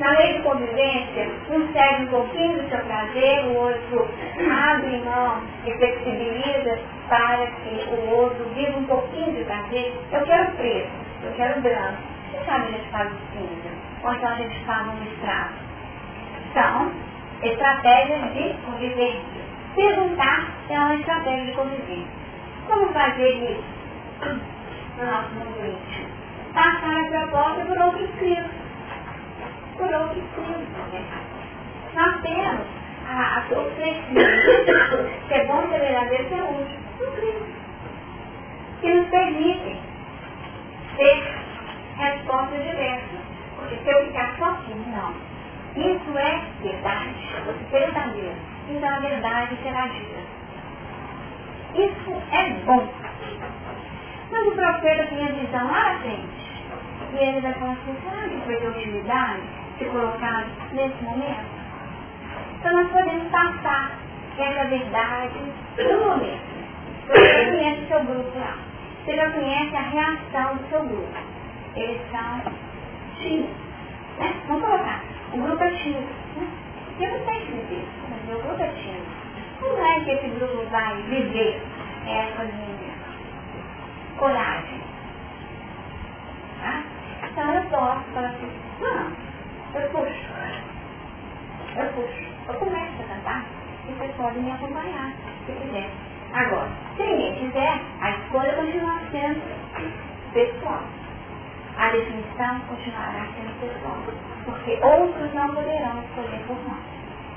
Na 0.00 0.10
lei 0.10 0.34
de 0.34 0.42
convivência, 0.42 1.30
um 1.50 1.72
segue 1.72 2.02
um 2.02 2.08
pouquinho 2.08 2.60
do 2.60 2.68
seu 2.68 2.80
prazer, 2.80 3.46
o 3.46 3.54
outro 3.54 4.08
abre 4.50 5.00
mão 5.04 5.40
e 5.64 5.72
flexibiliza 5.72 6.80
para 7.08 7.46
que 7.46 7.88
o 7.94 8.10
outro 8.10 8.44
viva 8.54 8.76
um 8.76 8.84
pouquinho 8.86 9.32
de 9.32 9.44
prazer. 9.44 9.94
Eu 10.10 10.22
quero 10.22 10.50
preto, 10.52 10.90
eu 11.22 11.32
quero 11.34 11.60
branco. 11.60 11.98
Quem 12.32 12.44
sabe 12.44 12.66
a 12.66 12.70
gente 12.72 12.88
faz 12.90 13.12
o 13.12 13.16
cinza? 13.32 13.70
Ou 14.02 14.14
então 14.14 14.28
a 14.30 14.34
gente 14.34 14.64
faz 14.64 14.88
um 14.88 15.04
estrago. 15.04 15.54
São 16.54 16.92
estratégias 17.42 18.34
de 18.34 18.54
convivência. 18.66 19.44
Perguntar 19.76 20.48
é 20.70 20.78
uma 20.80 20.94
estratégia 20.96 21.46
de 21.46 21.52
convivência. 21.52 22.12
Como 22.66 22.92
fazer 22.92 23.30
isso 23.30 23.64
no 24.98 25.06
nosso 25.06 25.30
mundo 25.34 25.64
íntimo? 25.64 26.08
Passar 26.52 27.00
a 27.00 27.08
proposta 27.10 27.64
por 27.64 27.78
outros 27.78 28.10
crios 28.18 28.64
por 29.76 29.92
outros 29.92 30.24
crimes. 30.34 30.68
Nós 31.94 32.20
temos 32.22 32.66
a, 33.06 33.38
a, 33.38 33.60
o 33.60 33.70
crescimento, 33.72 35.10
que 35.28 35.34
é 35.34 35.44
bom 35.46 35.62
ser 35.68 35.80
verdadeiro, 35.80 36.24
que 36.24 36.34
é 36.34 36.42
útil, 36.42 37.12
crime. 37.16 37.54
Que 38.80 38.94
nos 38.94 39.08
permitem 39.08 39.80
ter 40.96 41.34
respostas 41.96 42.62
diversas. 42.62 43.20
Porque 43.56 43.76
se 43.76 43.90
eu 43.90 44.06
ficar 44.06 44.36
sozinho, 44.36 44.84
não. 44.88 45.14
Isso 45.76 46.18
é 46.18 46.40
verdade, 46.62 47.14
verdadeiro. 47.70 48.36
Então 48.68 48.88
a 48.88 49.00
verdade 49.00 49.56
será 49.62 49.86
dita. 49.88 50.20
Isso 51.74 52.22
é 52.32 52.50
bom. 52.64 52.88
Mas 54.30 54.46
o 54.46 54.52
profeta 54.52 55.06
tem 55.06 55.24
a 55.24 55.32
visão 55.32 55.66
lá 55.66 55.92
à 55.92 55.98
frente. 55.98 56.44
E 57.12 57.16
ele 57.16 57.40
vai 57.40 57.52
falar 57.54 57.72
assim, 57.72 57.94
que 57.94 58.44
foi 58.44 58.56
de 58.56 58.66
utilidade 58.66 59.63
se 59.78 59.84
colocar 59.86 60.46
nesse 60.72 61.02
momento? 61.04 61.54
Então 62.58 62.72
nós 62.72 62.90
podemos 62.90 63.28
passar 63.30 63.90
essa 64.38 64.64
verdade 64.68 65.38
no 65.78 66.06
momento. 66.06 66.54
Você 67.08 67.44
conhece 67.44 67.82
o 67.82 67.88
seu 67.88 68.04
grupo 68.04 68.38
lá. 68.38 68.56
Você 69.04 69.16
já 69.16 69.30
conhece 69.30 69.76
a 69.76 69.82
reação 69.82 70.56
do 70.56 70.68
seu 70.70 70.82
grupo. 70.84 71.18
Eles 71.76 72.00
são 72.10 72.52
tímidos. 73.16 73.54
Né? 74.18 74.34
Vamos 74.48 74.64
colocar. 74.64 75.00
O 75.32 75.38
grupo 75.38 75.62
é 75.62 75.70
tímido. 75.70 76.08
Né? 76.36 76.48
Eu 77.00 77.10
não 77.10 77.24
sei 77.26 77.40
dizer, 77.40 77.84
mas 78.08 78.24
meu 78.26 78.40
grupo 78.40 78.62
é 78.62 78.68
tímido. 78.68 79.06
Como 79.60 79.84
é 79.84 80.00
que 80.00 80.10
esse 80.10 80.28
grupo 80.28 80.64
vai 80.70 80.96
viver 81.02 81.62
essa 82.06 82.44
minha 82.44 82.94
coragem? 84.16 84.80
Tá? 86.62 86.82
Então 87.30 87.54
eu 87.54 87.62
posso 87.64 88.04
falar 88.14 88.28
assim, 88.28 88.50
não, 88.80 89.23
eu 89.74 89.88
puxo. 89.90 90.30
Eu 91.76 91.86
puxo. 91.94 92.24
Eu 92.48 92.54
começo 92.54 93.02
a 93.02 93.14
cantar 93.14 93.44
e 93.88 93.92
vocês 93.92 94.14
podem 94.16 94.42
me 94.42 94.52
acompanhar, 94.52 95.12
se 95.46 95.52
quiser. 95.52 95.90
Agora, 96.32 96.68
se 96.96 97.02
ninguém 97.02 97.34
quiser, 97.34 97.80
a 98.00 98.10
escolha 98.10 98.52
continua 98.54 99.00
sendo 99.10 99.40
pessoal. 100.32 100.82
A 101.76 101.90
definição 101.90 102.60
continuará 102.68 103.26
sendo 103.34 103.60
pessoal. 103.60 103.96
Porque 104.44 104.78
outros 104.82 105.34
não 105.34 105.54
poderão 105.54 106.02
escolher 106.04 106.44
por 106.46 106.56
nós. 106.68 106.78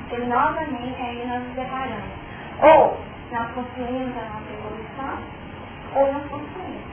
Porque 0.10 0.26
novamente 0.26 1.02
aí 1.02 1.26
nós 1.28 1.44
nos 1.44 1.56
deparamos. 1.56 2.18
Ou 2.62 3.00
nós 3.32 3.52
construímos 3.54 4.16
a 4.18 4.22
nossa 4.22 4.54
evolução, 4.54 5.20
ou 5.96 6.14
nós 6.14 6.24
construímos. 6.30 6.88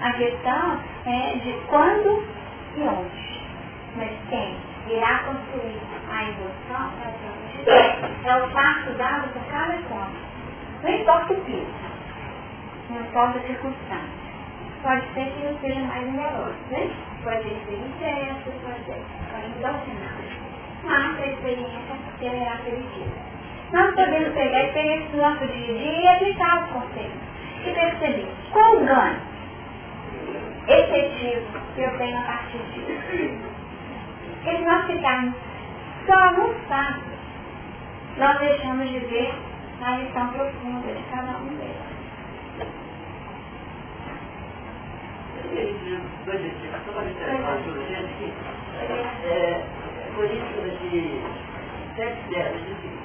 A 0.00 0.12
questão 0.14 0.80
é 1.06 1.36
de 1.36 1.52
quando 1.68 2.24
e 2.76 2.82
onde. 2.82 3.31
Mas 3.96 4.10
quem 4.30 4.56
irá 4.88 5.18
construir 5.18 5.80
a 6.10 6.28
evolução 6.28 6.92
é, 7.66 8.28
é 8.28 8.36
o 8.36 8.50
passo 8.50 8.90
dado 8.96 9.28
por 9.32 9.44
cada 9.50 9.74
conta. 9.82 10.32
Não 10.82 10.90
importa 10.90 11.32
o 11.34 11.40
piso, 11.42 11.66
não 12.90 13.00
importa 13.00 13.38
a 13.38 13.42
circunstância. 13.42 14.22
Pode 14.82 15.02
ser 15.14 15.26
que 15.26 15.44
não 15.44 15.58
seja 15.60 15.80
mais 15.80 16.06
numeroso, 16.06 16.56
né? 16.70 16.90
Pode 17.22 17.42
ser 17.42 17.74
incerto, 17.74 18.50
pode 18.64 18.84
ser, 18.84 19.04
pode 19.30 19.48
mudar 19.54 19.74
o 19.74 19.84
cenário. 19.84 20.42
Mas 20.82 21.20
a 21.20 21.26
experiência 21.26 21.96
terá 22.18 22.54
aquele 22.54 22.84
Nós 23.72 23.94
podemos 23.94 24.34
pegar 24.34 24.58
a 24.58 24.64
experiência 24.64 25.08
do 25.10 25.16
nosso 25.18 25.46
dia 25.46 25.74
a 25.74 25.78
dia 25.78 26.00
e 26.00 26.08
aplicar 26.08 26.64
os 26.64 26.70
conceitos. 26.72 27.20
E 27.64 27.70
perceber 27.70 28.28
qual 28.50 28.76
o 28.76 28.84
ganho 28.84 29.20
efetivo 30.66 31.60
que 31.74 31.82
eu 31.82 31.98
tenho 31.98 32.18
a 32.18 32.22
partir 32.22 32.58
disso. 32.72 33.51
Porque 34.42 34.56
se 34.56 34.64
nós 34.64 34.84
ficarmos 34.86 35.34
só 36.04 36.32
no 36.32 36.52
fato, 36.66 37.04
nós 38.18 38.38
deixamos 38.40 38.88
de 38.88 38.98
ver 38.98 39.32
a 39.80 39.98
lição 39.98 40.28
profunda 40.32 40.92
de 40.92 41.02
cada 41.10 41.38
um 41.38 41.46
deles. 41.58 41.76
É, 49.24 49.64
Coríntios 50.16 50.80
de 50.80 51.20
7, 51.94 52.28
10, 52.30 52.52
diz 52.52 52.72
assim. 52.72 52.98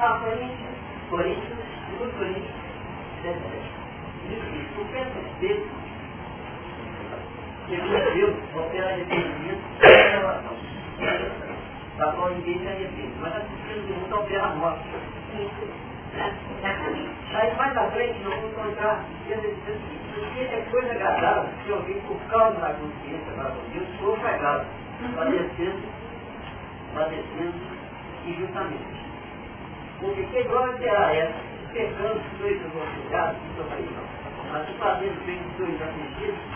Ó, 0.00 0.18
Coríntios. 0.18 0.76
Coríntios, 1.08 1.58
2 1.98 2.12
Coríntios 2.14 2.54
7, 3.22 3.38
10. 3.38 3.76
Diz 4.28 4.56
certas 4.90 5.85
segundo 7.68 8.14
Deus, 8.14 8.34
opera 8.54 8.88
arrependimento 8.88 9.62
e 9.82 9.86
revelação. 9.86 10.56
Da 11.98 12.12
qual 12.12 12.30
ninguém 12.30 12.58
se 12.60 12.68
arrepende. 12.68 13.12
Mas 13.20 13.36
a 13.36 13.40
justiça 13.40 13.80
do 13.80 13.94
mundo 13.94 14.16
opera 14.16 14.44
a 14.44 14.48
morte. 14.54 14.84
Aí 17.34 17.56
mais 17.56 17.76
à 17.76 17.90
frente 17.90 18.18
nós 18.20 18.34
vamos 18.34 18.52
encontrar 18.52 19.04
porque 20.16 20.40
é 20.40 20.66
coisa 20.70 20.92
agradável 20.92 21.50
se 21.64 21.72
alguém 21.72 22.00
por 22.00 22.18
causa 22.30 22.58
da 22.58 22.74
consciência 22.74 23.32
para 23.34 23.50
com 23.50 23.68
Deus 23.70 23.88
for 24.00 24.18
pegado, 24.20 24.64
padecendo, 25.14 25.82
padecendo 26.94 27.54
injustamente. 28.26 28.96
Porque 30.00 30.22
que 30.22 30.42
glória 30.44 30.78
será 30.78 31.14
essa? 31.14 31.34
Pecando 31.72 32.22
dois 32.38 32.60
aconselhados 32.64 33.36
e 33.36 33.56
sofrendo. 33.56 34.16
Mas 34.52 34.66
se 34.66 34.72
fazendo 34.74 35.26
bem 35.26 35.40
dois 35.58 35.82
afligidos, 35.82 36.55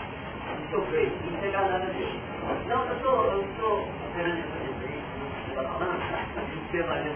e 0.71 0.75
sofrer, 0.75 1.07
isso 1.07 1.43
é 1.43 1.47
agradável 1.49 1.89
a 1.89 1.93
Deus. 1.93 2.67
Não, 2.67 2.85
eu 2.85 2.95
estou, 2.95 3.25
eu 3.25 3.41
estou 3.41 3.87
querendo 4.15 4.35
dizer 4.35 4.91
isso, 4.95 5.43
que 5.43 5.49
está 5.49 5.63
falando, 5.63 6.71
permanência 6.71 7.13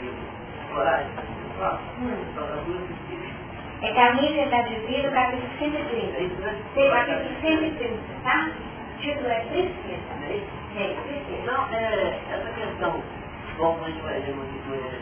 de 0.00 0.74
coragem. 0.74 1.10
É 3.82 3.92
caminho 3.94 4.50
da 4.50 4.62
vida, 4.62 5.10
capítulo 5.10 5.50
130. 5.58 6.16
Tem 6.74 6.90
capítulo 6.90 7.40
130, 7.40 8.00
tá? 8.22 8.50
O 8.50 9.00
título 9.00 9.28
é 9.28 9.40
Tristeza. 9.40 10.04
É, 10.76 10.96
tristeza. 11.06 11.42
Não, 11.46 11.66
é, 11.72 12.18
essa 12.30 12.50
questão, 12.52 13.02
bom, 13.56 13.78
a 13.82 13.88
gente 13.88 14.02
vai 14.02 14.18
ler 14.20 14.34
uma 14.34 14.44
coisa, 14.66 14.96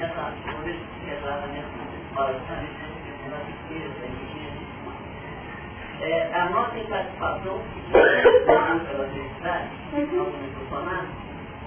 essa, 0.00 0.32
quando 0.44 0.68
ele 0.68 0.84
retrata 1.06 1.46
nessa 1.48 1.90
fala 2.14 2.32
justamente 2.32 2.90
da 3.30 3.36
tristeza, 3.38 4.09
é, 6.00 6.30
a 6.34 6.48
nossa 6.50 6.78
insatisfação 6.78 7.60
pela 7.92 9.08
felicidade, 9.08 9.68
como 9.90 10.32
funcionar, 10.58 11.06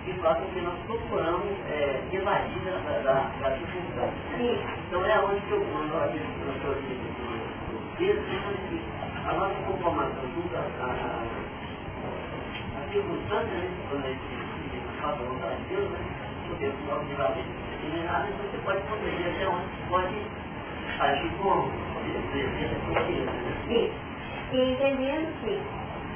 que 0.05 0.13
faz 0.13 0.37
com 0.37 0.45
que 0.45 0.61
nós 0.61 0.75
procuramos 0.85 1.53
é, 1.69 2.01
evadir 2.11 2.59
da, 2.65 2.77
da, 2.99 3.31
da 3.41 3.49
dificuldade. 3.55 4.13
Então 4.87 5.05
é 5.05 5.19
onde 5.19 5.41
que 5.41 5.51
eu 5.51 5.63
mando 5.65 5.85
no 5.85 6.09
professor 6.45 6.75
do 6.75 6.81
texto, 7.97 8.23
a 9.25 9.33
nossa 9.33 9.55
conformação 9.65 10.23
junto 10.35 10.57
à 10.57 10.63
circunstância, 12.91 13.53
né, 13.53 13.69
quando 13.89 14.05
a 14.05 14.09
gente 14.09 14.21
faz 15.01 15.13
a 15.13 15.23
vontade 15.23 15.55
de 15.63 15.75
Deus, 15.75 15.89
né, 15.89 15.99
podemos 16.47 16.87
logo 16.87 17.05
de 17.05 17.13
valer 17.15 17.45
determinado, 17.71 18.27
então 18.29 18.45
você 18.51 18.57
pode 18.65 18.81
compreender 18.81 19.29
até 19.35 19.47
onde 19.47 19.65
pode 19.89 20.15
agir 20.99 21.31
como 21.41 21.71
Isso. 23.69 24.12
E 24.53 24.55
entendendo 24.55 25.33
que 25.41 25.59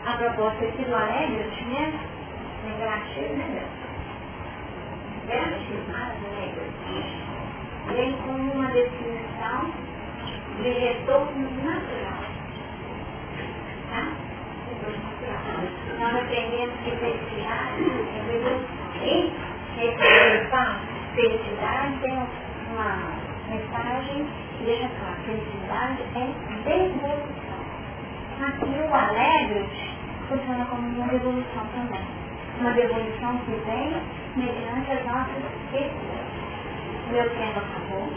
a 0.05 0.15
proposta 0.15 0.63
aqui 0.63 0.85
do 0.85 0.95
Alegre, 0.95 1.43
né, 1.71 1.99
negativo, 2.65 3.33
né, 3.33 3.67
Vertigem 5.25 6.07
vem 7.95 8.13
como 8.17 8.53
uma 8.53 8.67
definição 8.67 9.71
de 10.61 10.69
retorno 10.69 11.49
natural. 11.63 12.23
Tá? 13.89 14.03
Nós 15.99 16.15
aprendemos 16.15 16.75
que 16.83 16.91
felicidade 16.91 17.81
é 17.81 18.35
evolução. 18.35 18.77
E 19.03 19.33
representação, 19.77 20.79
felicidade 21.15 21.99
tem 22.01 22.13
uma 22.13 22.91
mensagem 23.49 24.27
que 24.57 24.63
deixa 24.63 24.89
claro, 24.99 25.17
felicidade 25.25 26.03
é 26.15 26.69
devolução. 26.69 27.56
Aqui 28.41 28.65
o 28.65 28.93
alegre 28.93 29.65
funciona 30.29 30.65
como 30.65 30.87
uma 30.87 31.07
devolução 31.07 31.65
também 31.73 32.27
uma 32.59 32.71
devolução 32.71 33.37
que 33.45 33.51
vem 33.65 33.93
mediante 34.35 34.91
as 34.91 35.05
nossas 35.05 35.43
escolhas. 35.73 35.91
Meu 37.11 37.29
tempo 37.29 37.59
acabou. 37.59 38.09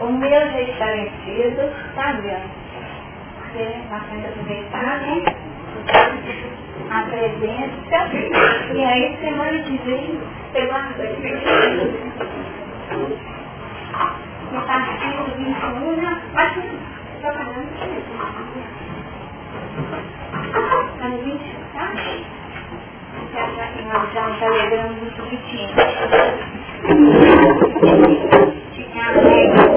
o 0.08 0.12
meu 0.12 0.30
já 0.30 0.60
está 0.60 0.86
vencido, 0.86 1.72
tá 1.94 2.12
vendo? 2.12 2.66
Nós 3.90 4.02
temos 4.08 4.22
que 4.22 4.28
aproveitar, 4.28 5.00
né? 5.00 5.22
A 6.90 7.02
presença. 7.02 7.98
E 8.74 8.84
aí, 8.84 9.16
semana 9.20 9.62
que 9.62 9.76
vem, 9.78 10.20
pegou 10.52 10.76
a 10.76 10.82
no 14.52 14.60
partido 14.62 15.24
21, 15.36 15.96
né? 15.96 16.22
Acho 16.36 16.60
que 16.60 16.68
estou 17.16 17.32
falando 17.32 17.68
isso. 17.74 18.15
21, 20.98 21.38
tá? 21.74 21.92
que 23.76 23.82
nós 23.84 24.12
já 24.14 24.28
um 24.28 24.38
telegrama 24.38 24.92
muito 24.94 25.22
pequeno. 25.24 25.74
Ficar 28.74 29.18
alegre, 29.18 29.75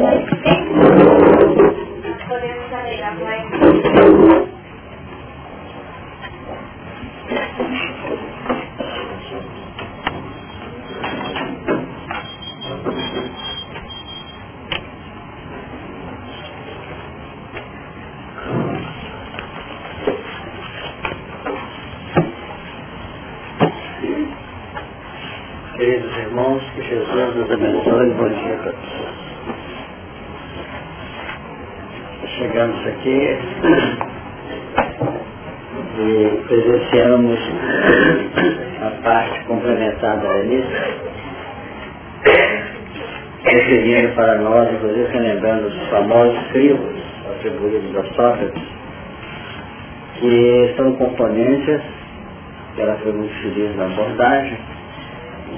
crivos 46.52 46.96
atribuídos 47.32 47.96
a 47.96 48.04
Sócrates, 48.16 48.64
que 50.20 50.74
são 50.76 50.94
componentes, 50.94 51.82
que 52.76 52.82
ela 52.82 52.96
foi 52.98 53.12
muito 53.14 53.34
feliz 53.42 53.76
na 53.76 53.86
abordagem, 53.86 54.58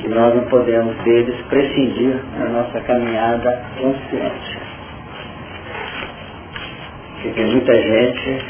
que 0.01 0.07
nós 0.07 0.35
não 0.35 0.43
podemos 0.45 0.95
deles 1.03 1.35
prescindir 1.49 2.15
na 2.37 2.45
nossa 2.45 2.79
caminhada 2.81 3.63
consciente. 3.79 4.59
Porque 7.21 7.41
muita 7.41 7.73
gente, 7.73 8.45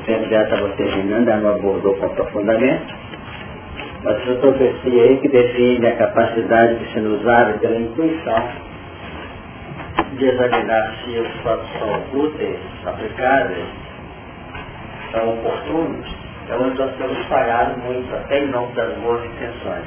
o 0.00 0.04
tempo 0.04 0.28
já 0.28 0.42
estava 0.42 0.68
terminando, 0.70 1.28
ela 1.28 1.40
não 1.40 1.54
abordou 1.54 1.94
com 1.94 2.06
aprofundamento, 2.06 2.94
mas 4.02 4.16
essa 4.22 4.34
profecia 4.34 5.02
aí 5.02 5.16
que 5.18 5.28
define 5.28 5.86
a 5.86 5.96
capacidade 5.96 6.76
de 6.76 6.92
ser 6.92 7.00
usada 7.00 7.54
pela 7.54 7.76
intuição 7.76 8.65
de 10.16 10.24
examinar 10.26 10.94
se 11.04 11.18
os 11.18 11.42
fatos 11.42 11.68
são 11.78 12.20
úteis, 12.20 12.60
aplicáveis, 12.86 13.66
são 15.12 15.34
oportunos, 15.34 16.06
é 16.48 16.54
onde 16.54 16.78
nós 16.78 16.96
temos 16.96 17.26
falhado 17.26 17.78
muito, 17.80 18.14
até 18.14 18.38
em 18.38 18.48
nome 18.48 18.72
das 18.74 18.94
boas 18.98 19.24
intenções. 19.24 19.84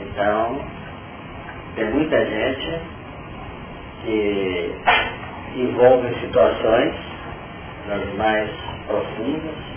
Então, 0.00 0.60
tem 1.76 1.90
muita 1.90 2.24
gente 2.24 2.80
que 4.04 4.74
envolve 5.56 6.14
situações 6.20 6.94
nas 7.88 8.14
mais 8.14 8.50
profundas, 8.86 9.74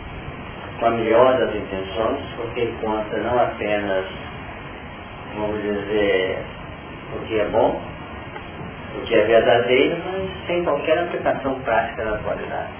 com 0.79 0.85
a 0.85 0.91
melhor 0.91 1.37
das 1.37 1.55
intenções, 1.55 2.19
porque 2.35 2.63
encontra 2.63 3.19
não 3.19 3.39
apenas, 3.39 4.05
vamos 5.35 5.61
dizer, 5.61 6.43
o 7.15 7.25
que 7.25 7.39
é 7.39 7.45
bom, 7.45 7.81
o 8.95 9.01
que 9.01 9.15
é 9.15 9.21
verdadeiro, 9.23 9.97
mas 10.05 10.47
sem 10.47 10.63
qualquer 10.63 10.99
aplicação 10.99 11.59
prática 11.61 12.05
na 12.05 12.15
atualidade. 12.15 12.71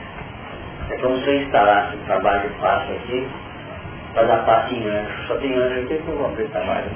É 0.90 0.98
como 0.98 1.18
se 1.18 1.28
eu 1.28 1.36
instalasse 1.42 1.96
um 1.98 2.06
trabalho 2.06 2.50
passo 2.62 2.92
aqui, 2.92 3.28
para 4.14 4.24
dar 4.24 4.46
passo 4.46 4.74
em 4.74 4.88
anjo. 4.88 5.28
Só 5.28 5.36
tem 5.36 5.54
anjo 5.54 5.80
aqui 5.82 5.98
que 5.98 6.08
eu 6.08 6.18
vou 6.18 6.28
abrir 6.28 6.48
trabalho. 6.50 6.90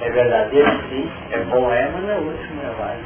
É 0.00 0.10
verdadeiro, 0.10 0.70
sim, 0.88 1.10
é 1.30 1.38
bom, 1.38 1.72
é, 1.72 1.88
mas 1.92 2.02
não 2.02 2.10
é 2.10 2.18
útil, 2.18 2.56
não 2.56 2.70
é 2.70 2.74
válido. 2.74 3.04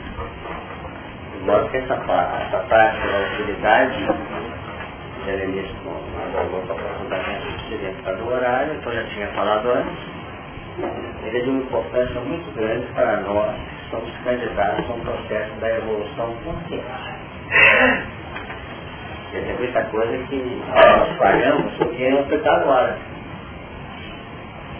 Embora 1.41 1.69
que 1.69 1.77
essa, 1.77 1.95
essa 1.95 2.59
prática 2.69 3.09
da 3.09 3.19
utilidade, 3.33 4.07
já 5.27 5.35
início 5.45 5.77
não 5.85 6.41
abordou 6.41 6.77
para 6.77 6.87
aprofundamento 6.87 7.59
seria 7.69 8.15
do 8.15 8.29
horário, 8.33 8.75
então 8.75 8.93
já 8.93 9.05
tinha 9.05 9.27
falado 9.29 9.69
antes, 9.69 10.19
ele 11.25 11.39
é 11.39 11.41
de 11.43 11.51
uma 11.51 11.63
importância 11.63 12.21
muito 12.21 12.55
grande 12.55 12.87
para 12.95 13.17
nós 13.19 13.55
somos 13.91 14.11
candidatos 14.25 14.91
a 14.91 14.95
um 14.95 15.01
processo 15.01 15.53
da 15.61 15.71
evolução 15.71 16.35
consciente. 16.45 16.85
Porque 19.23 19.41
tem 19.41 19.57
muita 19.57 19.83
coisa 19.85 20.19
que 20.29 20.63
nós 20.69 21.17
falhamos 21.19 21.73
porque 21.75 22.11
não 22.11 22.21
está 22.21 22.57
agora. 22.57 22.97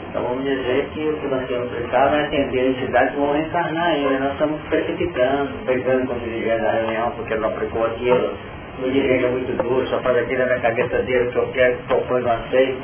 Então 0.09 0.23
vamos 0.23 0.45
dizer 0.45 0.89
que 0.95 1.07
o 1.07 1.17
que 1.19 1.27
nós 1.27 1.47
temos 1.47 1.71
aplicado 1.71 2.17
é 2.17 2.25
atender 2.25 2.61
a 2.61 2.71
entidades 2.71 3.11
que 3.11 3.21
vão 3.21 3.33
reencarnar 3.33 3.85
ainda. 3.85 4.19
Nós 4.19 4.33
estamos 4.33 4.61
precipitando, 4.63 5.67
pegando 5.67 6.07
com 6.07 6.15
o 6.15 6.21
dirigente 6.21 6.63
da 6.63 6.71
reunião 6.71 7.11
porque 7.11 7.35
não 7.35 7.49
aplicou 7.49 7.85
aquilo. 7.87 8.35
O 8.79 8.91
dirigente 8.91 9.25
é 9.25 9.29
muito 9.29 9.63
duro, 9.63 9.87
só 9.89 10.01
faz 10.01 10.17
aquilo 10.17 10.47
na 10.47 10.59
cabeça 10.61 11.03
dele, 11.03 11.31
que 11.31 11.37
eu 11.37 11.49
quero, 11.53 11.77
que 11.77 11.83
propõe, 11.89 12.23
não 12.23 12.33
aceito. 12.33 12.83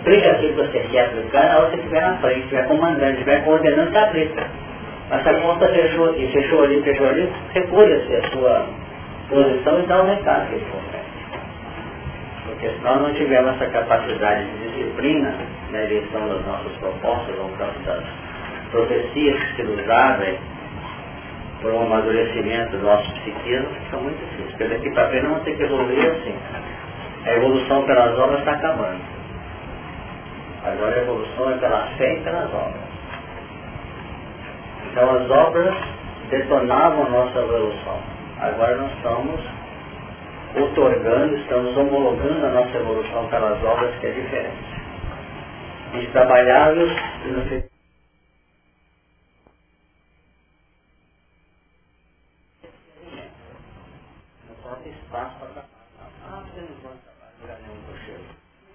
Aplica 0.00 0.34
que 0.34 0.48
você 0.52 0.78
quer 0.90 1.06
aplicar 1.06 1.48
na 1.48 1.58
hora 1.58 1.70
que 1.70 1.76
você 1.76 1.82
estiver 1.82 2.02
na 2.02 2.16
frente, 2.18 2.40
estiver 2.40 2.66
comandando, 2.66 3.12
estiver 3.12 3.44
coordenando, 3.44 3.90
você 3.90 3.98
aplica. 3.98 4.46
Mas 5.10 5.22
se 5.22 5.28
a 5.28 5.40
conta 5.40 5.68
fechou 5.68 6.10
aqui, 6.10 6.26
fechou 6.28 6.64
ali, 6.64 6.82
fechou 6.82 7.08
ali, 7.08 7.32
recolha-se 7.54 8.16
a 8.16 8.30
sua 8.30 8.66
posição 9.28 9.80
e 9.80 9.86
dá 9.86 10.02
um 10.02 10.06
recado 10.06 10.48
que 10.50 10.58
porque 12.58 12.70
se 12.70 12.82
nós 12.82 13.00
não 13.00 13.14
tivermos 13.14 13.54
essa 13.54 13.66
capacidade 13.70 14.44
de 14.44 14.68
disciplina 14.68 15.32
na 15.70 15.82
eleição 15.82 16.28
das 16.28 16.44
nossas 16.44 16.72
propostas, 16.78 17.36
no 17.36 17.48
campo 17.56 17.78
das 17.84 18.02
profecias 18.72 19.42
que 19.44 19.56
se 19.56 19.62
nos 19.62 19.88
abrem 19.88 20.38
por 21.62 21.72
um 21.72 21.82
amadurecimento 21.82 22.76
do 22.76 22.84
nosso 22.84 23.12
psiquismo, 23.12 23.68
fica 23.84 23.96
muito 23.98 24.18
difícil. 24.18 24.46
Porque 24.50 24.64
daqui 24.64 24.90
para 24.90 25.08
frente 25.08 25.26
vamos 25.26 25.42
ter 25.44 25.56
que 25.56 25.62
evoluir 25.62 26.10
assim. 26.10 26.34
A 27.26 27.34
evolução 27.36 27.82
pelas 27.84 28.18
obras 28.18 28.40
está 28.40 28.52
acabando. 28.52 29.17
Agora 30.64 30.94
a 30.96 31.02
evolução 31.02 31.50
é 31.50 31.58
pela 31.58 31.86
fé 31.96 32.14
e 32.14 32.24
pelas 32.24 32.52
obras. 32.52 32.82
Então 34.90 35.10
as 35.16 35.30
obras 35.30 35.74
detonavam 36.30 37.10
nossa 37.10 37.38
evolução. 37.38 38.00
Agora 38.40 38.76
nós 38.76 38.92
estamos 38.96 39.40
otorgando, 40.56 41.36
estamos 41.36 41.76
homologando 41.76 42.46
a 42.46 42.50
nossa 42.50 42.76
evolução 42.78 43.28
pelas 43.28 43.62
obras 43.64 43.94
que 44.00 44.06
é 44.06 44.12
diferente. 44.12 44.78
E 45.94 46.06
não 54.48 54.56
falta 54.62 54.88
espaço 54.88 55.38
para 55.38 55.48
trabalhar. 55.48 55.68
Ah, 56.26 56.42
você 56.42 56.60
não 56.60 56.76
pode 56.82 56.98
trabalhar 57.00 57.60
nenhum 57.62 57.82
cocheiro. 57.86 58.24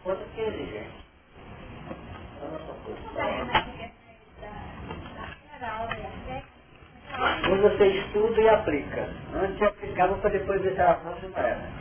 Quanto 0.03 0.25
que 0.33 0.41
é 0.41 0.47
exigente? 0.47 1.05
Então, 2.37 2.51
nossa 2.51 2.73
posição. 2.85 3.23
Quando 7.53 7.77
você 7.77 7.85
estuda 7.87 8.41
e 8.41 8.49
aplica. 8.49 9.03
Antes 9.35 9.61
eu 9.61 9.67
aplicava 9.69 10.17
para 10.17 10.31
depois 10.31 10.61
ver 10.63 10.73
se 10.73 10.81
era 10.81 10.95
fácil 11.01 11.29
não 11.29 11.37
era. 11.39 11.71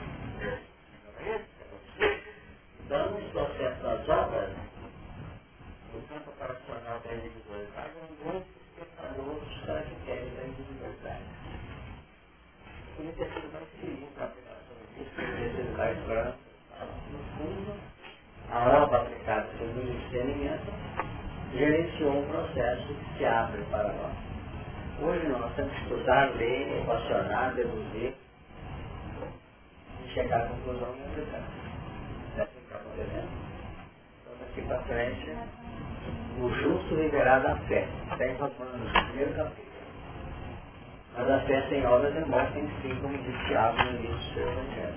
Então, 2.85 3.13
nos 3.13 3.33
processos 3.33 3.83
das 3.83 4.09
obras, 4.11 4.51
o 5.95 6.03
campo 6.09 6.31
operacional 6.31 7.01
da 7.01 7.15
individualidade 7.15 7.91
é 7.97 8.05
um 8.05 8.17
grande 8.25 8.47
espectador 8.71 9.41
dos 9.41 9.67
caracteres 9.67 10.37
da 10.37 10.45
individualidade. 10.45 11.25
Por 12.97 13.07
isso 13.07 13.23
é 13.23 13.27
tudo 13.27 13.53
mais 13.55 13.69
feliz 13.81 14.11
para 14.15 14.25
a 14.25 14.29
aplicação 14.29 14.77
disso, 14.97 15.11
porque 15.15 15.43
ele 15.43 15.73
vai 15.77 15.95
para, 16.05 16.37
no 17.11 17.21
fundo, 17.39 17.81
a 18.51 18.83
obra 18.85 19.03
aplicada 19.03 19.49
sobre 19.59 19.81
o 19.81 19.93
discernimento 20.01 20.73
gerenciou 21.55 22.13
um 22.21 22.29
processo 22.29 22.89
que 22.89 23.19
se 23.19 23.27
abre 23.27 23.63
para 23.71 23.93
nós. 23.95 24.32
Hoje 25.03 25.29
nós 25.29 25.55
temos 25.57 25.73
que 25.75 25.83
estudar, 25.83 26.31
ler, 26.37 26.81
equacionar, 26.83 27.55
deduzir 27.55 28.15
e 30.05 30.09
chegar 30.15 30.43
à 30.45 30.49
conclusão 30.49 30.95
e 30.97 31.03
aplicar. 31.11 31.43
É 32.39 32.43
assim 32.43 32.53
que 32.53 32.61
está 32.65 32.77
acontecendo. 32.79 33.31
Então 34.23 34.35
daqui 34.41 34.63
para 34.63 34.83
frente, 34.85 35.37
o 36.41 36.51
justo 36.51 36.97
viverá 36.97 37.41
da 37.41 37.57
fé. 37.69 37.89
Está 38.13 38.27
encontrando 38.29 38.79
no 38.79 38.91
primeiro 39.09 39.35
capítulo. 39.35 39.69
Mas 41.17 41.31
a 41.31 41.41
fé 41.41 41.69
sem 41.69 41.87
obras 41.87 42.17
é 42.17 42.25
morte 42.27 42.59
em 42.59 42.69
si, 42.83 43.01
como 43.03 43.19
diz 43.19 43.49
Tiago 43.49 43.79
no 43.85 43.91
início 43.93 44.17
do 44.17 44.35
seu 44.35 44.49
evangelho. 44.53 44.95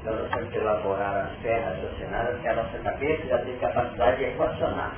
Então 0.00 0.16
nós 0.16 0.30
temos 0.32 0.50
que 0.52 0.58
elaborar 0.58 1.26
a 1.26 1.42
fé 1.42 1.60
raciocinada, 1.60 2.32
porque 2.32 2.48
a 2.48 2.56
nossa 2.56 2.78
cabeça 2.80 3.26
já 3.28 3.38
tem 3.44 3.58
capacidade 3.58 4.18
de 4.18 4.24
equacionar. 4.24 4.92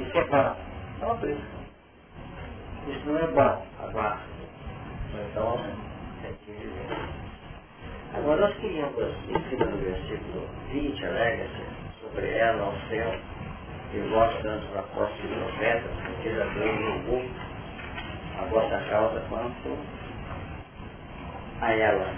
Isso 0.00 0.18
é 0.18 0.24
bom. 0.26 0.56
Então, 0.98 1.18
por 1.18 1.30
isso. 1.30 1.55
Isso 2.86 3.06
não 3.06 3.18
é 3.18 3.26
bom, 3.28 3.66
agora. 3.82 4.18
Então, 5.30 5.58
tem 6.22 6.34
que. 6.44 6.56
Agora 8.14 8.40
nós 8.42 8.56
queríamos, 8.58 8.96
em 9.28 9.50
cima 9.50 9.66
do 9.66 9.78
versículo 9.78 10.46
20, 10.70 11.04
alega-se 11.04 12.00
sobre 12.00 12.30
ela 12.30 12.62
ao 12.62 12.72
céu, 12.88 13.12
e 13.92 13.98
vós 14.10 14.42
tanto 14.42 14.66
os 14.66 14.76
apóstolos 14.76 15.24
e 15.24 15.34
profetas, 15.34 15.90
que 16.22 16.34
já 16.34 16.44
deu 16.44 17.24
a 18.38 18.44
vossa 18.46 18.78
causa 18.88 19.20
quanto 19.28 19.78
a 21.60 21.72
ela. 21.72 22.14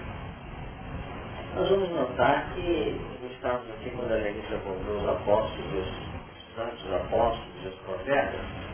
Nós 1.55 1.69
vamos 1.71 1.91
notar 1.91 2.53
que 2.55 3.01
estamos 3.33 3.71
aqui 3.71 3.91
quando 3.91 4.13
a 4.13 4.17
Letícia 4.17 4.57
abordou 4.57 4.99
os 4.99 5.09
apóstolos, 5.09 5.89
os 5.89 6.55
santos 6.55 6.93
apóstolos 6.93 7.67
os 7.67 7.75
profetas, 7.87 8.68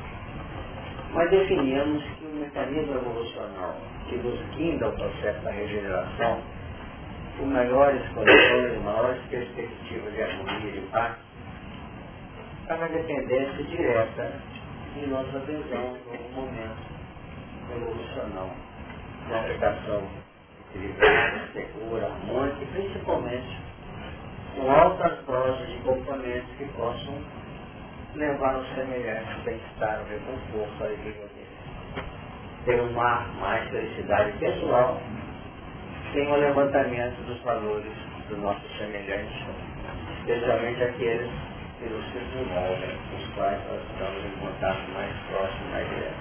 mas 1.14 1.30
definimos 1.30 2.02
que 2.18 2.26
o 2.26 2.36
mecanismo 2.40 2.94
evolucional 2.96 3.76
que 4.08 4.16
nos 4.16 4.40
guinda 4.56 4.86
ao 4.86 4.92
processo 4.92 5.40
da 5.42 5.50
regeneração, 5.52 6.42
com 7.38 7.46
maiores 7.46 8.02
condições, 8.10 8.82
maiores 8.82 9.22
perspectivas 9.30 10.12
de 10.12 10.22
harmonia 10.22 10.76
e 10.76 10.88
paz, 10.90 11.14
está 12.62 12.76
na 12.76 12.86
dependência 12.88 13.64
direta 13.64 14.32
de 14.94 15.06
nossa 15.06 15.36
adesão 15.36 15.96
no 16.06 16.30
momento 16.34 16.94
evolucional, 17.76 18.50
de 19.28 19.34
aplicação 19.34 20.02
equilibrada, 20.70 21.48
segura, 21.52 22.06
harmônica 22.06 22.58
e 22.62 22.66
principalmente 22.66 23.58
com 24.56 24.70
altas 24.70 25.24
doses 25.26 25.68
de 25.68 25.78
componentes 25.78 26.48
que 26.58 26.64
possam 26.76 27.18
levar 28.14 28.56
os 28.56 28.68
semelhantes 28.74 29.28
ao 29.36 29.44
bem-estar, 29.44 29.98
ao 29.98 30.04
reconforto, 30.06 30.82
à 30.82 30.86
alegria. 30.86 31.28
Ter 32.64 32.80
uma 32.80 33.20
mais 33.40 33.68
felicidade 33.70 34.32
pessoal 34.38 35.00
sem 36.12 36.26
o 36.30 36.36
levantamento 36.36 37.16
dos 37.26 37.40
valores 37.42 37.92
dos 38.28 38.38
nossos 38.38 38.78
semelhantes, 38.78 39.36
especialmente 40.20 40.82
aqueles 40.82 41.30
que 41.78 41.84
nos 41.86 42.04
desenvolvem, 42.12 42.96
os 43.16 43.34
quais 43.34 43.60
nós 43.68 43.82
estamos 43.90 44.24
em 44.24 44.38
contato 44.40 44.90
mais 44.92 45.12
próximo, 45.30 45.70
mais 45.70 45.88
direto. 45.88 46.16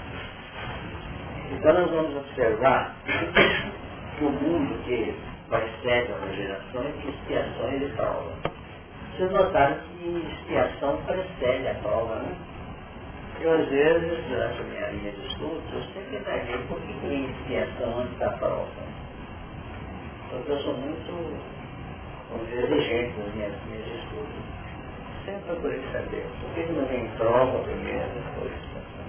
Então 1.51 1.73
nós 1.73 1.91
vamos 1.91 2.17
observar 2.17 2.95
que 4.17 4.25
o 4.25 4.31
mundo 4.31 4.83
que 4.83 5.15
precede 5.49 6.11
uma 6.13 6.33
geração 6.33 6.83
de 6.83 7.09
expiações 7.09 7.83
e 7.83 7.95
provas. 7.95 8.52
Vocês 9.13 9.31
notaram 9.31 9.77
que 9.77 10.25
expiação 10.27 10.97
precede 11.05 11.67
a 11.67 11.75
prova, 11.75 12.15
né? 12.15 12.35
Eu, 13.41 13.53
às 13.53 13.67
vezes, 13.69 14.25
durante 14.27 14.61
a 14.61 14.63
minha 14.63 14.87
linha 14.89 15.11
de 15.11 15.27
estudos, 15.27 15.73
eu 15.73 15.83
sempre 15.93 16.17
imaginei 16.17 16.57
por 16.67 16.81
que 16.81 16.93
tem 17.01 17.25
expiação 17.29 17.99
antes 17.99 18.17
da 18.17 18.31
prova. 18.31 18.67
Porque 20.29 20.51
eu 20.51 20.59
sou 20.61 20.73
muito, 20.75 21.39
vamos 22.31 22.49
dizer, 22.49 22.71
exigente 22.71 23.19
nas 23.19 23.35
minhas 23.35 23.53
linhas 23.65 23.85
de 23.85 23.95
estudos. 23.97 24.43
Sempre 25.25 25.43
procurei 25.47 25.81
saber 25.91 26.25
por 26.41 26.49
que 26.55 26.73
não 26.73 26.85
vem 26.87 27.07
prova 27.17 27.59
primeiro, 27.63 28.09
depois 28.15 28.51
expiação. 28.53 29.05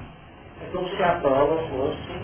É 0.62 0.66
como 0.72 0.88
se 0.88 1.02
a 1.02 1.20
prova 1.20 1.56
fosse 1.68 2.20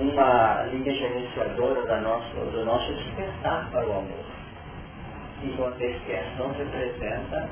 uma 0.00 0.62
linha 0.72 0.94
gerenciadora 0.94 1.86
da 1.86 2.00
nossa, 2.00 2.34
do 2.34 2.64
nosso 2.64 2.94
despertar 2.94 3.70
para 3.70 3.86
o 3.86 3.92
amor. 3.92 4.35
Enquanto 5.42 5.82
a 5.82 5.86
expiação 5.86 6.52
representa 6.52 7.48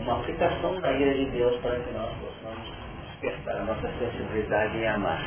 uma 0.00 0.20
aplicação 0.20 0.80
da 0.80 0.92
ira 0.92 1.14
de 1.14 1.26
Deus 1.26 1.60
para 1.60 1.78
que 1.80 1.92
nós 1.92 2.10
possamos 2.16 2.72
despertar 3.20 3.56
a 3.56 3.64
nossa 3.64 3.88
sensibilidade 3.98 4.78
em 4.78 4.88
amar. 4.88 5.22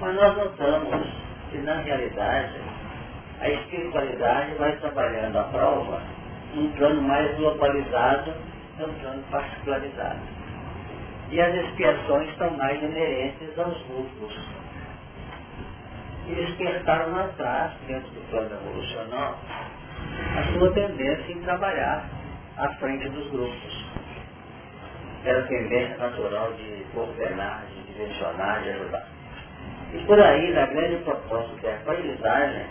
Mas 0.00 0.14
nós 0.14 0.36
notamos 0.36 1.06
que 1.50 1.58
na 1.58 1.74
realidade 1.80 2.60
a 3.40 3.48
espiritualidade 3.48 4.54
vai 4.54 4.76
trabalhando 4.76 5.38
a 5.38 5.44
prova 5.44 6.02
num 6.54 6.70
plano 6.72 7.02
mais 7.02 7.36
globalizado, 7.36 8.34
num 8.78 8.92
plano 8.94 9.22
particularizado. 9.30 10.20
E 11.30 11.40
as 11.40 11.54
expiações 11.54 12.28
estão 12.30 12.50
mais 12.56 12.82
inerentes 12.82 13.58
aos 13.58 13.82
grupos 13.86 14.38
e 16.26 16.34
despertaram 16.34 17.12
lá 17.12 17.24
atrás, 17.24 17.72
dentro 17.86 18.08
do 18.10 18.30
plano 18.30 18.50
evolucional, 18.54 19.38
a 20.38 20.52
sua 20.52 20.72
tendência 20.72 21.32
em 21.32 21.40
trabalhar 21.40 22.08
à 22.56 22.68
frente 22.74 23.08
dos 23.08 23.30
grupos. 23.30 23.86
Era 25.24 25.40
a 25.40 25.46
tendência 25.46 25.96
natural 25.96 26.52
de 26.52 26.86
coordenar, 26.94 27.64
de 27.66 27.92
direcionar, 27.92 28.62
de 28.62 28.70
ajudar. 28.70 29.06
E 29.94 29.98
por 30.04 30.20
aí, 30.20 30.52
na 30.52 30.66
grande 30.66 30.96
proposta 31.04 31.50
que 31.60 31.66
é 31.66 31.72
a 31.72 31.76
aprendizagem, 31.76 32.66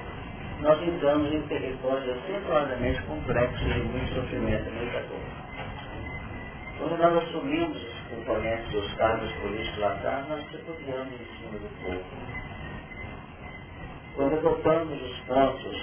nós 0.62 0.82
entramos 0.82 1.34
em 1.34 1.42
territórios 1.44 2.18
extremamente 2.18 3.02
complexos 3.04 3.60
de 3.60 3.80
muito 3.82 4.14
sofrimento 4.16 4.68
e 4.70 4.72
muita 4.72 5.00
dor. 5.02 5.20
Quando 6.78 6.98
nós 6.98 7.24
assumimos 7.24 7.78
os 7.78 8.08
componentes 8.10 8.72
dos 8.72 8.94
cargos 8.94 9.32
políticos 9.34 9.80
lá 9.80 9.94
atrás, 9.94 10.30
nós 10.30 10.44
refugiamos 10.52 11.14
em 11.14 11.38
cima 11.38 11.60
do 11.60 11.84
povo 11.84 12.48
quando 14.18 14.34
adotamos 14.34 15.00
os 15.00 15.20
pontos, 15.28 15.78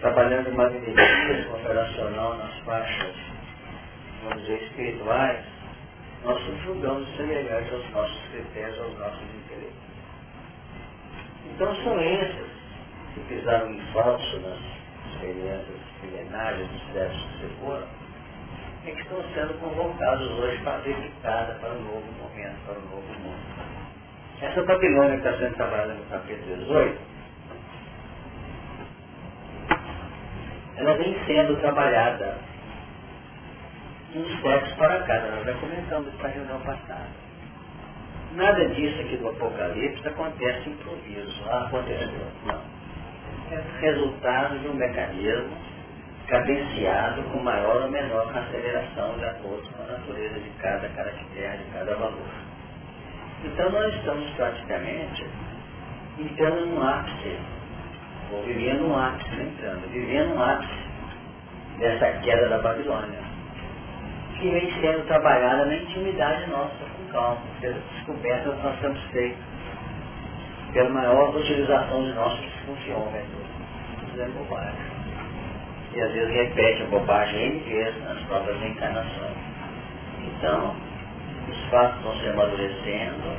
trabalhando 0.00 0.52
magnetismo 0.52 1.56
operacional 1.56 2.36
nas 2.36 2.58
faixas, 2.60 3.14
vamos 4.24 4.42
dizer, 4.42 4.62
espirituais, 4.62 5.44
nós 6.24 6.40
julgamos 6.64 7.08
semelhantes 7.16 7.72
aos 7.72 7.90
nossos 7.90 8.22
critérios, 8.30 8.78
aos 8.80 8.98
nossos 8.98 9.22
interesses. 9.22 9.86
Então 11.46 11.74
são 11.84 12.00
esses 12.00 12.46
que 13.14 13.20
pisaram 13.28 13.72
em 13.72 13.80
falso 13.92 14.40
nas 14.40 14.58
experiências 15.12 15.80
milenárias 16.02 16.68
dos 16.68 16.82
déficits 16.92 17.32
de 17.32 17.40
seguro, 17.40 17.84
é 18.86 18.90
que 18.92 19.00
estão 19.02 19.22
sendo 19.34 19.60
convocados 19.60 20.30
hoje 20.32 20.62
para 20.62 20.76
a 20.76 20.80
dedicada 20.80 21.54
para 21.54 21.72
um 21.72 21.82
novo 21.82 22.12
momento, 22.12 22.56
para 22.66 22.78
um 22.78 22.82
novo 22.82 23.20
mundo. 23.20 23.56
Essa 24.40 24.62
Babilônia 24.64 25.18
que 25.20 25.26
está 25.28 25.38
sendo 25.38 25.54
trabalhada 25.56 25.94
no 25.94 26.04
capítulo 26.06 26.56
18, 26.56 27.00
ela 30.76 30.94
vem 30.94 31.16
sendo 31.26 31.56
trabalhada 31.60 32.38
uns 34.14 34.42
tempos 34.42 34.72
para 34.74 35.02
cá. 35.02 35.18
Nós 35.20 35.44
já 35.44 35.54
comentamos 35.54 36.08
isso 36.08 36.22
na 36.22 36.28
reunião 36.28 36.60
passada. 36.60 37.26
Nada 38.34 38.68
disso 38.68 39.00
aqui 39.00 39.16
do 39.16 39.28
Apocalipse 39.28 40.06
acontece 40.06 40.68
improviso. 40.68 41.50
Aconteceu. 41.50 42.26
Não. 42.44 42.60
É 43.50 43.62
resultado 43.80 44.58
de 44.58 44.68
um 44.68 44.74
mecanismo 44.74 45.56
cadenciado 46.26 47.22
com 47.24 47.38
maior 47.38 47.82
ou 47.82 47.90
menor 47.90 48.36
aceleração 48.36 49.16
de 49.18 49.24
acordo 49.24 49.68
com 49.70 49.82
a 49.84 49.86
natureza 49.86 50.40
de 50.40 50.50
cada 50.60 50.88
caractere, 50.88 51.58
de 51.58 51.70
cada 51.72 51.94
valor. 51.94 52.28
Então 53.44 53.70
nós 53.70 53.94
estamos 53.94 54.28
praticamente 54.30 55.24
entrando 56.18 56.66
num 56.66 56.82
ápice 56.82 57.38
ou 58.32 58.42
vivendo 58.42 58.86
um 58.86 58.98
ápice, 58.98 59.40
entrando, 59.40 59.90
vivendo 59.90 60.34
um 60.34 60.42
ápice 60.42 60.86
dessa 61.78 62.06
queda 62.20 62.48
da 62.48 62.58
Babilônia, 62.58 63.20
que 64.38 64.50
vem 64.50 64.70
sendo 64.80 65.06
trabalhada 65.06 65.66
na 65.66 65.76
intimidade 65.76 66.50
nossa, 66.50 66.84
com 66.96 67.12
calma, 67.12 67.38
pelas 67.60 67.82
descobertas 67.94 68.54
que 68.54 68.62
nós 68.62 68.80
temos 68.80 69.00
feito, 69.12 69.38
pela 70.72 70.90
maior 70.90 71.34
utilização 71.36 72.04
de 72.04 72.12
nossos 72.12 72.46
funcionários, 72.66 73.28
fazendo 74.10 74.38
bobagem. 74.38 74.96
E 75.94 76.00
às 76.00 76.12
vezes 76.12 76.34
repete 76.34 76.82
a 76.82 76.86
bobagem 76.86 77.46
N 77.46 77.60
vezes 77.60 78.04
nas 78.04 78.20
próprias 78.24 78.62
encarnações. 78.62 79.36
Então, 80.20 80.74
os 81.48 81.70
fatos 81.70 82.02
vão 82.02 82.14
se 82.16 82.28
amadurecendo, 82.28 83.38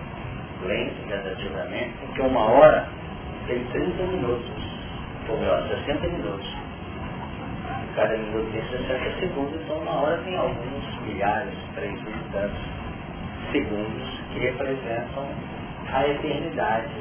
lento, 0.66 1.08
gradativamente, 1.08 1.94
porque 2.00 2.22
uma 2.22 2.50
hora 2.50 2.88
tem 3.48 3.64
30 3.66 4.04
minutos 4.04 4.67
por 5.28 5.38
melhor, 5.40 5.62
60 5.68 6.08
minutos. 6.08 6.48
Cada 7.96 8.18
minuto 8.18 8.52
tem 8.52 8.62
60 8.62 9.20
segundos, 9.20 9.62
então 9.62 9.78
uma 9.78 10.02
hora 10.02 10.18
tem 10.24 10.38
alguns 10.38 11.02
milhares, 11.02 11.54
três 11.76 11.94
mil 12.02 12.14
tantos 12.32 12.60
segundos 13.52 14.22
que 14.32 14.40
representam 14.40 15.28
a 15.92 16.08
eternidade, 16.08 16.94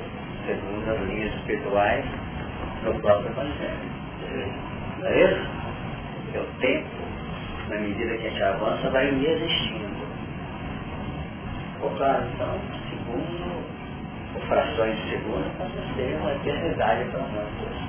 segundo 0.47 0.91
as 0.91 1.01
linhas 1.09 1.35
espirituais 1.35 2.05
do 2.85 3.01
próprio 3.01 3.31
Evangelho. 3.31 3.97
Não 4.99 5.07
é 5.07 5.25
isso? 5.25 5.51
Porque 6.25 6.39
o 6.39 6.47
tempo, 6.61 6.89
na 7.69 7.77
medida 7.77 8.17
que 8.17 8.27
a 8.27 8.31
gente 8.31 8.43
avança, 8.43 8.91
vai 8.91 9.09
inexistindo. 9.09 9.97
Claro, 11.99 12.25
então, 12.35 12.59
segundo, 12.91 13.65
ou 14.35 14.41
frações 14.43 14.97
de 14.97 15.11
segundo, 15.11 15.59
passa 15.59 15.95
ser 15.95 16.17
uma 16.21 16.33
eternidade 16.33 17.05
para 17.11 17.21
nós 17.21 17.86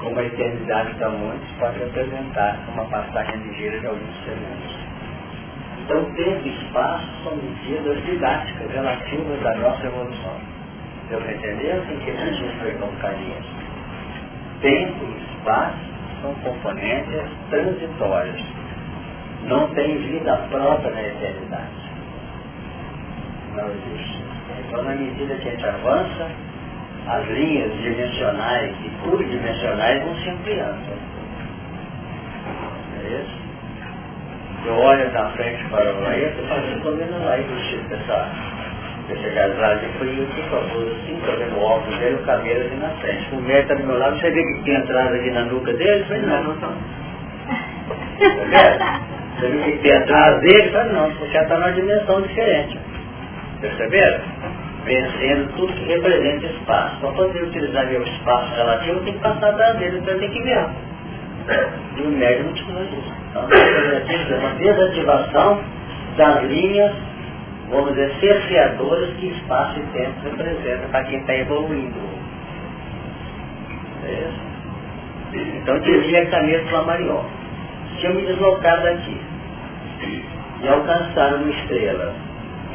como 0.00 0.18
a 0.18 0.24
eternidade 0.24 0.94
para 0.94 1.10
muitos 1.10 1.50
pode 1.58 1.78
representar 1.78 2.58
uma 2.72 2.84
passagem 2.86 3.36
ligeira 3.36 3.80
de 3.80 3.86
alguns 3.86 4.24
segundos. 4.24 4.80
Então, 5.84 6.04
tempo 6.14 6.46
e 6.46 6.50
espaço 6.50 7.06
são 7.24 7.36
medidas 7.36 8.04
didáticas 8.04 8.70
relativas 8.70 9.46
à 9.46 9.54
nossa 9.56 9.86
evolução. 9.86 10.36
Deu 11.08 11.20
para 11.20 11.32
entender 11.32 11.82
em 11.90 11.98
que 11.98 12.10
a 12.10 12.32
gente 12.32 12.58
foi 12.60 12.72
com 12.74 12.88
carinho? 12.96 13.36
Tempo 14.60 15.04
e 15.04 15.34
espaço 15.34 15.78
são 16.22 16.34
componentes 16.34 17.22
transitórios. 17.50 18.44
Não 19.44 19.68
tem 19.74 19.98
vida 19.98 20.36
própria 20.50 20.90
na 20.92 21.02
eternidade. 21.02 21.90
Não 23.56 23.68
existe. 23.70 24.22
Então, 24.68 24.82
na 24.84 24.94
medida 24.94 25.34
que 25.34 25.48
a 25.48 25.50
gente 25.50 25.66
avança, 25.66 26.30
as 27.08 27.26
linhas 27.28 27.72
dimensionais 27.82 28.74
e 28.84 28.90
pluridimensionais 29.02 30.02
vão 30.02 30.14
se 30.16 30.30
ampliando. 30.30 30.78
É 33.02 33.22
isso? 33.22 33.40
Eu 34.66 34.74
olho 34.74 35.10
na 35.12 35.30
frente 35.30 35.64
para 35.70 35.94
o 35.94 36.00
laí, 36.02 36.24
estou 36.24 36.46
fazendo, 36.46 37.16
o 37.16 37.24
laí 37.24 37.42
vestido 37.42 37.88
dessa, 37.88 38.28
desse 39.08 39.30
casal 39.34 39.78
de 39.78 39.86
frio, 39.98 40.26
por 40.26 40.44
favor, 40.44 40.86
assim, 40.92 41.18
estou 41.18 41.58
o 41.58 41.62
óculos 41.62 41.98
dele, 41.98 42.16
o 42.16 42.26
cabelo 42.26 42.60
ali 42.60 42.76
na 42.76 42.90
frente. 43.00 43.26
O 43.32 43.40
médico 43.40 43.72
está 43.72 43.74
do 43.76 43.86
meu 43.86 43.98
lado, 43.98 44.20
você 44.20 44.30
vê 44.30 44.42
que 44.42 44.64
tem 44.64 44.74
entrada 44.74 45.16
aqui 45.16 45.30
na 45.30 45.44
nuca 45.44 45.72
dele? 45.72 46.04
Falei, 46.04 46.22
não, 46.22 46.44
não 46.44 46.54
está. 46.54 46.68
Você 49.38 49.48
viu 49.48 49.62
que 49.64 49.78
tem 49.78 49.92
atrás 49.96 50.40
dele? 50.42 50.70
Fala, 50.70 50.92
não, 50.92 51.10
você 51.10 51.26
já 51.28 51.42
está 51.42 51.56
numa 51.56 51.72
dimensão 51.72 52.20
diferente. 52.20 52.78
Perceberam? 53.62 54.20
Vencendo 54.90 55.54
tudo 55.54 55.72
que 55.72 55.84
representa 55.84 56.46
espaço. 56.46 56.96
Para 57.00 57.12
poder 57.12 57.44
utilizar 57.44 57.86
meu 57.86 58.02
espaço 58.02 58.54
relativo, 58.56 59.00
tem 59.04 59.12
que 59.12 59.20
passar 59.20 59.50
atrás 59.50 59.78
dele, 59.78 59.98
então 59.98 60.18
tem 60.18 60.30
que 60.30 60.42
ver. 60.42 60.66
E 61.96 62.02
o 62.02 62.10
médium 62.10 62.46
não 62.46 62.52
precisa 62.52 62.84
disso. 62.86 63.12
Então, 63.30 63.48
é 63.52 64.38
uma 64.40 64.50
desativação 64.54 65.60
das 66.16 66.42
linhas, 66.42 66.92
vamos 67.68 67.90
dizer, 67.90 68.12
cerceadoras 68.18 69.10
que 69.14 69.26
espaço 69.26 69.78
e 69.78 69.82
tempo 69.96 70.14
representam 70.24 70.90
para 70.90 71.04
quem 71.04 71.20
está 71.20 71.36
evoluindo. 71.36 72.00
É 74.04 74.12
isso? 74.12 74.50
Então, 75.62 75.78
dizia 75.78 76.26
Camilo 76.26 76.66
Flammarion, 76.68 77.24
se 78.00 78.06
eu 78.06 78.14
me 78.14 78.22
deslocar 78.26 78.82
daqui 78.82 79.20
e 80.62 80.68
alcançar 80.68 81.34
uma 81.34 81.48
estrela, 81.48 82.12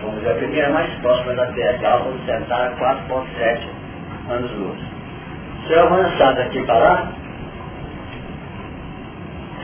vamos 0.06 0.20
dizer, 0.20 0.32
a 0.32 0.36
primeira 0.36 0.70
mais 0.72 0.94
próxima 1.02 1.36
da 1.36 1.48
Terra, 1.48 1.78
que 1.80 1.86
é 1.86 2.40
Centauro, 2.40 2.76
4.7 2.76 3.70
anos-luz. 4.30 4.80
Se 5.68 5.74
eu 5.74 5.84
avançar 5.84 6.36
daqui 6.36 6.64
para 6.66 6.78
lá, 6.78 7.12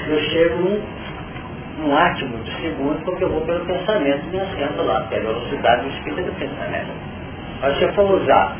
eu 0.07 0.19
chego 0.19 0.55
num, 0.57 0.83
num 1.79 1.95
átimo 1.95 2.37
de 2.43 2.61
segundo, 2.61 3.03
porque 3.05 3.23
eu 3.23 3.29
vou 3.29 3.41
pelo 3.41 3.65
pensamento 3.65 4.25
e 4.27 4.29
me 4.29 4.39
assento 4.39 4.83
lá, 4.83 5.05
que 5.07 5.15
é 5.15 5.19
velocidade 5.19 5.83
do 5.83 5.89
espírito 5.89 6.31
do 6.31 6.39
pensamento. 6.39 6.91
Mas 7.61 7.77
se 7.77 7.83
eu 7.83 7.93
for 7.93 8.21
usar 8.21 8.57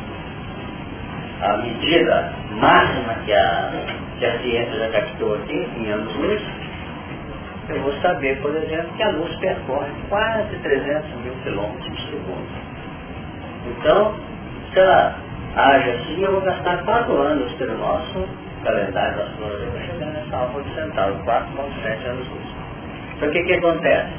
a 1.42 1.56
medida 1.58 2.32
máxima 2.52 3.14
que 3.24 3.32
a, 3.32 3.72
que 4.18 4.24
a 4.24 4.38
ciência 4.40 4.78
já 4.78 4.88
captou 4.90 5.34
aqui, 5.34 5.68
em 5.76 5.90
anos-luz, 5.90 6.42
eu 7.68 7.80
vou 7.82 7.92
saber, 8.00 8.40
por 8.40 8.54
exemplo, 8.54 8.92
que 8.96 9.02
a 9.02 9.10
luz 9.10 9.34
percorre 9.36 9.90
quase 10.08 10.56
300 10.56 11.10
mil 11.22 11.34
quilômetros 11.42 11.88
por 11.88 11.98
segundo. 12.10 12.48
Então, 13.66 14.14
se 14.72 14.80
ela 14.80 15.16
age 15.56 15.90
assim, 15.90 16.22
eu 16.22 16.32
vou 16.32 16.40
gastar 16.40 16.82
quatro 16.84 17.16
anos 17.16 17.52
pelo 17.54 17.76
nosso 17.78 18.26
calendário 18.64 19.16
da 19.16 19.24
astrologia 19.24 19.66
para 19.66 19.80
chegar 19.80 20.06
nessa 20.06 20.36
alfa 20.36 20.62
de 20.62 20.74
centauro, 20.74 21.14
4,7 21.24 22.06
anos 22.06 22.28
luz. 22.28 22.42
Então 23.16 23.28
o 23.28 23.32
que, 23.32 23.42
que 23.44 23.52
acontece? 23.54 24.12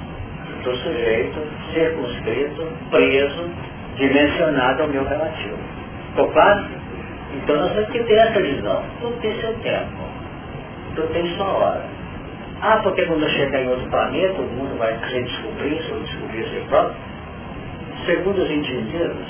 Estou 0.58 0.76
sujeito, 0.78 1.40
circunscrito, 1.74 2.68
preso, 2.90 3.50
dimensionado 3.98 4.84
ao 4.84 4.88
meu 4.88 5.04
relativo. 5.04 5.58
Ficou 6.10 6.28
claro? 6.32 6.66
Então 7.34 7.58
nós 7.58 7.74
temos 7.74 7.90
que 7.90 8.04
ter 8.04 8.16
essa 8.16 8.42
visão. 8.42 8.84
Tudo 9.02 9.20
tem 9.22 9.40
seu 9.42 9.54
tempo. 9.60 10.04
Tudo 10.96 11.08
tem 11.12 11.28
sua 11.36 11.48
hora. 11.48 11.84
Ah, 12.66 12.80
porque 12.82 13.06
quando 13.06 13.24
eu 13.24 13.30
chegar 13.30 13.62
em 13.62 13.68
outro 13.68 13.90
planeta, 13.90 14.40
o 14.42 14.46
mundo 14.46 14.78
vai 14.78 14.98
redescobrir, 14.98 15.84
ou 15.92 16.00
descobrir 16.00 16.46
si 16.46 16.66
próprio. 16.70 16.96
Segundo 18.06 18.42
os 18.42 18.50
entendidos, 18.50 19.28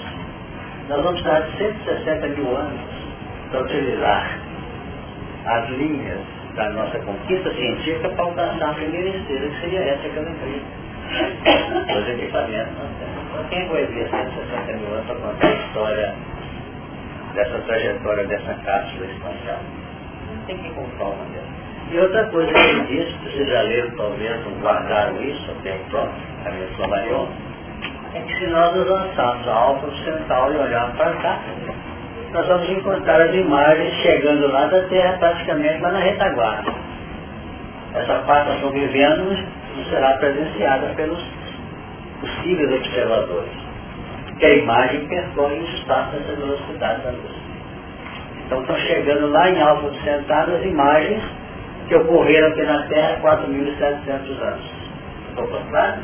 nós 0.87 1.01
vamos 1.01 1.23
de 1.23 1.57
160 1.57 2.27
mil 2.27 2.55
anos 2.55 2.79
para 3.49 3.61
utilizar 3.63 4.39
as 5.45 5.69
linhas 5.71 6.19
da 6.55 6.69
nossa 6.69 6.99
conquista 6.99 7.51
científica 7.55 8.09
para 8.09 8.23
alcançar 8.23 8.69
a 8.69 8.73
primeira 8.75 9.09
esteira, 9.17 9.49
que 9.49 9.61
seria 9.61 9.79
essa 9.79 10.09
que 10.09 10.15
eu 10.15 10.23
lembrei. 10.23 10.61
Os 11.97 12.09
equipamentos 12.09 12.73
nós 12.77 12.91
temos. 12.99 13.49
Quem 13.49 13.67
vai 13.67 13.85
ver 13.87 14.09
160 14.11 14.73
mil 14.73 14.93
anos 14.93 15.05
para 15.07 15.15
contar 15.15 15.47
a 15.47 15.53
história 15.53 16.15
dessa 17.33 17.57
trajetória 17.59 18.27
dessa 18.27 18.53
cápsula 18.63 19.05
espacial? 19.07 19.59
Não 20.29 20.45
tem 20.45 20.57
que 20.59 20.69
contar 20.69 21.05
uma 21.05 21.25
dessas. 21.25 21.52
E 21.91 21.99
outra 21.99 22.25
coisa 22.25 22.51
que 22.51 22.59
ele 22.59 22.81
disse, 22.87 23.17
vocês 23.23 23.47
já 23.47 23.61
leram 23.61 23.91
talvez, 23.91 24.45
não 24.45 24.51
guardaram 24.61 25.21
isso, 25.21 25.51
até 25.51 25.75
o 25.75 25.89
próprio 25.89 26.13
Camilo 26.43 26.67
Flammarion, 26.75 27.27
é 28.15 28.19
que 28.21 28.39
se 28.39 28.47
nós 28.47 28.79
avançarmos 28.79 29.47
a 29.47 29.53
Alfa 29.53 29.87
Ocidental 29.87 30.53
e 30.53 30.57
olharmos 30.57 30.95
para 30.97 31.13
cá, 31.13 31.39
nós 32.31 32.47
vamos 32.47 32.69
encontrar 32.69 33.21
as 33.21 33.33
imagens 33.35 33.93
chegando 34.01 34.51
lá 34.51 34.65
da 34.65 34.81
Terra 34.83 35.17
praticamente 35.19 35.81
lá 35.81 35.91
na 35.91 35.99
retaguarda. 35.99 36.71
Essa 37.93 38.15
parte 38.25 38.47
nós 38.47 38.55
estamos 38.55 38.73
vivendo 38.73 39.63
não 39.75 39.85
será 39.85 40.13
presenciada 40.17 40.87
pelos 40.95 41.23
possíveis 42.21 42.71
observadores. 42.71 43.51
Porque 44.25 44.45
a 44.45 44.55
imagem 44.55 45.07
percorre 45.07 45.59
o 45.59 45.63
espaço 45.75 46.11
dessa 46.11 46.35
velocidade 46.35 47.01
da 47.03 47.11
luz. 47.11 47.43
Então 48.45 48.61
estão 48.61 48.77
chegando 48.77 49.27
lá 49.31 49.49
em 49.49 49.61
Alfa 49.61 49.91
Centauro 50.03 50.55
as 50.55 50.63
imagens 50.63 51.23
que 51.93 51.97
ocorreram 51.97 52.47
aqui 52.47 52.63
na 52.63 52.87
Terra 52.87 53.17
há 53.17 53.21
4.700 53.21 54.41
anos. 54.41 54.65
Estou 55.29 55.47
claro? 55.69 56.01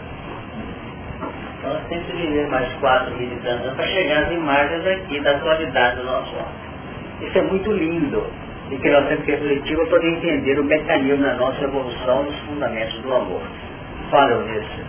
Então 1.57 1.81
temos 1.89 2.05
que 2.05 2.11
viver 2.13 2.47
mais 2.47 2.71
4 2.73 3.15
mil 3.17 3.31
anos 3.31 3.73
para 3.73 3.87
chegar 3.87 4.23
às 4.23 4.31
imagens 4.31 4.85
aqui 4.85 5.19
da 5.19 5.31
atualidade 5.31 5.97
do 5.97 6.03
nosso 6.03 6.35
homem. 6.35 7.27
Isso 7.27 7.37
é 7.37 7.41
muito 7.41 7.71
lindo. 7.71 8.23
E 8.69 8.77
que 8.77 8.89
nós 8.91 9.07
temos 9.07 9.25
que 9.25 9.31
refletir 9.31 9.75
para 9.75 9.85
poder 9.87 10.09
entender 10.09 10.59
o 10.59 10.63
mecanismo 10.63 11.23
da 11.23 11.33
nossa 11.33 11.63
evolução 11.63 12.23
nos 12.23 12.39
fundamentos 12.41 12.99
do 12.99 13.15
amor. 13.15 13.41
Fala, 14.11 14.43
nisso. 14.43 14.85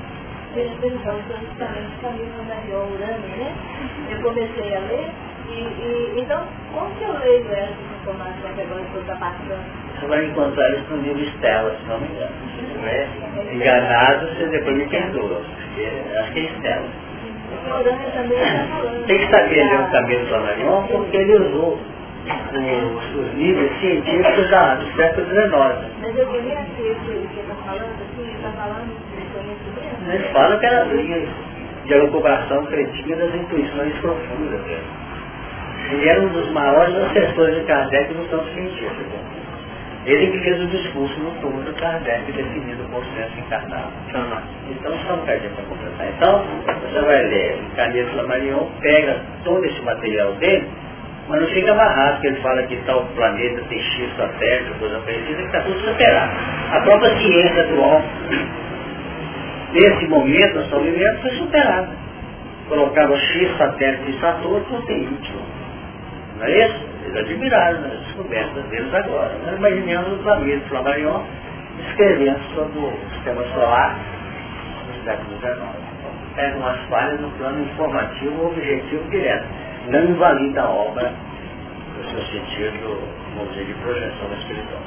Então, 0.55 1.16
justamente 1.16 1.96
caminho 2.03 2.44
da 2.46 2.76
Urano, 2.76 3.26
né? 3.38 3.55
Eu 4.11 4.20
comecei 4.20 4.76
a 4.76 4.80
ler 4.80 5.11
e, 5.48 5.53
e, 5.53 6.20
então, 6.20 6.46
como 6.74 6.94
que 6.96 7.05
eu 7.05 7.18
leio 7.18 7.51
essas 7.53 7.74
informações 8.03 8.55
que 8.55 8.61
agora 8.61 8.82
estou 8.82 9.16
passando? 9.16 9.80
Você 10.01 10.07
vai 10.07 10.24
encontrar 10.24 10.70
isso 10.70 10.90
no 10.90 11.03
livro 11.03 11.22
Estela, 11.22 11.76
se 11.78 11.86
não 11.86 12.01
me 12.01 12.09
engano. 12.09 12.32
Estiver 12.62 13.09
enganado, 13.53 14.26
você 14.28 14.46
depois 14.46 14.76
me 14.78 14.86
perdoa. 14.86 15.42
Acho 16.20 16.32
que 16.32 16.40
é 16.40 16.42
Estela. 16.44 16.88
Tem 19.07 19.18
que 19.18 19.30
saber 19.30 19.64
ler 19.64 19.80
o 19.80 19.90
Camilo 19.90 20.26
Flammarion 20.26 20.86
porque 20.86 21.16
ele 21.18 21.36
usou 21.36 21.78
os, 21.78 23.14
os 23.14 23.34
livros 23.34 23.70
científicos 23.80 24.51
da, 24.51 24.76
do 24.76 24.86
século 24.96 25.26
XIX. 25.26 25.51
Mas 26.01 26.16
eu 26.16 26.26
queria 26.28 26.57
que 26.57 26.82
você 26.82 27.40
está 27.40 27.55
falando 27.66 27.92
assim, 27.92 28.22
ele 28.22 28.32
está 28.32 28.51
falando 28.53 28.88
de 28.88 29.24
conhecimento? 29.34 30.14
Ele 30.14 30.32
fala 30.32 30.59
que 30.59 30.66
era 30.66 30.84
de 31.84 31.92
elucubração 31.92 32.64
cretina 32.66 33.16
das 33.16 33.34
intuições 33.34 33.94
profundas. 33.98 34.61
Ele 35.90 36.09
era 36.09 36.20
um 36.22 36.28
dos 36.28 36.51
maiores 36.53 36.94
assessores 36.96 37.57
de 37.57 37.64
Kardec 37.64 38.14
no 38.14 38.24
campo 38.28 38.48
científico. 38.55 39.39
Ele 40.07 40.28
que 40.28 40.38
fez 40.38 40.59
o 40.59 40.66
discurso 40.68 41.20
no 41.20 41.30
túmulo 41.42 41.62
do 41.62 41.74
Kardec 41.74 42.32
definido 42.32 42.82
por 42.90 43.05
senso 43.05 43.38
encarnado. 43.38 43.92
Então, 44.70 44.98
só 45.07 45.14
um 45.14 45.26
cadinho 45.26 45.51
para 45.51 45.64
completar. 45.64 46.09
Então, 46.16 46.42
você 46.80 47.01
vai 47.01 47.22
ler 47.24 47.59
o 47.61 47.76
Camilo 47.76 48.09
Flammarion, 48.09 48.66
pega 48.80 49.20
todo 49.44 49.62
esse 49.66 49.80
material 49.82 50.32
dele, 50.36 50.66
mas 51.28 51.40
não 51.42 51.48
fica 51.48 51.72
amarrado, 51.72 52.12
porque 52.14 52.28
ele 52.28 52.40
fala 52.40 52.62
que 52.62 52.76
tal 52.86 53.05
planeta 53.14 53.62
tem 53.68 53.78
X 53.78 54.16
satélite, 54.16 54.70
coisa 54.78 54.98
parecida, 55.01 55.36
que 55.36 55.42
está 55.42 55.61
tudo 55.61 55.78
superado. 55.80 56.32
A 56.72 56.80
própria 56.80 57.16
ciência 57.18 57.62
atual, 57.62 58.03
nesse 59.74 60.07
momento, 60.07 60.59
a 60.61 60.64
sua 60.64 60.80
vivendo, 60.80 61.20
foi 61.20 61.30
superada. 61.32 61.88
Colocava 62.70 63.18
X 63.18 63.59
satélites 63.59 64.14
em 64.16 64.18
Saturno, 64.18 64.64
não 64.70 64.82
tem 64.86 65.03
Y. 65.03 65.18
Não 66.38 66.46
é 66.46 66.66
isso? 66.66 66.89
Eles 67.05 67.16
admiraram 67.16 67.84
as 67.84 68.01
descobertas 68.01 68.64
deles 68.66 68.94
agora. 68.94 69.36
Nós 69.46 69.57
imaginamos 69.57 70.20
o 70.20 70.22
planeta 70.22 70.68
Flammarion 70.68 71.22
escrevendo 71.88 72.40
sobre 72.55 72.78
o 72.78 72.92
sistema 73.14 73.42
solar 73.55 73.96
no 74.86 75.05
século 75.05 75.38
XIX. 75.38 75.90
Pega 76.34 76.57
umas 76.57 76.80
falhas 76.88 77.20
no 77.20 77.30
plano 77.32 77.62
informativo 77.62 78.46
objetivo 78.46 79.11
direto. 79.11 79.46
Não 79.88 80.05
invalida 80.05 80.62
a 80.62 80.68
obra 80.68 81.12
no 81.96 82.05
seu 82.11 82.22
sentido, 82.26 83.03
vamos 83.36 83.53
dizer, 83.53 83.66
de 83.66 83.74
projeção 83.74 84.32
espiritual. 84.38 84.80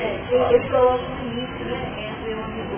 É, 0.00 0.54
ele 0.54 0.68
coloca 0.68 1.02
um 1.02 1.28
limite 1.28 1.64
né, 1.64 2.08
entre 2.08 2.34
o 2.34 2.68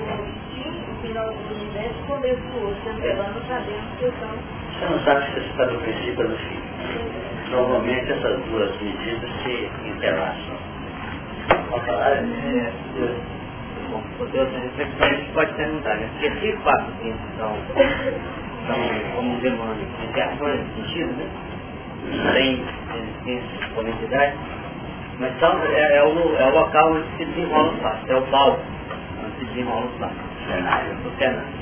final 1.03 1.27
do 1.29 1.55
universo 1.55 1.95
e 1.99 2.03
o 2.03 2.07
começo 2.07 2.41
do 2.41 2.67
outro, 2.67 2.83
cancelando 2.85 3.41
sabendo 3.47 3.99
que 3.99 4.13
são. 4.19 4.61
Você 4.81 4.87
não 4.87 4.99
sabe 5.05 5.27
se 5.27 5.33
você 5.33 5.41
está 5.41 5.67
no 5.67 5.79
princípio 5.81 6.25
ou 6.25 6.31
no 6.31 6.37
fim. 6.37 7.30
Normalmente 7.51 8.13
essas 8.13 8.41
duas 8.45 8.81
medidas 8.81 9.31
se 9.43 9.71
interlaçam. 9.89 10.57
É, 11.89 12.23
a 15.01 15.09
gente 15.09 15.33
pode 15.33 15.53
perguntar, 15.55 15.97
né? 15.97 16.09
Porque 16.13 16.31
se 16.41 16.57
fatos 16.59 16.95
assim, 16.95 17.15
são, 17.39 17.57
são 18.67 18.77
como 19.17 19.41
demônios, 19.41 19.89
interações 20.09 20.61
de 20.61 20.75
sentido, 20.75 21.13
né? 21.13 21.27
Sem 22.33 22.65
existência, 22.95 23.59
disponibilidade, 23.59 24.37
mas 25.19 25.39
são, 25.41 25.61
é, 25.65 25.97
é, 25.97 26.03
o, 26.05 26.37
é 26.37 26.45
o 26.47 26.51
local 26.51 26.93
onde 26.93 27.07
se 27.17 27.25
desenrola 27.25 27.73
os 27.73 27.81
fatos, 27.81 28.11
é 28.11 28.17
o 28.17 28.23
palco 28.23 28.63
onde 29.25 29.39
se 29.39 29.45
desenrola 29.47 29.87
os 29.87 29.99
fatos, 29.99 30.17
o 30.17 30.53
cenário, 30.53 30.93
o 31.05 31.19
cenário. 31.19 31.61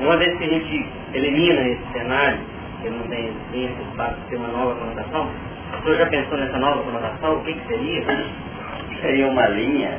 Uma 0.00 0.16
vez 0.18 0.38
que 0.38 0.44
a 0.44 0.48
gente 0.48 0.88
elimina 1.14 1.60
esse 1.68 1.92
cenário, 1.92 2.38
que 2.86 2.90
não 2.90 3.02
tem 3.08 3.26
existência, 3.26 3.82
o 3.82 3.96
fato 3.96 4.14
de 4.20 4.26
ter 4.28 4.36
uma 4.36 4.48
nova 4.48 4.74
conotação, 4.76 5.28
o 5.72 5.82
senhor 5.82 5.98
já 5.98 6.06
pensou 6.06 6.38
nessa 6.38 6.58
nova 6.58 6.82
conotação? 6.84 7.34
O 7.34 7.44
que, 7.44 7.52
que 7.52 7.66
seria? 7.66 8.04
Seria 9.00 9.26
uma 9.26 9.46
linha 9.48 9.98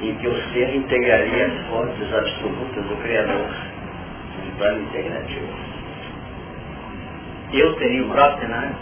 em 0.00 0.14
que 0.14 0.28
o 0.28 0.42
ser 0.52 0.76
integraria 0.76 1.46
as 1.46 1.66
fontes 1.66 2.14
absolutas 2.14 2.84
do 2.84 2.96
Criador, 3.02 3.50
um 4.46 4.56
plano 4.56 4.82
integrativo. 4.82 5.48
Eu 7.52 7.74
teria 7.76 8.04
o 8.04 8.08
próprio 8.10 8.40
cenário? 8.40 8.76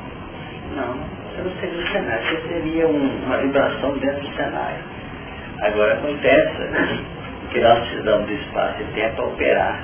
Não, 0.77 0.95
você 0.95 1.43
não 1.43 1.61
seria 1.61 1.83
o 1.83 1.89
cenário, 1.89 2.25
você 2.25 2.49
seria 2.49 2.87
um, 2.87 3.25
uma 3.25 3.39
vibração 3.39 3.99
dentro 3.99 4.21
do 4.21 4.37
cenário. 4.37 4.85
Agora 5.61 5.95
acontece 5.95 7.03
que 7.51 7.61
nós 7.61 7.79
precisamos 7.81 8.27
de 8.27 8.35
espaço 8.35 8.83
e 8.83 8.85
tempo 8.95 9.17
para 9.17 9.25
operar 9.27 9.81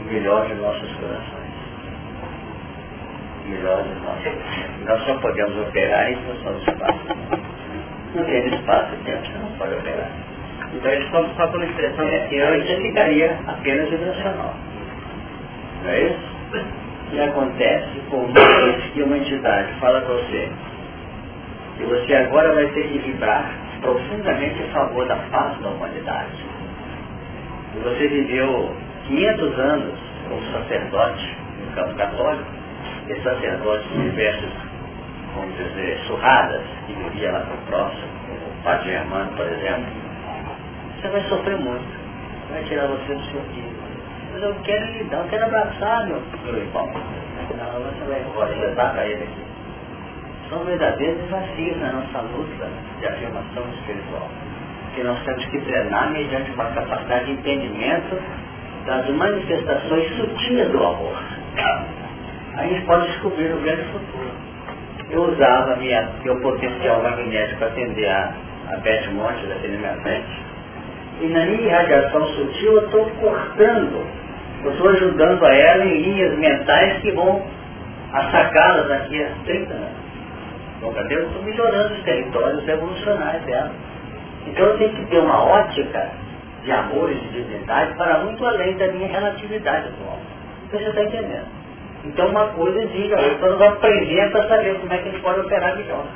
o 0.00 0.12
melhor 0.12 0.46
de 0.46 0.54
nossos 0.54 0.92
corações. 0.94 1.43
O 3.44 3.48
melhor 3.48 3.82
de 3.82 3.94
nossos 4.00 4.84
Nós 4.86 5.02
só 5.04 5.14
podemos 5.20 5.56
operar 5.68 6.10
em 6.10 6.16
função 6.16 6.52
do 6.52 6.58
espaço. 6.58 7.00
Não 8.14 8.24
tem 8.24 8.46
espaço 8.46 8.96
tempo, 9.04 9.26
você 9.26 9.38
não 9.38 9.58
pode 9.58 9.74
operar. 9.74 10.10
Então 10.72 10.90
eles 10.90 11.10
só, 11.10 11.24
só 11.36 11.46
pela 11.48 11.64
expressão 11.66 12.08
é, 12.08 12.18
que 12.28 12.40
antes 12.40 12.76
ficaria 12.76 13.38
apenas 13.46 13.90
vibracional. 13.90 14.54
Não 15.82 15.90
é 15.90 16.00
isso? 16.00 16.34
E 17.12 17.20
acontece 17.20 18.00
por 18.10 18.26
que 18.92 19.02
uma 19.02 19.18
entidade 19.18 19.72
fala 19.78 20.00
para 20.00 20.14
você 20.14 20.48
que 21.76 21.84
você 21.84 22.14
agora 22.14 22.54
vai 22.54 22.66
ter 22.68 22.88
que 22.88 22.98
vibrar 22.98 23.50
profundamente 23.80 24.62
a 24.62 24.66
favor 24.72 25.06
da 25.06 25.16
paz 25.30 25.60
da 25.60 25.68
humanidade. 25.68 26.44
Você 27.82 28.08
viveu 28.08 28.74
500 29.06 29.58
anos 29.58 29.98
como 30.28 30.42
sacerdote 30.52 31.36
no 31.60 31.74
campo 31.74 31.94
católico, 31.96 32.44
e 33.08 33.22
sacerdotes 33.22 33.88
de 33.90 34.02
diversas, 34.02 34.50
vamos 35.34 35.56
dizer, 35.56 35.98
surradas, 36.06 36.62
que 36.86 36.92
vivia 36.94 37.32
lá 37.32 37.46
o 37.52 37.66
próximo, 37.66 38.08
como 38.26 38.50
o 38.50 38.62
Padre 38.62 38.90
Germano, 38.90 39.32
por 39.36 39.46
exemplo, 39.46 39.86
você 41.04 41.08
vai 41.08 41.20
sofrer 41.28 41.58
muito. 41.58 42.04
Vai 42.50 42.62
tirar 42.64 42.86
você 42.86 43.14
do 43.14 43.24
seu 43.24 43.40
filho. 43.52 43.74
Mas 44.32 44.42
eu 44.42 44.54
quero 44.64 44.86
lhe 44.92 45.04
dar, 45.04 45.18
eu 45.18 45.28
quero 45.28 45.44
abraçar 45.44 46.06
meu, 46.06 46.22
meu 46.44 46.56
irmão. 46.56 46.86
Não, 46.86 47.80
você 47.80 48.04
vai 48.08 48.22
embora, 48.22 48.54
você 48.54 48.74
para 48.74 49.06
ele 49.06 49.24
aqui. 49.24 49.44
São 50.48 50.64
verdadeiros 50.64 51.22
desafios 51.24 51.80
na 51.80 51.92
nossa 51.92 52.20
luta 52.20 52.68
de 53.00 53.06
afirmação 53.06 53.64
espiritual. 53.78 54.28
Que 54.94 55.02
nós 55.02 55.22
temos 55.24 55.44
que 55.46 55.60
treinar 55.60 56.10
mediante 56.10 56.50
uma 56.52 56.66
capacidade 56.66 57.26
de 57.26 57.32
entendimento 57.32 58.18
das 58.86 59.08
manifestações 59.10 60.16
sutis 60.16 60.68
do 60.70 60.78
amor. 60.78 61.16
A 62.56 62.66
gente 62.66 62.86
pode 62.86 63.06
descobrir 63.08 63.52
o 63.52 63.60
grande 63.60 63.82
futuro. 63.84 64.30
Eu 65.10 65.22
usava 65.24 65.76
minha, 65.76 66.08
meu 66.22 66.40
potencial 66.40 67.02
magnético 67.02 67.58
para 67.58 67.68
atender 67.68 68.08
a, 68.08 68.32
a 68.72 68.76
Beth 68.76 69.10
Monte 69.12 69.46
na 69.46 69.56
minha 69.56 69.96
frente. 70.02 70.42
E 71.20 71.26
na 71.26 71.46
minha 71.46 71.62
irradiação 71.62 72.26
sutil 72.28 72.72
eu 72.72 72.84
estou 72.86 73.10
cortando, 73.20 74.06
eu 74.64 74.72
estou 74.72 74.88
ajudando 74.88 75.44
a 75.44 75.54
ela 75.54 75.84
em 75.84 76.00
linhas 76.00 76.38
mentais 76.38 77.00
que 77.00 77.10
vão 77.12 77.44
assacá-las 78.12 78.88
daqui 78.88 79.22
a 79.22 79.30
30 79.44 79.74
anos. 79.74 80.04
Entendeu? 80.82 81.18
Eu 81.20 81.26
estou 81.26 81.42
melhorando 81.42 81.94
os 81.94 82.02
territórios 82.02 82.68
evolucionários 82.68 83.44
dela. 83.44 83.72
Então 84.46 84.66
eu 84.66 84.78
tenho 84.78 84.94
que 84.94 85.06
ter 85.06 85.18
uma 85.18 85.42
ótica 85.42 86.10
de 86.62 86.72
amor 86.72 87.10
e 87.10 87.14
de 87.14 87.28
divindade 87.28 87.94
para 87.94 88.18
muito 88.18 88.44
além 88.46 88.76
da 88.76 88.88
minha 88.88 89.08
relatividade 89.08 89.88
atual. 89.88 90.18
Então 90.66 90.80
você 90.80 90.88
está 90.88 91.02
entendendo. 91.02 91.63
Então 92.04 92.28
uma 92.28 92.48
coisa 92.48 92.82
exige 92.82 93.14
a 93.14 93.20
outra, 93.20 93.50
nós 93.50 93.62
aprender 93.62 94.30
para 94.30 94.48
saber 94.48 94.74
como 94.78 94.92
é 94.92 94.98
que 94.98 95.08
a 95.08 95.12
gente 95.12 95.22
pode 95.22 95.40
operar 95.40 95.76
melhor. 95.76 96.06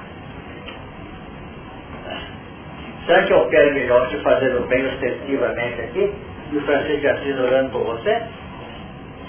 Será 3.07 3.22
que 3.22 3.32
eu 3.32 3.39
opero 3.39 3.74
melhor 3.74 4.07
te 4.11 4.18
fazendo 4.18 4.68
bem 4.68 4.86
ostensivamente 4.86 5.80
aqui 5.80 6.12
e 6.53 6.57
o 6.59 6.61
Francisco 6.61 7.01
de 7.01 7.09
Assis 7.09 7.39
orando 7.39 7.70
por 7.70 7.84
você? 7.84 8.22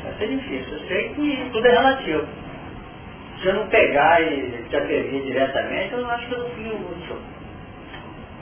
Vai 0.03 0.13
ser 0.17 0.27
difícil. 0.27 0.73
Eu 0.73 0.87
sei 0.87 1.09
que 1.09 1.49
tudo 1.53 1.65
é 1.65 1.71
relativo. 1.71 2.27
Se 3.41 3.47
eu 3.47 3.53
não 3.53 3.67
pegar 3.67 4.21
e 4.21 4.65
te 4.69 4.75
atender 4.75 5.23
diretamente, 5.23 5.93
eu 5.93 6.09
acho 6.09 6.27
que 6.27 6.33
eu 6.33 6.39
não 6.39 6.49
fui 6.49 6.67
útil. 6.67 7.15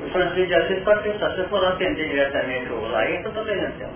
O 0.04 0.10
Francisco 0.10 0.48
de 0.48 0.56
Assis 0.56 0.84
pode 0.84 1.04
pensar, 1.04 1.32
se 1.34 1.40
eu 1.40 1.50
for 1.50 1.64
atender 1.68 2.10
diretamente 2.10 2.72
o 2.72 2.88
Laís, 2.88 3.24
eu 3.24 3.30
estou 3.30 3.46
perdendo 3.46 3.90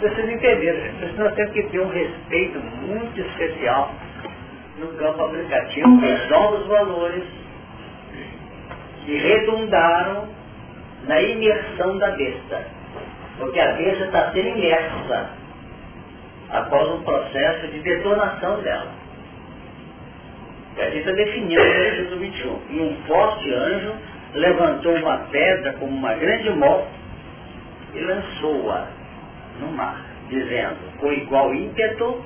Vocês 0.00 0.28
entenderam, 0.28 0.80
nós 1.16 1.34
temos 1.34 1.52
que 1.52 1.62
ter 1.64 1.80
um 1.80 1.88
respeito 1.88 2.58
muito 2.58 3.20
especial 3.20 3.92
no 4.78 4.88
campo 4.98 5.22
aplicativo 5.22 5.96
dos 6.00 6.30
novos 6.30 6.66
valores 6.66 7.24
que 9.04 9.16
redundaram 9.16 10.28
na 11.06 11.20
imersão 11.22 11.96
da 11.98 12.10
besta. 12.10 12.66
Porque 13.38 13.60
a 13.60 13.72
besta 13.74 14.04
está 14.04 14.32
sendo 14.32 14.48
imersa 14.48 15.30
após 16.50 16.88
um 16.88 17.02
processo 17.02 17.68
de 17.68 17.80
detonação 17.80 18.60
dela. 18.62 18.90
E 20.76 20.80
a 20.80 20.90
gente 20.90 20.98
está 20.98 21.12
definindo 21.12 21.62
o 21.62 21.64
versículo 21.64 22.20
21. 22.20 22.60
E 22.70 22.80
um 22.80 22.96
forte 23.06 23.54
anjo 23.54 23.92
levantou 24.34 24.94
uma 24.96 25.18
pedra 25.30 25.72
como 25.74 25.92
uma 25.92 26.14
grande 26.14 26.50
mó 26.50 26.82
e 27.94 28.00
lançou-a 28.00 29.03
no 29.60 29.72
mar, 29.72 30.00
dizendo, 30.28 30.98
com 30.98 31.12
igual 31.12 31.54
ímpeto 31.54 32.24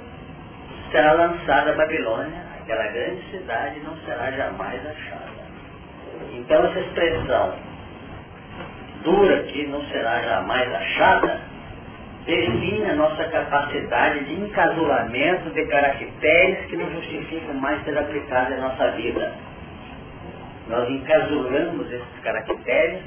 será 0.91 1.13
lançada 1.13 1.73
a 1.73 1.75
Babilônia, 1.75 2.43
aquela 2.61 2.87
grande 2.89 3.23
cidade 3.31 3.81
não 3.81 3.97
será 3.99 4.31
jamais 4.31 4.81
achada. 4.87 5.29
Então 6.33 6.67
essa 6.67 6.81
expressão 6.81 7.55
dura 9.03 9.43
que 9.45 9.67
não 9.67 9.83
será 9.87 10.23
jamais 10.23 10.75
achada 10.75 11.41
define 12.29 12.85
a 12.91 12.95
nossa 12.95 13.25
capacidade 13.25 14.25
de 14.27 14.35
encasulamento 14.35 15.51
de 15.51 15.65
caracteres 15.67 16.67
que 16.67 16.77
não 16.77 16.91
justificam 16.93 17.55
mais 17.55 17.83
ser 17.85 17.97
aplicados 17.97 18.57
em 18.57 18.61
nossa 18.61 18.91
vida. 18.91 19.35
Nós 20.69 20.91
encasulamos 20.91 21.91
esses 21.91 22.21
caracteres, 22.23 23.01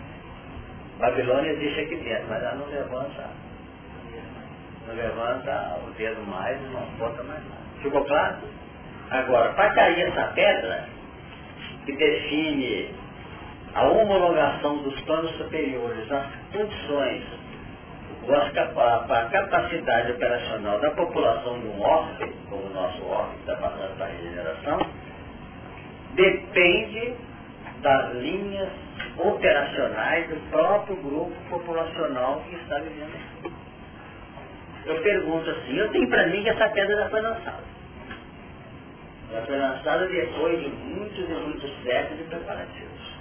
Babilônia 1.00 1.52
existe 1.52 1.82
aqui 1.82 1.96
dentro, 1.98 2.26
mas 2.30 2.42
ela 2.42 2.56
não 2.56 2.66
levanta, 2.66 3.30
não 4.92 4.96
levanta 4.96 5.80
o 5.88 5.92
dedo 5.92 6.22
mais 6.28 6.60
e 6.60 6.66
não 6.66 6.82
bota 6.98 7.24
mais 7.24 7.42
nada. 7.44 7.62
Ficou 7.82 8.04
claro? 8.06 8.38
Agora, 9.10 9.54
para 9.54 9.74
cair 9.74 10.08
essa 10.08 10.28
pedra, 10.34 10.86
que 11.86 11.96
define 11.96 12.94
a 13.74 13.84
homologação 13.88 14.78
dos 14.84 15.00
planos 15.02 15.32
superiores, 15.38 16.12
as 16.12 16.26
condições 16.52 17.24
a 18.30 19.30
capacidade 19.32 20.12
operacional 20.12 20.80
da 20.80 20.92
população 20.92 21.60
de 21.60 21.68
um 21.68 21.82
órgão, 21.82 22.30
como 22.50 22.68
o 22.68 22.70
nosso 22.70 23.04
órgão 23.06 23.34
está 23.40 23.56
passando 23.56 23.98
para 23.98 24.06
a 24.06 24.10
regeneração, 24.10 24.80
depende 26.14 27.16
das 27.82 28.14
linhas 28.14 28.70
operacionais 29.18 30.30
do 30.30 30.36
próprio 30.52 30.96
grupo 30.98 31.34
populacional 31.50 32.44
que 32.48 32.56
está 32.56 32.78
vivendo. 32.78 33.61
Eu 34.86 35.02
pergunto 35.02 35.50
assim, 35.50 35.78
eu 35.78 35.90
tenho 35.90 36.10
para 36.10 36.28
mim 36.28 36.42
que 36.42 36.50
essa 36.50 36.70
pedra 36.70 36.96
já 36.96 37.10
foi 37.10 37.22
lançada. 37.22 37.64
Ela 39.32 39.46
foi 39.46 39.58
lançada 39.58 40.08
depois 40.08 40.60
de 40.60 40.70
muitos 40.70 41.30
e 41.30 41.34
muitos 41.34 41.84
séculos 41.84 42.18
de 42.18 42.24
preparativos. 42.26 43.12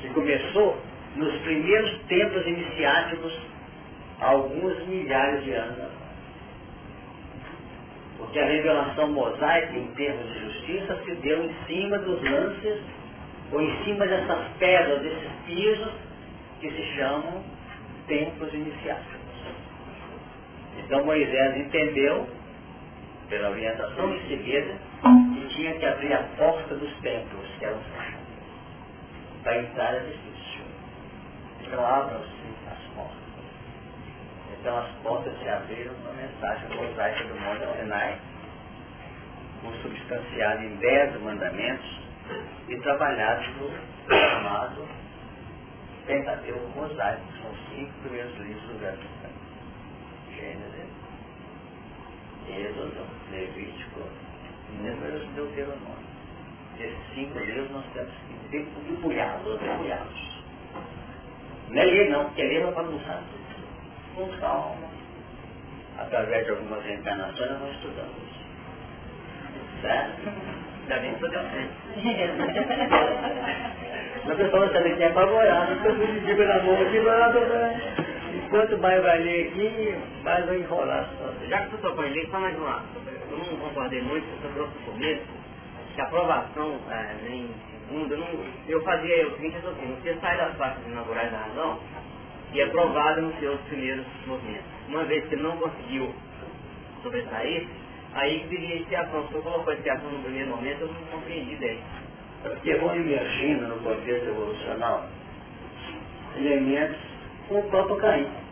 Que 0.00 0.08
começou 0.10 0.78
nos 1.16 1.34
primeiros 1.42 1.98
tempos 2.08 2.46
iniciáticos, 2.46 3.32
alguns 4.20 4.86
milhares 4.86 5.44
de 5.44 5.52
anos 5.52 5.78
atrás. 5.78 5.92
Porque 8.18 8.38
a 8.38 8.46
revelação 8.46 9.12
mosaica, 9.12 9.76
em 9.76 9.86
termos 9.94 10.32
de 10.32 10.40
justiça, 10.40 10.98
se 11.04 11.14
deu 11.16 11.44
em 11.44 11.54
cima 11.66 11.98
dos 11.98 12.22
lances, 12.22 12.80
ou 13.52 13.60
em 13.60 13.84
cima 13.84 14.06
dessas 14.06 14.48
pedras, 14.58 15.02
desses 15.02 15.30
pisos, 15.46 15.92
que 16.60 16.70
se 16.70 16.96
chamam 16.96 17.42
tempos 18.06 18.52
iniciáticos. 18.52 19.23
Então 20.78 21.04
Moisés 21.04 21.56
entendeu, 21.56 22.28
pela 23.28 23.50
orientação 23.50 24.14
em 24.14 24.28
seguida, 24.28 24.76
e 25.36 25.48
tinha 25.54 25.74
que 25.78 25.86
abrir 25.86 26.12
a 26.12 26.22
porta 26.36 26.74
dos 26.74 26.92
templos, 27.00 27.46
que 27.58 27.64
eram. 27.64 27.80
Para 29.42 29.58
entrar 29.58 29.94
é 29.94 30.00
difícil. 30.00 30.64
Então 31.60 31.86
abram-se 31.86 32.28
as 32.70 32.94
portas. 32.94 33.18
Então 34.52 34.78
as 34.78 34.90
portas 35.02 35.38
se 35.38 35.48
abriram 35.48 35.94
com 35.94 36.10
a 36.10 36.12
mensagem 36.14 36.76
mosaica 36.76 37.24
do 37.24 37.40
Monte 37.40 37.78
Sinai, 37.78 38.18
consubstanciada 39.62 40.62
em 40.64 40.76
dez 40.76 41.20
mandamentos 41.22 42.00
e 42.68 42.76
trabalhados 42.80 43.46
no 43.56 43.70
chamado 44.08 44.88
Pentateuco 46.06 46.68
Mosaico, 46.78 47.22
que 47.26 47.42
são 47.42 47.50
os 47.50 47.68
cinco 47.70 47.92
primeiros 48.02 48.36
livros 48.38 48.62
do 48.68 48.78
Velho. 48.78 49.23
Gênesis, 50.34 50.90
Êxodo, 52.48 53.06
Levítico, 53.30 54.00
Números 54.78 55.22
e 55.22 55.26
Deuteronômio. 55.34 56.14
Esses 56.78 57.14
cinco 57.14 57.38
livros 57.38 57.70
nós 57.70 57.84
temos 57.94 58.12
que 58.50 58.58
debulhá-los, 58.88 59.60
debulhá-los. 59.60 60.42
Não 61.70 61.80
é 61.80 61.84
ler 61.84 62.10
não, 62.10 62.24
porque 62.26 62.42
ler 62.42 62.62
vai 62.64 62.72
bagunçar 62.72 63.22
tudo. 63.30 63.44
Com 64.14 64.28
calma. 64.38 64.88
Através 65.98 66.44
de 66.44 66.50
algumas 66.50 66.84
reencarnações 66.84 67.50
nós 67.50 67.60
vamos 67.60 67.76
estudando 67.76 68.14
isso. 68.26 68.44
Certo? 69.80 70.28
Ainda 70.82 70.98
bem 70.98 71.14
que 71.14 71.20
deu 71.28 71.40
Mas 74.26 74.38
eu 74.40 74.46
pessoa 74.46 74.68
também 74.70 74.94
tinha 74.96 75.08
apavorado, 75.08 75.72
então 75.72 75.90
eu 75.90 75.96
fui 75.96 76.06
pedir 76.06 76.36
pela 76.36 76.62
mão 76.62 76.74
aqui, 76.80 78.03
enquanto 78.54 78.78
mais 78.78 79.02
vai 79.02 79.18
ler 79.18 79.48
aqui, 79.48 79.94
mais 80.22 80.46
vai 80.46 80.58
enrolar. 80.58 81.10
Já 81.48 81.62
que 81.62 81.70
tu 81.70 81.78
tocou 81.78 82.06
em 82.06 82.10
lei, 82.10 82.28
só 82.30 82.38
mais 82.38 82.56
uma. 82.56 82.84
Eu 83.28 83.38
não 83.38 83.56
concordei 83.56 84.00
muito, 84.02 84.24
você 84.40 84.48
trouxe 84.54 84.72
no 84.78 84.92
começo, 84.92 85.22
que 85.92 86.00
a 86.00 86.04
aprovação 86.04 86.78
é, 86.88 87.16
nem 87.24 87.50
segundo, 87.88 88.16
não, 88.16 88.28
eu 88.68 88.80
fazia 88.84 89.26
o 89.26 89.32
seguinte 89.32 89.56
assim, 89.56 89.96
você 90.00 90.14
sai 90.20 90.36
das 90.36 90.54
partes 90.54 90.86
inaugurais 90.86 91.32
da 91.32 91.38
razão 91.38 91.80
e 92.52 92.60
é 92.60 92.66
provado 92.66 93.22
nos 93.22 93.36
seus 93.40 93.60
primeiros 93.62 94.06
movimentos. 94.24 94.66
Uma 94.86 95.02
vez 95.02 95.26
que 95.28 95.34
não 95.34 95.56
conseguiu 95.56 96.14
sobressair, 97.02 97.66
aí 98.14 98.38
que 98.38 98.46
viria 98.46 98.76
a 98.76 98.78
expiação. 98.78 99.26
Se 99.28 99.34
eu 99.34 99.42
colocou 99.42 99.72
a 99.72 99.74
expiação 99.74 100.08
no 100.08 100.22
primeiro 100.22 100.50
momento, 100.50 100.82
eu 100.82 100.86
não 100.86 101.02
compreendi 101.10 101.56
bem. 101.56 101.80
Porque 102.44 102.72
vão 102.76 102.94
emergindo 102.94 103.66
no 103.66 103.78
contexto 103.80 104.28
evolucional 104.28 105.08
elementos 106.36 106.98
com 107.48 107.58
o 107.58 107.62
próprio 107.64 107.96
Caim. 107.96 108.43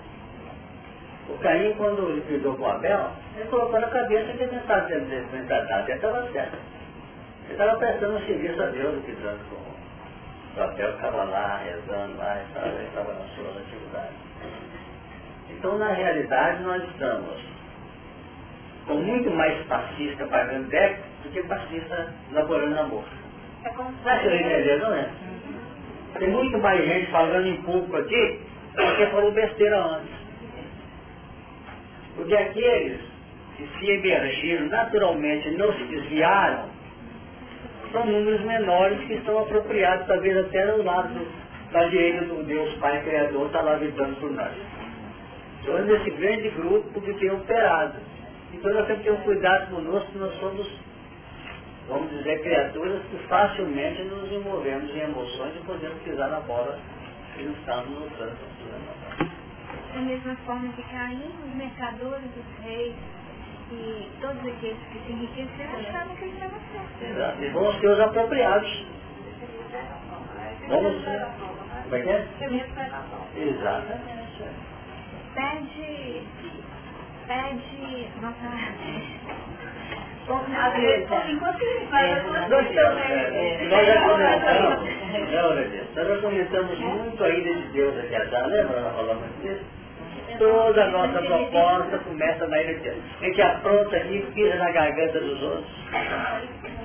O 1.29 1.39
Caim, 1.39 1.75
quando 1.75 2.11
ele 2.11 2.21
cuidou 2.23 2.57
com 2.57 2.67
Abel, 2.67 3.11
ele 3.37 3.49
colocou 3.49 3.81
na 3.81 3.89
cabeça 3.89 4.33
que 4.33 4.43
ele 4.43 4.57
estava 4.57 4.89
sendo 4.89 5.09
desmentado, 5.09 5.89
ele 5.89 5.93
estava 5.93 6.33
certo. 6.33 6.57
Ele 7.45 7.53
estava 7.53 7.79
prestando 7.79 8.17
um 8.17 8.27
serviço 8.27 8.63
a 8.63 8.67
Deus, 8.67 9.05
cuidando 9.05 9.41
com 9.49 10.61
o 10.61 10.65
Abel, 10.65 10.91
estava 10.91 11.25
lá, 11.25 11.61
rezando 11.65 12.19
lá, 12.19 12.37
ele 12.67 12.85
estava 12.87 13.13
nas 13.15 13.31
suas 13.35 13.57
atividades. 13.57 14.17
Então, 15.51 15.79
na 15.79 15.93
realidade, 15.93 16.63
nós 16.63 16.83
estamos 16.91 17.53
com 18.87 18.95
muito 18.95 19.31
mais 19.31 19.65
passista 19.67 20.27
pagando 20.27 20.69
débito 20.69 21.03
do 21.23 21.31
que 21.31 21.43
passista 21.45 22.13
laborando 22.33 22.75
na 22.75 22.83
bolsa. 22.85 23.09
É 23.65 23.69
como 23.71 23.95
se 24.03 24.09
entender, 24.09 24.81
não 24.81 24.93
é? 24.93 25.09
Tem 26.19 26.31
muito 26.31 26.59
mais 26.59 26.85
gente 26.85 27.11
falando 27.11 27.47
em 27.47 27.63
público 27.63 27.97
aqui 27.97 28.41
do 28.75 28.97
que 28.97 29.07
falou 29.07 29.31
besteira 29.33 29.79
antes. 29.79 30.22
Porque 32.17 32.35
aqueles 32.35 33.01
que 33.57 33.69
se 33.79 33.91
emergiram 33.91 34.67
naturalmente 34.67 35.51
não 35.53 35.73
se 35.73 35.85
desviaram, 35.85 36.69
são 37.93 38.07
números 38.07 38.41
menores 38.43 38.99
que 39.07 39.15
estão 39.15 39.39
apropriados, 39.39 40.07
talvez 40.07 40.37
até 40.37 40.65
no 40.65 40.83
lado 40.83 41.27
da 41.71 41.85
direita 41.85 42.25
do 42.25 42.43
Deus 42.45 42.75
Pai 42.75 43.03
Criador, 43.03 43.47
está 43.47 43.61
lá 43.61 43.77
gritando 43.77 44.17
por 44.21 44.31
nós. 44.31 44.53
Então, 45.63 45.79
nesse 45.85 46.11
grande 46.11 46.49
grupo 46.51 47.01
que 47.01 47.13
tem 47.15 47.31
operado. 47.31 47.95
Então, 48.53 48.73
nós 48.75 48.87
temos 48.87 49.03
que 49.03 49.09
ter 49.09 49.15
um 49.15 49.23
cuidado 49.23 49.71
conosco, 49.71 50.19
nós 50.19 50.35
somos, 50.41 50.69
vamos 51.89 52.11
dizer, 52.11 52.43
criaturas 52.43 53.01
que 53.11 53.17
facilmente 53.29 54.03
nos 54.03 54.31
envolvemos 54.33 54.91
em 54.95 55.01
emoções 55.01 55.55
e 55.57 55.67
podemos 55.67 55.99
pisar 56.03 56.29
na 56.31 56.41
bola 56.41 56.79
e 57.39 57.43
não 57.43 57.53
estamos 57.53 57.99
lutando 57.99 58.37
da 59.95 60.01
mesma 60.01 60.35
forma 60.47 60.73
que 60.73 60.83
Caim, 60.85 61.31
os 61.47 61.55
mercadores, 61.55 62.31
os 62.37 62.65
reis 62.65 62.95
e 63.71 64.09
todos 64.21 64.39
aqueles 64.39 64.79
que 64.93 64.99
se 65.07 65.13
enriqueceram 65.13 65.81
achavam 65.81 66.17
que 66.17 66.25
eles 66.25 66.35
estavam 66.35 66.59
certos. 66.73 67.11
Exato. 67.11 67.43
E 67.43 67.49
vão 67.51 67.73
ser 67.81 67.89
os 67.89 68.01
apropriados. 68.01 68.87
Vamos 70.69 71.05
ser. 71.05 71.27
Como 71.85 71.97
é 71.97 72.01
que 72.01 72.09
é? 72.09 72.27
Exatamente. 73.37 74.45
Pede, 75.35 76.23
pede, 77.27 78.09
nossa, 78.21 78.49
nós, 82.49 82.69
nós 83.71 83.87
já 83.87 84.01
comentamos, 84.03 84.91
nós 85.95 86.09
já 86.09 86.19
comentamos 86.21 86.79
muito 86.79 87.25
a 87.25 87.29
ida 87.31 87.55
de 87.55 87.69
Deus 87.73 87.99
aqui 87.99 88.15
atrás, 88.15 88.47
lembra? 88.47 88.81
Nós 88.81 88.95
falamos 88.95 89.43
disso? 89.43 89.82
Toda 90.39 90.85
a 90.85 90.91
nossa 90.91 91.23
proposta 91.23 91.99
começa 91.99 92.47
na 92.47 92.63
de 92.63 92.75
Deus. 92.75 92.99
A 93.21 93.25
gente 93.25 93.43
apronta 93.43 93.97
aqui, 93.97 94.25
pisa 94.35 94.57
na 94.57 94.71
garganta 94.71 95.21
dos 95.21 95.43
outros, 95.43 95.73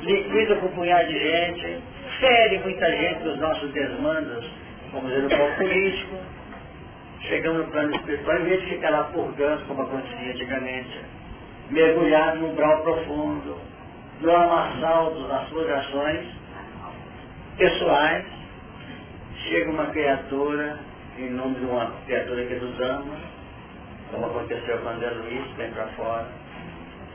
liquida 0.01 0.55
com 0.57 0.65
um 0.67 0.71
punhado 0.71 1.07
de 1.07 1.19
gente, 1.19 1.81
fere 2.19 2.59
muita 2.59 2.89
gente 2.91 3.23
dos 3.23 3.37
nossos 3.39 3.71
desmandos, 3.71 4.49
como 4.91 5.07
dizer, 5.07 5.23
no 5.23 5.29
plano 5.29 5.55
político. 5.55 6.15
Chegamos 7.21 7.65
no 7.65 7.71
plano 7.71 7.95
espiritual, 7.95 8.37
em 8.39 8.43
vez 8.43 8.61
de 8.61 8.67
ficar 8.67 8.89
lá 8.89 9.03
purgando, 9.05 9.65
como 9.65 9.81
acontecia 9.81 10.31
antigamente, 10.31 11.01
mergulhado 11.71 12.39
num 12.39 12.55
brau 12.55 12.81
profundo, 12.83 13.57
no 14.21 14.27
lamaçal 14.27 15.13
das 15.27 15.49
suas 15.49 15.69
ações 15.69 16.25
pessoais, 17.57 18.25
chega 19.49 19.71
uma 19.71 19.87
criatura, 19.87 20.77
em 21.17 21.29
nome 21.31 21.55
de 21.55 21.65
uma 21.65 21.91
criatura 22.05 22.45
que 22.45 22.55
nos 22.55 22.79
ama, 22.79 23.15
como 24.11 24.25
aconteceu 24.25 24.77
com 24.79 24.89
André 24.89 25.09
Luiz, 25.09 25.51
vem 25.57 25.71
para 25.71 25.87
fora, 25.89 26.27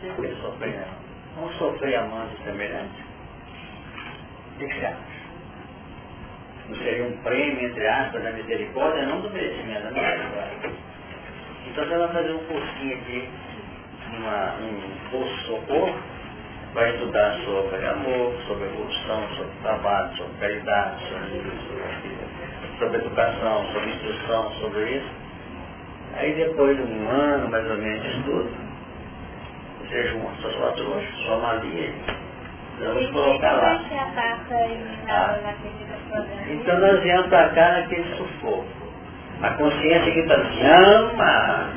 sempre 0.01 0.35
sofrer, 0.41 0.85
vamos 1.37 1.55
sofrer 1.57 1.97
amando 1.97 2.37
semelhante. 2.45 3.03
O 4.55 4.59
que 4.59 4.67
você 4.67 4.87
acha? 4.87 5.13
Não 6.69 6.77
seria 6.77 7.05
um 7.05 7.17
prêmio, 7.23 7.69
entre 7.69 7.87
aspas, 7.87 8.23
da 8.23 8.31
misericórdia, 8.33 9.07
não 9.07 9.21
do 9.21 9.31
merecimento, 9.31 9.91
não 9.91 10.01
é 10.03 10.51
Então 11.67 11.85
você 11.85 11.97
vai 11.97 12.09
fazer 12.13 12.33
um 12.33 12.45
cursinho 12.45 12.97
aqui, 12.97 13.29
numa, 14.13 14.53
num 14.61 15.11
curso 15.11 15.47
socorro, 15.47 15.99
vai 16.75 16.95
estudar 16.95 17.35
sobre 17.45 17.87
amor, 17.87 18.35
sobre 18.47 18.65
evolução, 18.65 19.29
sobre 19.37 19.53
trabalho, 19.63 20.17
sobre 20.17 20.33
caridade, 20.39 21.03
sobre, 21.09 22.79
sobre 22.79 22.97
educação, 22.99 23.67
sobre 23.73 23.91
instrução, 23.91 24.53
sobre 24.61 24.91
isso. 24.97 25.22
Aí 26.17 26.35
depois 26.35 26.77
de 26.77 26.83
um 26.83 27.09
ano, 27.11 27.49
mais 27.49 27.69
ou 27.71 27.77
menos, 27.79 28.03
de 28.03 28.09
estudo, 28.19 28.51
você 29.81 30.09
junta 30.09 30.51
sua 30.51 30.73
trouxa, 30.73 31.09
sua 31.27 31.39
malia, 31.39 31.93
vamos 32.81 33.11
colocar 33.11 33.53
lá. 33.53 33.81
Ah. 35.09 35.39
Então 36.51 36.79
nós 36.79 37.01
viemos 37.03 37.27
para 37.29 37.49
cá 37.51 37.73
naquele 37.73 38.17
sufoco. 38.17 38.67
A 39.43 39.51
consciência 39.51 40.13
que 40.13 40.21
está 40.21 40.35
assim, 40.37 40.65
ama. 40.67 41.71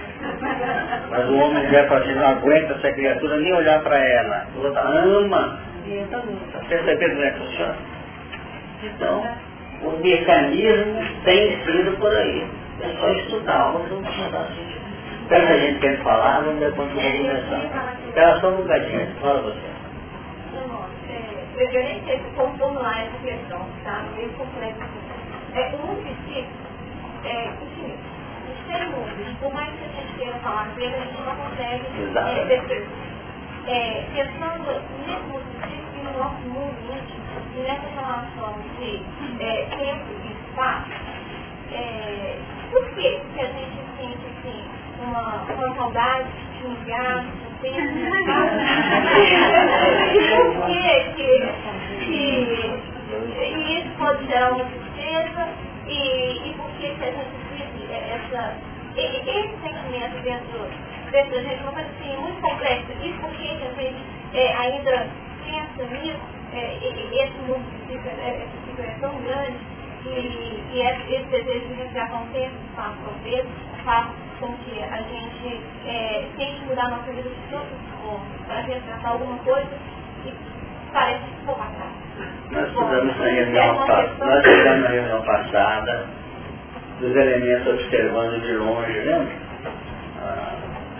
Mas 1.09 1.29
o 1.29 1.35
homem 1.35 1.69
já 1.71 1.87
fala 1.87 2.01
assim, 2.01 2.13
não 2.13 2.27
aguenta 2.27 2.73
essa 2.73 2.91
criatura 2.93 3.37
nem 3.37 3.53
olhar 3.53 3.81
para 3.81 3.97
ela. 3.97 4.47
O 4.55 4.65
outro 4.65 4.79
ama. 4.81 5.59
Então, 5.87 6.21
está 6.47 6.59
percebendo 6.67 7.11
como 7.13 7.23
é 7.23 7.31
que 7.31 7.39
funciona? 7.39 7.75
Então, 8.83 9.27
o 9.83 9.91
mecanismo 10.03 11.03
tem 11.23 11.63
sido 11.63 11.97
por 11.99 12.13
aí. 12.15 12.45
É 12.81 12.95
só 12.99 13.11
estudar, 13.11 13.71
vamos 13.71 14.09
estudar. 14.09 14.47
Tanta 15.29 15.59
gente 15.59 15.79
quer 15.79 16.03
falar, 16.03 16.41
vamos 16.41 16.59
ver 16.59 16.75
quanto 16.75 16.93
vamos 16.95 17.17
começar. 17.17 17.97
Espera 18.07 18.39
só 18.41 18.49
um 18.49 18.57
bocadinho, 18.57 19.15
fala 19.21 19.41
você. 19.41 19.75
Eu 21.57 21.71
nem 21.71 22.03
sei 22.03 22.21
como 22.35 22.57
formular 22.57 22.99
essa 22.99 23.17
questão, 23.19 23.65
tá? 23.85 24.03
Meio 24.15 24.29
complexo. 24.33 24.81
É, 25.53 25.73
um 25.75 25.95
princípio 25.95 26.47
é 27.23 27.47
infinito. 27.47 28.03
Os 28.51 28.67
seres 28.67 28.87
humanos, 28.93 29.37
por 29.39 29.53
mais 29.53 29.69
que 29.71 29.85
a 29.85 30.01
gente 30.01 30.13
queira 30.17 30.33
falar 30.39 30.67
dele, 30.75 30.95
a 30.95 30.99
gente 30.99 31.21
não 31.21 31.35
consegue 31.37 31.85
é, 32.15 32.45
descrever. 32.45 32.87
É, 33.67 34.05
pensando 34.13 34.81
mesmo 35.07 35.41
e 35.95 36.03
no 36.03 36.17
nosso 36.19 36.41
mundo 36.41 36.75
íntimo, 36.93 37.23
e 37.55 37.59
nessa 37.61 37.87
relação 37.87 38.53
de 38.77 39.01
é, 39.41 39.65
tempo 39.77 40.05
e 40.23 40.49
espaço, 40.49 40.91
é, 41.71 42.37
por 42.75 42.83
que, 42.89 43.21
que 43.33 43.39
a 43.39 43.45
gente 43.45 43.79
sente 43.97 44.19
assim, 44.27 44.59
uma, 45.01 45.43
uma 45.43 45.75
saudade 45.75 46.27
de 46.59 46.67
um 46.67 46.71
um 46.71 46.75
tempo, 46.75 47.87
por 50.35 50.65
que, 50.67 50.83
que, 51.15 51.27
que 52.05 52.15
e 53.39 53.79
isso 53.79 53.89
pode 53.97 54.25
gerar 54.27 54.51
uma 54.51 54.65
tristeza 54.65 55.47
e, 55.87 56.49
e 56.49 56.53
por 56.57 56.69
que, 56.71 56.89
que 56.89 57.03
a 57.03 57.11
gente 57.11 57.35
vive 57.53 57.93
essa, 57.93 58.57
esse 58.97 59.23
sentimento 59.61 60.21
dentro, 60.23 60.67
dentro 61.11 61.31
da 61.31 61.41
gente, 61.43 61.63
uma 61.63 61.71
coisa 61.71 61.89
assim, 61.89 62.17
muito 62.17 62.41
complexa, 62.41 62.93
e 63.01 63.13
por 63.13 63.29
que, 63.31 63.47
que 63.55 63.63
a 63.63 63.81
gente 63.81 64.03
é, 64.33 64.53
ainda 64.53 65.07
pensa 65.45 65.83
nisso, 65.93 66.19
é, 66.53 66.75
esse 66.75 67.37
mundo 67.47 67.63
psíquico 67.85 68.09
é, 68.19 68.47
é 68.79 68.97
tão 68.99 69.15
grande, 69.21 69.74
e, 70.09 70.63
e 70.73 70.81
esse 70.81 71.25
desejo 71.29 71.67
de 71.67 71.73
recriação 71.73 72.23
um 72.23 72.27
tempo, 72.27 72.55
espaço 72.69 72.97
vezes, 73.23 73.51
faz 73.83 74.07
com 74.39 74.53
que 74.57 74.83
a 74.83 74.97
gente 74.97 75.61
é, 75.85 76.27
tente 76.37 76.65
mudar 76.65 76.85
a 76.85 76.89
nossa 76.89 77.11
vida 77.11 77.29
de 77.29 77.35
formas, 77.49 78.25
para 78.47 78.61
resgatar 78.61 79.09
alguma 79.09 79.37
coisa 79.39 79.69
e 80.25 80.33
parece 80.91 81.23
que 81.23 81.35
ficou 81.39 81.55
passado. 81.55 82.05
Nós 82.51 82.67
estudamos 82.67 83.17
na 83.17 83.25
reunião, 83.25 83.87
nós 83.87 84.45
estudamos 84.45 84.83
na 84.83 84.89
reunião 84.89 85.21
passada 85.23 86.07
dos 86.99 87.15
elementos 87.15 87.67
observando 87.67 88.41
de 88.41 88.53
longe, 88.53 88.99
né? 88.99 89.27
A 90.21 90.55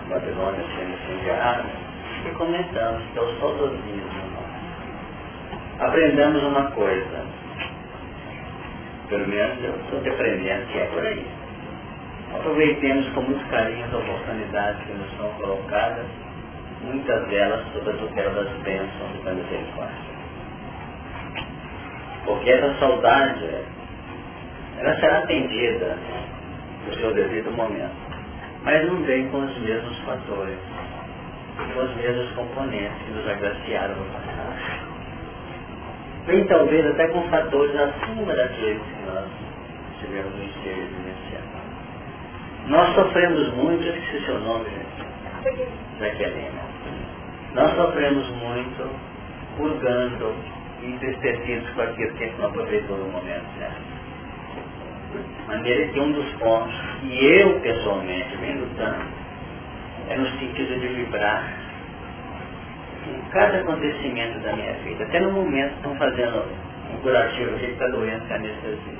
Babilônia 0.08 0.64
sendo 0.76 0.94
incendiada, 0.94 1.64
e 2.26 2.30
comentamos 2.34 3.02
que 3.12 3.18
é 3.18 3.22
o 3.22 3.40
saudosismo. 3.40 4.26
Aprendamos 5.78 6.42
uma 6.42 6.70
coisa, 6.70 7.25
pelo 9.08 9.28
menos 9.28 9.64
eu 9.64 9.74
estou 9.76 10.00
depreendendo 10.00 10.66
que 10.66 10.78
é 10.78 10.86
por 10.86 11.04
aí. 11.04 11.26
Aproveitemos 12.34 13.08
com 13.10 13.22
muito 13.22 13.48
carinho 13.50 13.84
as 13.84 13.94
oportunidades 13.94 14.84
que 14.84 14.92
nos 14.92 15.16
são 15.16 15.28
colocadas, 15.40 16.06
muitas 16.82 17.28
delas 17.28 17.64
sob 17.72 17.90
a 17.90 17.92
tutela 17.94 18.44
das 18.44 18.52
bênçãos 18.62 19.24
da 19.24 19.32
misericórdia. 19.32 20.16
Porque 22.24 22.50
essa 22.50 22.74
saudade, 22.80 23.48
ela 24.78 24.96
será 25.00 25.18
atendida 25.18 25.96
no 26.86 26.94
seu 26.94 27.14
devido 27.14 27.50
momento. 27.52 27.94
Mas 28.64 28.84
não 28.86 29.00
vem 29.04 29.28
com 29.28 29.38
os 29.38 29.58
mesmos 29.58 29.96
fatores, 30.00 30.58
com 31.56 31.80
os 31.80 31.96
mesmos 31.96 32.30
componentes 32.32 33.02
que 33.04 33.12
nos 33.12 33.28
agraciaram 33.28 33.94
no 33.94 34.04
passado. 34.06 34.75
Vem 36.26 36.44
talvez 36.46 36.84
até 36.86 37.06
com 37.08 37.22
fatores 37.30 37.74
acima 37.76 38.34
daqueles 38.34 38.82
que 38.82 39.06
nós 39.06 39.26
tivemos 40.00 40.34
no 40.34 40.44
vivenciando. 40.88 41.56
Nós 42.66 42.94
sofremos 42.96 43.54
muito, 43.54 43.84
eu 43.84 43.96
esqueci 43.96 44.24
seu 44.26 44.40
nome, 44.40 44.64
gente. 44.64 45.06
Jaqueline. 46.00 46.50
Nós 47.54 47.74
sofremos 47.76 48.28
muito 48.30 48.90
purgando 49.56 50.34
entristecidos 50.82 51.70
com 51.70 51.82
aquilo 51.82 52.12
que 52.14 52.24
a 52.24 52.26
gente 52.26 52.38
não 52.40 52.46
aproveitou 52.48 52.98
no 52.98 53.06
momento 53.06 53.46
certo. 53.58 53.96
De 55.12 55.46
maneira 55.48 55.92
que 55.92 56.00
um 56.00 56.12
dos 56.12 56.32
pontos 56.34 56.74
que 57.00 57.24
eu 57.24 57.60
pessoalmente 57.60 58.36
venho 58.38 58.60
lutando 58.60 59.06
é 60.08 60.16
no 60.16 60.26
sentido 60.38 60.80
de 60.80 60.88
vibrar 60.88 61.65
em 63.06 63.30
cada 63.30 63.58
acontecimento 63.58 64.38
da 64.40 64.52
minha 64.54 64.72
vida. 64.74 65.04
Até 65.04 65.20
no 65.20 65.32
momento 65.32 65.74
estão 65.76 65.94
fazendo 65.96 66.44
um 66.92 66.96
curativo 67.02 67.54
aqui 67.56 67.66
que 67.66 67.72
está 67.72 67.86
doendo 67.88 68.26
com 68.26 68.34
anestesia. 68.34 68.98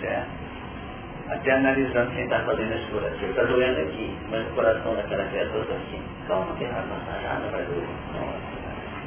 Certo? 0.00 0.42
Até 1.30 1.52
analisando 1.52 2.10
quem 2.12 2.24
está 2.24 2.40
fazendo 2.40 2.74
esse 2.74 2.86
curativo. 2.86 3.30
Está 3.30 3.42
doendo 3.44 3.80
aqui, 3.80 4.16
mas 4.30 4.46
o 4.46 4.50
coração 4.54 4.94
daquela 4.94 5.24
criatura 5.24 5.62
está 5.62 5.74
assim. 5.74 6.02
Calma 6.28 6.54
que 6.56 6.64
vai 6.64 6.82
passar, 6.82 7.22
nada 7.22 7.48
vai 7.50 7.62
doer. 7.64 7.88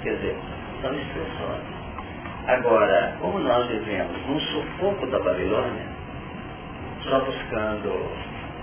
Quer 0.03 0.16
dizer, 0.16 0.36
são 0.82 0.93
expressões. 0.93 1.76
Agora, 2.47 3.16
como 3.20 3.39
nós 3.39 3.68
vivemos 3.68 4.28
num 4.28 4.39
sufoco 4.39 5.08
da 5.08 5.20
Babilônia, 5.20 5.86
só 7.01 7.20
buscando, 7.20 8.12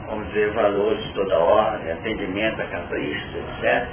vamos 0.07 0.29
dizer, 0.29 0.53
valores 0.53 1.05
de 1.05 1.15
toda 1.15 1.39
ordem, 1.39 1.93
atendimento 1.93 2.63
a 2.63 2.67
capricho, 2.67 3.39
etc., 3.39 3.89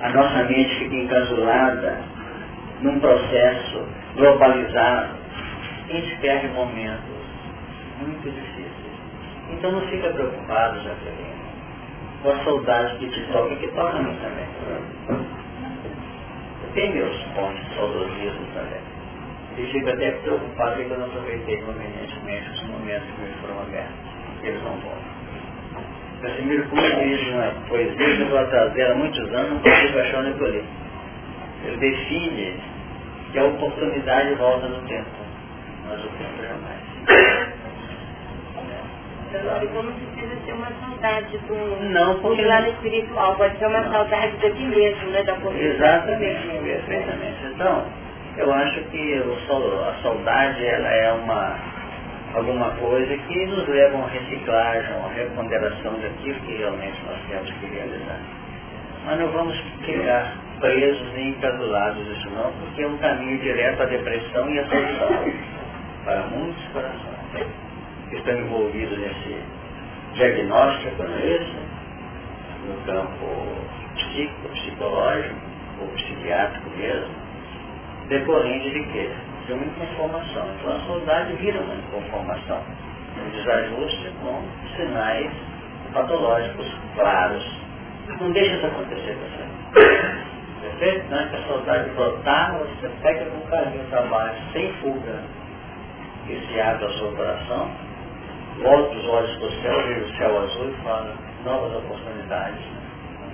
a 0.00 0.08
nossa 0.10 0.44
mente 0.44 0.74
fica 0.78 0.94
encasulada 0.94 1.98
num 2.80 3.00
processo 3.00 3.86
globalizado, 4.16 5.14
a 5.88 5.92
gente 5.92 6.16
perde 6.16 6.48
momentos 6.48 7.04
muito 7.98 8.24
difíceis. 8.24 8.94
Então 9.52 9.72
não 9.72 9.80
fica 9.88 10.08
preocupado, 10.10 10.80
Jaqueline, 10.82 11.34
com 12.22 12.30
a 12.30 12.44
saudade 12.44 12.96
que 12.96 13.08
te 13.08 13.20
toca, 13.32 13.54
que 13.56 13.68
toca 13.68 13.96
a 13.96 14.02
mim 14.02 14.16
também 14.20 15.44
tem 16.74 16.92
meus 16.92 17.16
pontos 17.34 17.64
de 17.64 17.74
saudosismo 17.76 18.46
também. 18.52 18.80
E 19.56 19.66
fico 19.70 19.88
até 19.88 20.10
preocupado 20.10 20.76
que 20.82 20.90
eu 20.90 20.98
não 20.98 21.06
aproveitei 21.06 21.56
convenientemente 21.62 22.50
os 22.50 22.62
momentos 22.68 23.08
que 23.10 23.22
me 23.22 23.32
foram 23.40 23.60
abertos. 23.60 23.94
Eles 24.42 24.62
não 24.64 24.72
voltam. 24.72 25.13
Casimiro 26.24 26.64
Cunha 26.70 26.90
diz 27.04 27.28
uma 27.28 27.50
poesia 27.68 28.16
que 28.16 28.22
eu 28.22 28.28
vou 28.28 28.38
atrás 28.38 28.72
dela 28.72 28.94
há 28.94 28.96
muitos 28.96 29.34
anos, 29.34 29.50
não 29.50 29.58
consigo 29.58 29.98
achar 29.98 30.20
onde 30.20 30.40
eu 30.40 30.50
li. 30.50 30.64
Ele 31.64 31.76
define 31.76 32.60
que 33.30 33.38
a 33.38 33.44
oportunidade 33.44 34.34
volta 34.36 34.66
no 34.68 34.80
tempo, 34.88 35.10
mas 35.86 36.02
o 36.02 36.08
tempo 36.08 36.42
jamais. 36.42 36.84
Agora, 39.34 39.66
como 39.66 39.92
precisa 39.92 40.36
ser 40.46 40.52
uma 40.52 40.68
saudade 40.80 41.38
do, 41.38 41.90
não, 41.90 42.20
porque 42.20 42.42
do 42.42 42.48
lado 42.48 42.68
espiritual, 42.68 43.34
pode 43.36 43.58
ser 43.58 43.66
uma 43.66 43.80
não. 43.80 43.92
saudade 43.92 44.36
daqui 44.40 44.64
mesmo, 44.64 45.10
né? 45.10 45.22
Da 45.24 45.34
Exatamente, 45.34 46.48
perfeitamente. 46.62 47.46
Então, 47.52 47.84
eu 48.38 48.52
acho 48.52 48.80
que 48.84 49.20
o, 49.20 49.82
a 49.82 49.94
saudade 50.02 50.64
ela 50.64 50.88
é 50.88 51.12
uma 51.12 51.73
alguma 52.34 52.70
coisa 52.72 53.16
que 53.16 53.46
nos 53.46 53.66
leva 53.68 53.94
a 53.94 53.98
uma 53.98 54.08
reciclagem, 54.08 54.92
a 54.92 54.96
uma 54.96 55.12
reponderação 55.12 55.94
daquilo 56.00 56.40
que 56.40 56.56
realmente 56.56 57.00
nós 57.06 57.18
temos 57.28 57.50
que 57.52 57.66
realizar. 57.66 58.20
Mas 59.06 59.18
não 59.20 59.28
vamos 59.28 59.56
ficar 59.84 60.34
presos 60.60 61.12
nem 61.14 61.30
encasulados 61.30 62.06
nisso 62.08 62.30
não, 62.30 62.52
porque 62.52 62.82
é 62.82 62.86
um 62.86 62.96
caminho 62.98 63.38
direto 63.38 63.82
à 63.82 63.86
depressão 63.86 64.50
e 64.50 64.58
à 64.58 64.66
solidão 64.66 65.32
para 66.04 66.22
muitos 66.28 66.64
corações 66.72 67.46
que 68.10 68.16
estão 68.16 68.38
envolvidos 68.38 68.98
nesse 68.98 69.38
diagnóstico, 70.14 71.02
não 71.02 71.16
é 71.16 71.26
isso? 71.26 71.56
No 72.66 72.86
campo 72.86 73.26
psíquico, 73.94 74.48
psicológico 74.48 75.36
ou 75.80 75.88
psiquiátrico 75.88 76.70
mesmo, 76.70 77.14
decorrente 78.08 78.70
de 78.70 78.84
quê? 78.92 79.10
De 79.46 79.52
uma 79.52 79.64
inconformação. 79.64 80.46
Então 80.58 80.76
a 80.76 80.80
saudade 80.86 81.32
vira 81.34 81.60
uma 81.60 81.74
inconformação, 81.74 82.62
um 83.18 83.30
desajuste 83.30 84.12
com 84.22 84.42
sinais 84.76 85.30
patológicos 85.92 86.66
claros. 86.94 87.44
Não 88.20 88.32
deixa 88.32 88.56
isso 88.56 88.66
acontecer 88.66 89.14
com 89.14 89.20
você. 89.20 90.34
Perfeito? 90.60 91.08
Que 91.08 91.36
a 91.36 91.46
saudade 91.46 91.90
brotar, 91.90 92.58
você 92.58 92.88
pega 93.02 93.26
com 93.26 93.40
carinho 93.48 93.84
para 93.90 94.02
baixo, 94.02 94.42
sem 94.52 94.72
fuga, 94.74 95.22
e 96.28 96.46
se 96.46 96.60
abre 96.60 96.84
ao 96.84 96.92
seu 96.92 97.12
coração, 97.12 97.70
volta 98.62 98.96
os 98.96 99.04
olhos 99.06 99.36
para 99.36 99.46
o 99.46 99.62
céu, 99.62 99.82
vê 99.86 99.94
o 99.94 100.16
céu 100.16 100.38
azul 100.38 100.70
e 100.70 100.82
fala, 100.82 101.14
novas 101.44 101.76
oportunidades. 101.76 102.64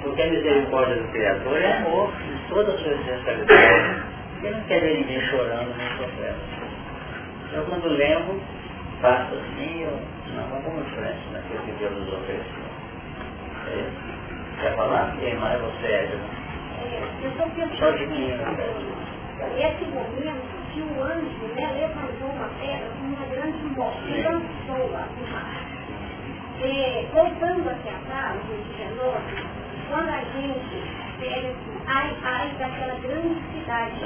Porque 0.03 0.23
a 0.23 0.27
misericórdia 0.27 0.97
do 0.97 1.09
Criador 1.13 1.59
é 1.61 1.73
amor 1.79 2.13
em 2.23 2.49
toda 2.49 2.73
a 2.73 2.79
sua 2.79 2.93
essencialidade. 2.93 4.03
Ele 4.43 4.57
não 4.57 4.63
quer 4.65 4.81
ver 4.81 4.99
ninguém 4.99 5.21
chorando 5.29 5.77
nem 5.77 5.89
sofrendo. 5.99 6.41
Eu 7.53 7.65
quando 7.67 7.89
lembro, 7.89 8.41
faço 9.01 9.35
assim, 9.35 9.83
eu, 9.83 10.01
não, 10.35 10.49
vamos 10.49 10.87
em 10.87 10.91
frente 10.95 11.29
naquilo 11.33 11.63
que 11.65 11.73
Deus 11.73 11.93
nos 11.93 12.13
ofereceu. 12.15 12.65
É, 13.69 14.63
quer 14.63 14.77
falar? 14.77 15.15
Quem 15.19 15.35
mais 15.37 15.61
você 15.61 15.87
é? 15.87 16.19
É, 16.81 17.03
eu 17.23 17.31
estou 17.31 17.51
pensando 17.51 17.99
que 17.99 18.11
esse 19.59 19.85
momento 19.87 20.61
que 20.73 20.81
o 20.81 21.03
anjo 21.03 21.47
né, 21.57 21.73
levantou 21.73 22.29
uma 22.29 22.49
pedra 22.61 22.89
com 22.99 23.07
uma 23.07 23.27
grande 23.27 23.63
morte 23.75 24.09
e 24.09 24.23
lançou 24.23 24.93
lá 24.93 25.07
no. 25.07 25.61
É, 26.63 27.07
voltando 27.13 27.71
aqui 27.71 27.89
atrás, 27.89 28.37
no 28.45 28.57
19, 28.77 29.19
quando 29.89 30.09
a 30.09 30.21
gente 30.21 31.00
assim, 31.27 31.55
ai, 31.87 32.17
ai 32.23 32.49
daquela 32.59 32.95
grande 33.01 33.41
cidade, 33.53 34.05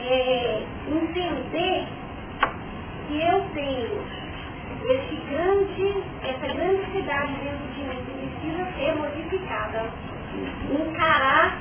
é, 0.00 0.62
entender 0.88 1.86
que 3.08 3.20
eu 3.20 3.40
tenho 3.54 4.22
esse 4.84 5.14
grande, 5.30 6.02
essa 6.22 6.54
grande 6.54 6.84
cidade 6.92 7.32
dentro 7.34 7.68
de 7.74 7.80
mim 7.84 8.04
que 8.04 8.12
precisa 8.12 8.64
ser 8.76 8.94
modificada. 8.96 9.90
Encarar 10.70 11.58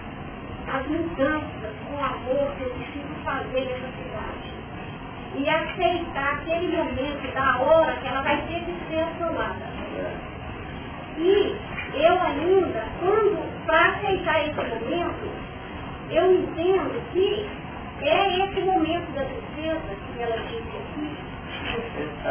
as 0.74 0.88
mudanças 0.88 1.74
com 1.88 2.04
amor 2.04 2.52
que 2.56 2.64
eu 2.64 2.70
preciso 2.72 3.14
fazer 3.24 3.62
nessa 3.62 3.92
cidade. 3.98 4.52
E 5.36 5.50
aceitar 5.50 6.34
aquele 6.34 6.76
momento 6.76 7.34
da 7.34 7.60
hora 7.60 7.94
que 7.94 8.08
ela 8.08 8.22
vai 8.22 8.42
ter 8.48 8.62
que 8.66 8.76
ser 8.90 9.04
aprovada. 9.04 9.72
E 11.18 11.56
eu 11.94 12.22
ainda, 12.22 12.84
quando, 13.00 13.66
para 13.66 13.90
aceitar 13.90 14.48
esse 14.48 14.56
momento, 14.56 15.30
eu 16.10 16.34
entendo 16.34 17.02
que 17.12 17.50
é 18.02 18.46
esse 18.46 18.62
momento 18.62 19.12
da 19.14 19.24
tristeza 19.26 19.82
que 20.16 20.22
ela 20.22 20.38
disse 20.38 20.78
aqui, 20.78 21.32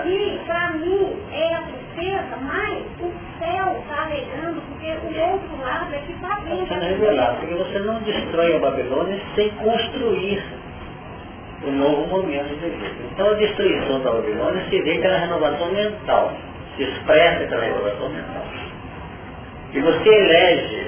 e 0.07 0.41
para 0.45 0.71
mim 0.73 1.17
é 1.33 1.55
a 1.55 1.63
tristeza, 1.63 2.37
mas 2.43 2.85
o 3.01 3.13
céu 3.39 3.77
está 3.81 4.05
alegando, 4.05 4.61
porque 4.69 4.91
o 4.91 5.21
outro 5.21 5.63
lado 5.63 5.95
é 5.95 5.99
que 5.99 6.13
está 6.13 6.41
vendo. 6.45 6.67
Você 6.67 6.75
revelar, 6.75 7.37
porque 7.37 7.55
você 7.55 7.79
não 7.79 8.01
destrói 8.01 8.57
a 8.57 8.59
Babilônia 8.59 9.21
sem 9.35 9.51
construir 9.51 10.43
o 11.65 11.71
novo 11.71 12.07
momento 12.09 12.49
de 12.49 12.71
vida. 12.71 12.95
Então 13.13 13.31
a 13.31 13.35
destruição 13.35 14.01
da 14.01 14.13
Babilônia 14.13 14.65
se 14.69 14.83
vê 14.83 14.99
pela 14.99 15.19
renovação 15.19 15.73
mental, 15.73 16.33
se 16.77 16.83
expressa 16.83 17.47
pela 17.47 17.65
renovação 17.65 18.09
mental. 18.09 18.45
E 19.73 19.81
você 19.81 20.09
elege 20.09 20.87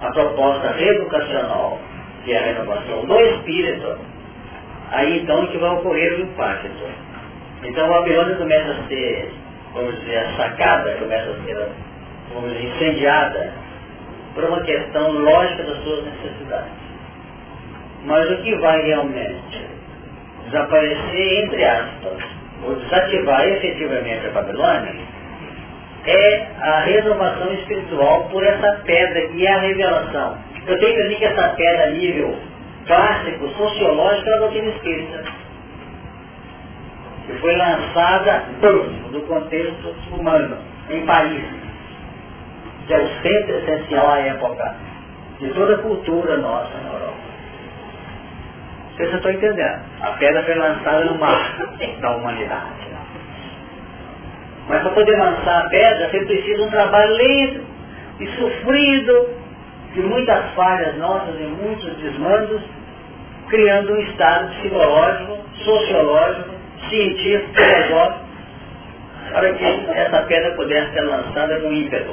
a 0.00 0.10
proposta 0.10 0.80
educacional, 0.80 1.78
que 2.24 2.32
é 2.32 2.38
a 2.38 2.42
renovação 2.42 3.04
do 3.04 3.20
espírito, 3.20 3.98
aí 4.90 5.20
então 5.20 5.44
é 5.44 5.46
que 5.48 5.58
vai 5.58 5.70
ocorrer 5.70 6.14
o 6.14 6.20
impacto 6.22 6.70
Então 7.62 7.84
a 7.84 7.98
Babilônia 8.00 8.36
começa 8.36 8.70
a 8.70 8.88
ser, 8.88 9.32
vamos 9.74 10.00
dizer, 10.00 10.26
sacada, 10.36 10.92
começa 10.94 11.30
a 11.30 11.44
ser, 11.44 11.68
vamos 12.32 12.52
dizer, 12.52 12.64
incendiada 12.64 13.52
por 14.34 14.44
uma 14.44 14.60
questão 14.60 15.10
lógica 15.12 15.62
das 15.64 15.82
suas 15.82 16.04
necessidades. 16.04 16.72
Mas 18.04 18.30
o 18.30 18.36
que 18.42 18.54
vai 18.56 18.80
realmente 18.82 19.66
desaparecer, 20.46 21.44
entre 21.44 21.64
aspas, 21.64 22.22
ou 22.64 22.76
desativar 22.76 23.46
efetivamente 23.46 24.26
a 24.26 24.30
Babilônia, 24.30 24.94
é 26.08 26.46
a 26.60 26.80
renovação 26.80 27.52
espiritual 27.52 28.28
por 28.30 28.42
essa 28.42 28.80
pedra 28.84 29.20
e 29.34 29.46
a 29.46 29.58
revelação. 29.58 30.38
Eu 30.66 30.78
tenho 30.78 30.96
que 30.96 31.02
dizer 31.02 31.16
que 31.16 31.24
essa 31.26 31.48
pedra 31.50 31.84
a 31.84 31.90
nível 31.90 32.36
clássico, 32.86 33.48
sociológico, 33.50 34.30
é 34.30 34.34
a 34.34 34.38
doutrina 34.38 34.68
espírita. 34.68 35.24
Que 37.26 37.32
foi 37.34 37.56
lançada 37.56 38.44
do 39.12 39.20
contexto 39.26 39.94
humano, 40.10 40.56
em 40.88 41.04
Paris, 41.04 41.44
que 42.86 42.94
é 42.94 42.98
o 42.98 43.08
centro 43.22 43.56
essencial 43.56 44.10
à 44.10 44.18
época 44.20 44.74
de 45.40 45.48
toda 45.50 45.74
a 45.74 45.78
cultura 45.78 46.38
nossa 46.38 46.74
na 46.78 46.92
Europa. 46.94 47.18
Vocês 48.96 49.14
estão 49.14 49.30
entendendo. 49.30 49.80
A 50.00 50.10
pedra 50.12 50.42
foi 50.42 50.54
lançada 50.54 51.04
no 51.04 51.18
mar 51.18 51.56
da 52.00 52.16
humanidade. 52.16 52.87
Mas 54.68 54.82
para 54.82 54.90
poder 54.90 55.16
lançar 55.16 55.64
a 55.64 55.68
pedra, 55.70 56.10
você 56.10 56.24
precisa 56.24 56.56
de 56.56 56.62
um 56.62 56.70
trabalho 56.70 57.14
lento 57.14 57.64
e 58.20 58.26
sofrido, 58.38 59.28
de 59.94 60.00
muitas 60.02 60.50
falhas 60.54 60.96
nossas 60.98 61.34
e 61.40 61.44
muitos 61.44 61.96
desmandos, 61.96 62.62
criando 63.48 63.94
um 63.94 64.00
estado 64.00 64.54
psicológico, 64.56 65.38
sociológico, 65.64 66.50
científico, 66.90 67.54
filosófico, 67.54 68.28
para 69.32 69.52
que 69.54 69.64
essa 69.64 70.22
pedra 70.22 70.50
pudesse 70.52 70.92
ser 70.92 71.00
lançada 71.00 71.60
com 71.60 71.72
ímpeto. 71.72 72.12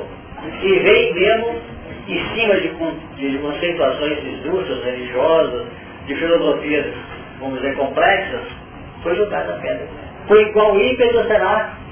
E 0.63 0.79
veio 0.79 1.13
mesmo 1.13 1.61
em 2.07 2.35
cima 2.35 2.55
de, 2.55 2.69
de 3.17 3.37
conceituações 3.39 4.23
esdrúxulas, 4.23 4.83
religiosas, 4.85 5.65
de 6.07 6.15
filosofias, 6.15 6.85
vamos 7.39 7.59
dizer, 7.59 7.75
complexas, 7.75 8.41
foi 9.03 9.15
jogada 9.15 9.55
a 9.55 9.57
pedra. 9.57 9.87
Foi 10.27 10.45
qual 10.53 10.79
ímpeto 10.79 11.23
será 11.27 11.84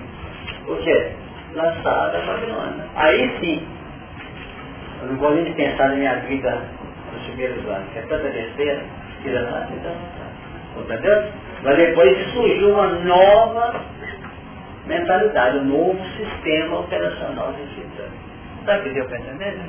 o 0.67 0.75
quê? 0.77 1.11
Lançada 1.53 2.17
a 2.17 2.21
Babilônia. 2.21 2.85
Aí 2.95 3.37
sim, 3.39 3.67
eu 5.01 5.07
não 5.09 5.17
vou 5.17 5.31
nem 5.31 5.53
pensar 5.53 5.89
na 5.89 5.95
minha 5.95 6.15
vida 6.21 6.63
nos 7.11 7.23
primeiros 7.27 7.65
anos, 7.67 7.89
que 7.91 7.99
é 7.99 8.01
tanta 8.03 8.29
besteira, 8.29 8.83
que 9.21 9.31
já 9.31 9.41
está 9.41 9.67
Entendeu? 10.77 11.23
Mas 11.63 11.77
depois 11.77 12.33
surgiu 12.33 12.73
uma 12.73 12.87
nova 12.87 13.81
mentalidade, 14.87 15.57
um 15.59 15.65
novo 15.65 15.99
sistema 16.17 16.79
operacional 16.79 17.53
de 17.53 17.63
vida. 17.75 18.09
Sabe 18.65 18.79
o 18.79 18.83
que 18.83 18.89
deu 18.89 19.05
para 19.05 19.19
entender? 19.19 19.59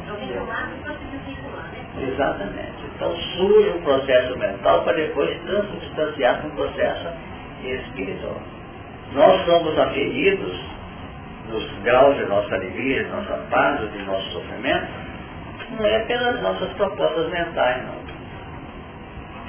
Exatamente. 2.00 2.84
Então 2.94 3.16
surge 3.16 3.70
um 3.70 3.82
processo 3.82 4.38
mental 4.38 4.82
para 4.82 4.92
depois 4.94 5.36
transubstanciar 5.42 6.40
com 6.40 6.48
um 6.48 6.50
processo 6.52 7.08
espiritual. 7.64 8.40
Nós 9.12 9.44
somos 9.44 9.78
aferidos 9.78 10.73
nos 11.48 11.78
graus 11.82 12.16
de 12.16 12.24
nossa 12.24 12.54
alegria, 12.54 13.04
de 13.04 13.10
nossa 13.10 13.34
paz, 13.50 13.92
de 13.92 14.02
nosso 14.02 14.30
sofrimento, 14.32 14.86
não 15.78 15.86
é 15.86 15.98
pelas 16.00 16.42
nossas 16.42 16.72
propostas 16.72 17.30
mentais, 17.30 17.82
não. 17.84 18.04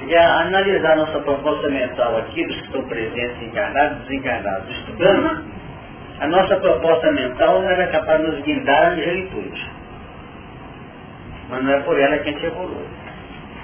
E 0.06 0.14
a 0.14 0.40
analisar 0.40 0.96
nossa 0.96 1.18
proposta 1.20 1.68
mental 1.68 2.18
aqui, 2.18 2.44
dos 2.46 2.56
que 2.56 2.66
estão 2.66 2.82
presentes, 2.84 3.42
encarnados, 3.42 3.98
desencarnados, 4.02 4.70
estudando, 4.70 5.44
a 6.20 6.26
nossa 6.26 6.56
proposta 6.56 7.12
mental 7.12 7.62
não 7.62 7.70
era 7.70 7.86
capaz 7.88 8.20
de 8.20 8.26
nos 8.26 8.40
guindar 8.42 8.82
a 8.82 8.88
angelitude. 8.90 9.70
Mas 11.48 11.64
não 11.64 11.72
é 11.72 11.80
por 11.80 11.98
ela 11.98 12.18
que 12.18 12.28
a 12.28 12.32
gente 12.32 12.46
evolui. 12.46 12.86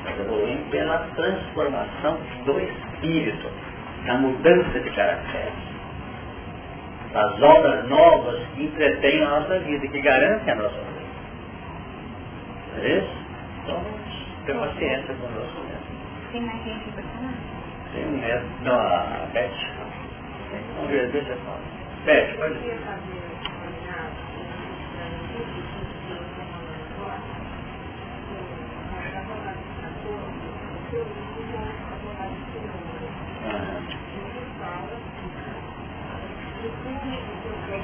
Nós 0.05 0.21
evoluímos 0.21 0.69
pela 0.71 0.99
transformação 1.15 2.19
do 2.45 2.61
espírito, 2.61 3.49
da 4.07 4.15
mudança 4.15 4.81
de 4.81 4.91
caráter. 4.91 5.53
Das 7.13 7.43
obras 7.43 7.89
novas 7.89 8.41
que 8.55 8.65
entretêm 8.65 9.23
a 9.23 9.41
nossa 9.41 9.59
vida, 9.61 9.87
que 9.87 10.01
garantem 10.01 10.55
a 10.55 10.57
nossa 10.57 10.77
vida. 10.77 11.03
É 12.79 12.99
isso? 12.99 13.17
Então, 13.63 13.85
tenha 14.47 14.59
paciência 14.59 15.15
conosco 15.15 15.61
mesmo. 15.61 16.33
Tem 16.33 16.41
mais 16.41 16.65
gente 16.65 16.91
para 16.93 17.03
falar? 17.03 17.35
Tem 17.93 18.07
um 18.07 18.13
mesmo. 18.13 18.49
Não, 18.63 18.79
a 18.79 19.29
Beth. 19.33 19.51
Vamos 20.77 20.91
ver, 20.91 21.11
deixa 21.11 21.33
eu 21.33 21.37
falar. 21.39 21.61
Beth, 22.07 22.37
pode 22.39 22.55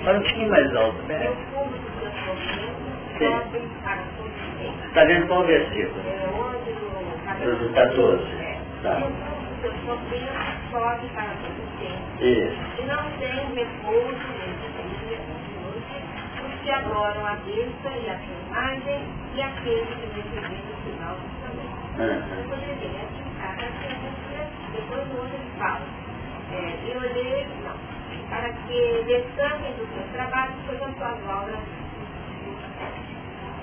Fala 0.04 0.18
um 0.18 0.22
pouquinho 0.22 0.50
mais 0.50 0.76
alto, 0.76 1.02
Beth. 1.06 1.32
Está 4.86 5.04
vendo 5.04 5.26
qual 5.28 5.44
versículo? 5.44 6.02
Do 7.58 7.72
14. 7.74 8.24
Tá. 8.82 9.00
Isso. 12.20 12.58
E 12.78 12.82
não 12.86 13.02
tem 13.18 13.54
repouso 13.54 14.26
os 16.44 16.54
que 16.62 16.70
adoram 16.70 17.26
a 17.26 17.34
besta 17.36 17.88
e 17.88 18.10
a 18.10 18.18
sua 18.18 18.36
imagem 18.46 19.00
e 19.34 19.42
aqueles 19.42 19.88
que 19.88 20.06
receberam 20.06 20.50
o 20.50 20.76
sinal 20.84 21.16
do 21.16 21.26
também. 21.42 21.70
Explicar 23.08 23.58
depois 24.72 25.04
o 25.08 25.16
outro 25.18 25.40
fala. 25.58 25.86
É, 26.52 26.56
eu 26.88 26.98
olhei, 27.00 27.46
não, 27.64 27.76
para 28.28 28.52
que 28.52 29.04
descansem 29.06 29.72
dos 29.74 29.88
seus 29.88 30.10
trabalhos, 30.12 30.56
pois 30.66 30.82
as 30.82 30.94
suas 30.96 31.18
obras 31.28 31.60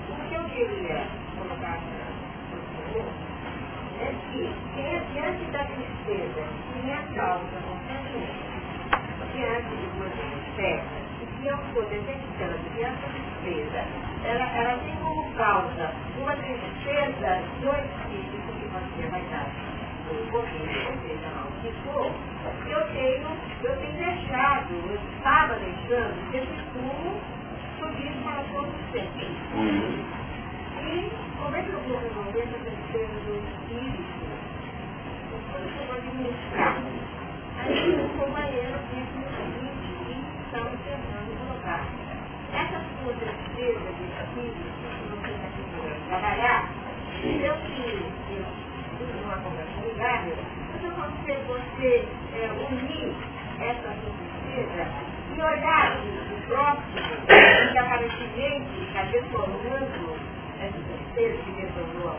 o 0.08 0.28
que 0.28 0.34
eu 0.34 0.44
queria 0.44 1.06
colocar 1.38 1.78
para 1.78 2.56
o 2.56 2.62
senhor 2.92 3.26
é 3.98 4.12
que, 4.30 4.42
diante 5.12 5.44
da 5.52 5.64
tristeza, 5.64 6.42
que 6.72 6.92
a 6.92 7.02
causa 7.14 7.56
constantemente, 7.66 8.46
diante 9.32 9.76
de 9.76 9.86
uma 9.96 10.10
tristeza, 10.10 10.96
e 11.22 11.26
que 11.26 11.46
eu 11.46 11.56
estou 11.56 11.82
detectando 11.84 12.58
diante 12.74 13.00
da 13.00 13.08
tristeza, 13.08 13.84
ela, 14.24 14.46
ela 14.56 14.78
tem 14.82 14.96
como 14.96 15.32
causa 15.34 15.92
uma 16.18 16.36
tristeza 16.36 17.42
do 17.60 17.70
espírito 17.70 18.52
que 18.58 18.66
você 18.68 19.08
vai 19.08 19.22
dar 19.30 19.48
o 20.10 20.30
poder, 20.30 20.86
ou 20.88 21.08
seja, 21.08 21.35
que 21.66 21.72
for, 21.82 22.12
eu 22.70 22.86
tenho, 22.92 23.26
eu 23.64 23.76
tenho 23.78 23.96
deixado, 23.96 24.72
eu 24.72 25.00
estava 25.16 25.54
deixando 25.56 26.14
esse 26.32 26.62
fumo 26.72 27.18
subir 27.78 28.12
para 28.22 28.44
todo 28.54 28.70
sempre. 28.92 29.26
E 30.78 31.10
como 31.42 31.56
é 31.56 31.62
que 31.62 31.70
eu 31.70 31.80
vou 31.80 31.98
resolver 31.98 32.38
essa 32.38 32.58
tristeza 32.62 33.14
do 33.26 33.42
espírito? 33.42 34.26
Como 35.50 35.66
eu 35.66 35.86
vou 35.86 35.96
administrar? 35.96 36.76
Aí 37.58 37.98
o 37.98 38.08
companheiro 38.16 38.78
disse 38.94 39.18
o 39.18 39.28
seguinte, 39.34 39.90
e 40.06 40.22
estamos 40.46 40.78
tentando 40.86 41.34
colocar. 41.48 41.82
Essa 42.54 42.78
sua 42.78 43.12
tristeza 43.14 43.90
de 43.90 44.04
espírito 44.06 44.70
que 44.70 45.02
você 45.10 45.30
está 45.34 46.06
trabalhar, 46.08 46.70
eu 47.24 47.54
que 47.56 48.16
uma 49.24 49.36
conversa 49.38 49.80
amigável, 49.80 50.55
você 51.34 52.04
é, 52.34 52.50
unir 52.70 53.14
essa 53.60 53.88
tristeza 53.88 54.86
e 55.36 55.40
olhar 55.42 55.98
o 55.98 56.46
próximo 56.46 57.26
que 57.72 57.78
aparentemente 57.78 58.80
está 58.88 59.02
detonando 59.02 60.16
essa 60.60 60.78
tristeza, 60.78 61.38
que 61.44 61.50
detonou 61.52 62.10
a 62.10 62.16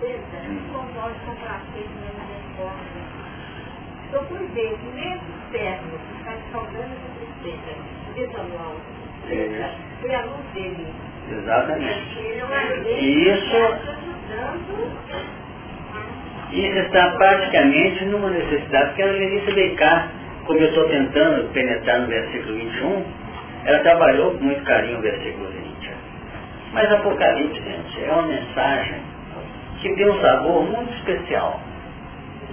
tristeza, 0.00 0.38
concordo 0.72 1.18
com 1.24 1.32
o 1.32 1.36
prazer 1.36 1.88
na 1.94 2.12
minha 2.12 2.38
resposta. 2.38 2.98
Então, 4.08 4.24
por 4.24 4.38
ver 4.38 4.78
que 4.78 4.86
nesse 4.94 5.24
externo 5.44 5.98
que 5.98 6.18
está 6.18 6.32
causando 6.52 6.92
essa 6.94 7.10
tristeza, 7.18 7.72
detonou 8.14 8.58
a 8.58 8.74
tristeza, 9.24 9.70
foi 10.00 10.14
a 10.14 10.22
luz 10.24 10.46
dele. 10.54 10.86
Exatamente. 11.30 12.18
Ele 12.18 12.40
é 12.40 12.44
uma 12.44 12.62
E 12.62 13.28
isso- 13.28 13.50
que 13.50 13.56
está 13.56 13.92
ajudando 13.92 15.47
Isso 16.52 16.78
está 16.78 17.10
praticamente 17.10 18.04
numa 18.06 18.30
necessidade 18.30 18.94
que 18.94 19.02
a 19.02 19.06
Lenice 19.06 19.52
Descartes, 19.52 20.10
como 20.46 20.58
eu 20.58 20.68
estou 20.68 20.88
tentando 20.88 21.52
penetrar 21.52 22.00
no 22.00 22.06
versículo 22.06 22.54
21, 22.56 23.04
ela 23.66 23.78
trabalhou 23.80 24.32
com 24.32 24.44
muito 24.44 24.62
carinho 24.64 24.98
o 24.98 25.02
versículo 25.02 25.46
20. 25.50 25.90
Mas 26.72 26.90
Apocalipse, 26.90 27.60
gente, 27.60 28.04
é 28.04 28.10
uma 28.10 28.22
mensagem 28.22 28.94
que 29.80 29.94
tem 29.94 30.08
um 30.08 30.20
sabor 30.20 30.64
muito 30.64 30.92
especial. 30.94 31.60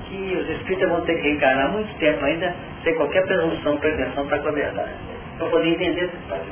que 0.10 0.38
os 0.40 0.50
espíritas 0.50 0.90
vão 0.90 1.02
ter 1.02 1.20
que 1.20 1.30
encarar 1.30 1.70
muito 1.70 1.92
tempo 1.98 2.24
ainda, 2.24 2.54
sem 2.84 2.94
qualquer 2.96 3.26
presunção, 3.26 3.78
pretensão 3.78 4.28
para 4.28 4.40
com 4.40 4.50
a 4.50 4.52
verdade. 4.52 4.92
Para 5.38 5.48
poder 5.48 5.70
entender 5.70 6.06
esse 6.06 6.16
espaço. 6.16 6.44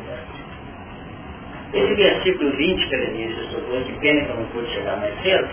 Esse 1.74 1.96
versículo 1.96 2.52
20 2.52 2.88
que 2.88 2.96
ele 2.96 3.28
disse, 3.28 3.56
que 3.86 4.00
pena 4.00 4.22
que 4.22 4.30
eu 4.30 4.36
não 4.38 4.46
pude 4.46 4.68
chegar 4.74 4.98
mais 4.98 5.14
cedo, 5.22 5.48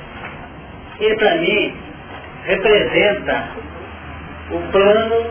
ele 1.01 1.17
para 1.17 1.35
mim 1.37 1.75
representa 2.45 3.49
o 4.51 4.59
plano, 4.73 5.27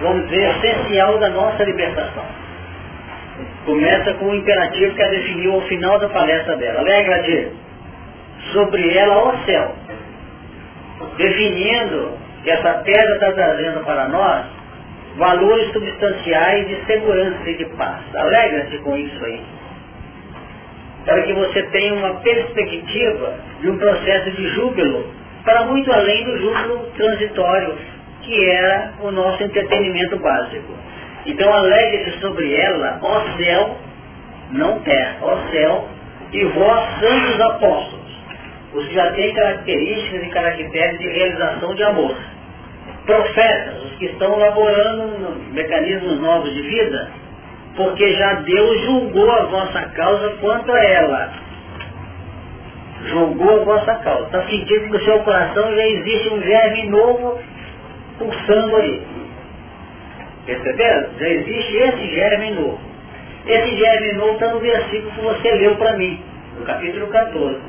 vamos 0.00 0.28
dizer, 0.28 0.50
essencial 0.56 1.18
da 1.18 1.28
nossa 1.30 1.64
libertação. 1.64 2.24
Começa 3.64 4.14
com 4.14 4.26
o 4.26 4.34
imperativo 4.34 4.94
que 4.94 5.02
ela 5.02 5.10
definiu 5.12 5.54
ao 5.54 5.60
final 5.62 5.98
da 5.98 6.08
palestra 6.08 6.56
dela. 6.56 6.80
Alegra-te 6.80 7.52
sobre 8.52 8.96
ela 8.96 9.28
o 9.28 9.44
céu. 9.44 9.74
Definindo 11.16 12.18
que 12.42 12.50
essa 12.50 12.74
pedra 12.84 13.14
está 13.14 13.32
trazendo 13.32 13.84
para 13.84 14.08
nós 14.08 14.46
valores 15.16 15.72
substanciais 15.72 16.68
de 16.68 16.84
segurança 16.86 17.50
e 17.50 17.56
de 17.56 17.64
paz. 17.76 18.00
Alegra-te 18.14 18.78
com 18.78 18.96
isso 18.96 19.24
aí. 19.24 19.40
Para 21.08 21.22
que 21.22 21.32
você 21.32 21.62
tenha 21.62 21.94
uma 21.94 22.20
perspectiva 22.20 23.34
de 23.62 23.70
um 23.70 23.78
processo 23.78 24.30
de 24.32 24.46
júbilo 24.48 25.10
para 25.42 25.64
muito 25.64 25.90
além 25.90 26.22
do 26.24 26.36
júbilo 26.36 26.90
transitório, 26.94 27.74
que 28.20 28.50
era 28.50 28.92
o 29.00 29.10
nosso 29.10 29.42
entretenimento 29.42 30.18
básico. 30.18 30.70
Então 31.24 31.50
alegre-se 31.50 32.20
sobre 32.20 32.54
ela, 32.54 32.98
ó 33.00 33.22
céu, 33.38 33.78
não 34.50 34.80
terra, 34.80 35.16
ó 35.22 35.38
céu, 35.50 35.88
e 36.30 36.44
vós 36.44 37.00
santos 37.00 37.40
apóstolos, 37.40 38.12
os 38.74 38.86
que 38.88 38.94
já 38.94 39.10
têm 39.12 39.32
características 39.32 40.22
e 40.24 40.28
caracteres 40.28 40.98
de 40.98 41.08
realização 41.08 41.74
de 41.74 41.84
amor. 41.84 42.14
Profetas, 43.06 43.82
os 43.84 43.92
que 43.96 44.04
estão 44.04 44.38
laborando 44.38 45.40
mecanismos 45.54 46.20
novos 46.20 46.52
de 46.52 46.60
vida, 46.60 47.10
porque 47.78 48.12
já 48.14 48.34
Deus 48.34 48.80
julgou 48.80 49.30
a 49.30 49.44
vossa 49.44 49.82
causa 49.90 50.30
quanto 50.40 50.72
a 50.72 50.84
ela. 50.84 51.32
Julgou 53.04 53.60
a 53.60 53.64
vossa 53.64 53.94
causa. 53.94 54.24
Está 54.24 54.42
sentindo 54.48 54.80
que 54.80 54.88
no 54.88 55.00
seu 55.04 55.20
coração 55.20 55.76
já 55.76 55.86
existe 55.86 56.28
um 56.28 56.42
germe 56.42 56.88
novo 56.88 57.38
pulsando 58.18 58.76
aí. 58.76 59.06
Perceberam? 60.44 61.08
Já 61.20 61.28
existe 61.28 61.76
esse 61.76 62.14
germe 62.16 62.50
novo. 62.50 62.80
Esse 63.46 63.76
germe 63.76 64.12
novo 64.14 64.32
está 64.32 64.48
no 64.48 64.58
versículo 64.58 65.12
que 65.12 65.20
você 65.20 65.52
leu 65.52 65.76
para 65.76 65.96
mim, 65.96 66.20
no 66.58 66.64
capítulo 66.64 67.06
14. 67.06 67.60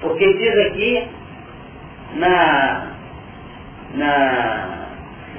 Porque 0.00 0.32
diz 0.32 0.58
aqui 0.66 1.08
na. 2.14 2.86
na 3.94 4.68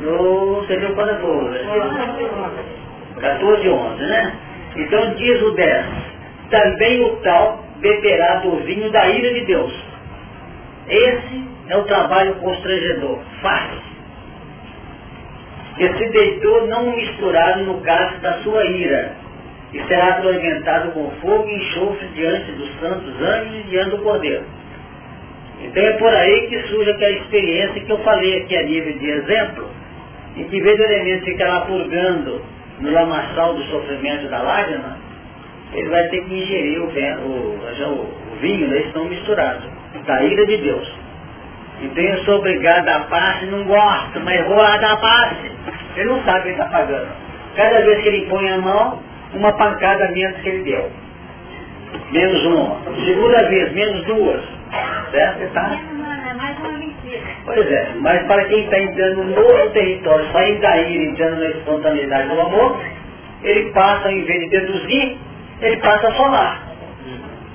no. 0.02 0.56
Você 0.56 0.76
viu 0.80 0.94
quando 0.96 1.18
foi? 1.22 2.85
14 3.20 3.66
e 3.66 3.70
11, 3.70 4.04
né? 4.04 4.34
Então 4.76 5.14
diz 5.16 5.42
o 5.42 5.52
10, 5.52 5.86
também 6.50 7.04
o 7.04 7.16
tal 7.18 7.64
beberá 7.80 8.36
do 8.38 8.58
vinho 8.58 8.92
da 8.92 9.08
ira 9.10 9.34
de 9.34 9.46
Deus. 9.46 9.74
Esse 10.88 11.46
é 11.70 11.78
o 11.78 11.84
trabalho 11.84 12.36
constrangedor, 12.36 13.20
fácil. 13.42 13.96
Que 15.78 15.94
se 15.94 16.10
deitou 16.10 16.68
não 16.68 16.96
misturado 16.96 17.64
no 17.64 17.82
caso 17.82 18.18
da 18.20 18.34
sua 18.44 18.64
ira, 18.66 19.12
e 19.74 19.84
será 19.88 20.10
atormentado 20.10 20.92
com 20.92 21.10
fogo 21.22 21.50
e 21.50 21.56
enxofre 21.56 22.08
diante 22.16 22.52
dos 22.54 22.80
santos 22.80 23.22
anjos 23.22 23.60
e 23.60 23.64
diante 23.70 23.90
do 23.92 23.98
Cordeiro. 24.00 24.44
Então 25.62 25.84
é 25.84 25.94
por 25.94 26.14
aí 26.14 26.48
que 26.48 26.62
surge 26.68 26.92
aquela 26.92 27.12
experiência 27.12 27.82
que 27.82 27.90
eu 27.90 27.98
falei 28.00 28.42
aqui 28.42 28.58
a 28.58 28.64
nível 28.64 28.94
de 29.00 29.10
exemplo, 29.10 29.70
em 30.38 30.44
que 30.46 30.62
vez 30.62 30.78
do 30.78 30.84
elemento 30.84 31.26
ficar 31.26 31.48
lá 31.48 31.62
purgando 31.62 32.42
no 32.80 32.92
lamaçal 32.92 33.54
do 33.54 33.64
sofrimento 33.66 34.28
da 34.30 34.42
lágrima, 34.42 34.98
ele 35.74 35.90
vai 35.90 36.04
ter 36.10 36.24
que 36.24 36.34
ingerir 36.34 36.82
o, 36.82 36.86
o, 36.86 38.02
o 38.02 38.36
vinho, 38.42 38.68
né? 38.68 38.78
estão 38.80 39.06
misturados, 39.06 39.64
da 40.06 40.24
ira 40.24 40.46
de 40.46 40.58
Deus. 40.58 41.06
Então 41.82 42.04
eu 42.04 42.18
sou 42.24 42.40
obrigado 42.40 42.88
a 42.88 43.00
passe, 43.02 43.46
não 43.46 43.64
gosto, 43.66 44.20
mas 44.22 44.46
vou 44.48 44.58
lá 44.58 44.78
dar 44.78 44.98
passe. 44.98 45.52
Ele 45.96 46.10
não 46.10 46.24
sabe 46.24 46.42
que 46.42 46.48
ele 46.50 46.54
está 46.54 46.66
pagando. 46.66 47.08
Cada 47.56 47.82
vez 47.82 48.02
que 48.02 48.08
ele 48.08 48.26
põe 48.28 48.50
a 48.50 48.58
mão, 48.58 49.00
uma 49.34 49.52
pancada 49.54 50.10
menos 50.12 50.38
que 50.42 50.50
ele 50.50 50.64
deu. 50.64 50.92
Menos 52.12 52.46
uma. 52.46 52.78
Segunda 53.06 53.44
vez, 53.50 53.74
menos 53.74 54.06
duas. 54.06 54.42
Certo? 55.12 55.44
Está? 55.44 55.70
Pois 57.46 57.72
é, 57.72 57.94
mas 58.00 58.26
para 58.28 58.46
quem 58.46 58.64
está 58.64 58.80
entrando 58.80 59.24
no 59.24 59.70
território, 59.72 60.26
saindo 60.32 60.62
da 60.62 60.78
ira, 60.78 61.04
entrando 61.04 61.40
na 61.40 61.48
espontaneidade 61.48 62.30
do 62.30 62.42
amor, 62.42 62.82
ele 63.44 63.72
passa, 63.72 64.12
em 64.12 64.24
vez 64.24 64.40
de 64.42 64.50
deduzir, 64.50 65.18
ele 65.62 65.78
passa 65.78 66.08
a 66.08 66.12
somar. 66.14 66.64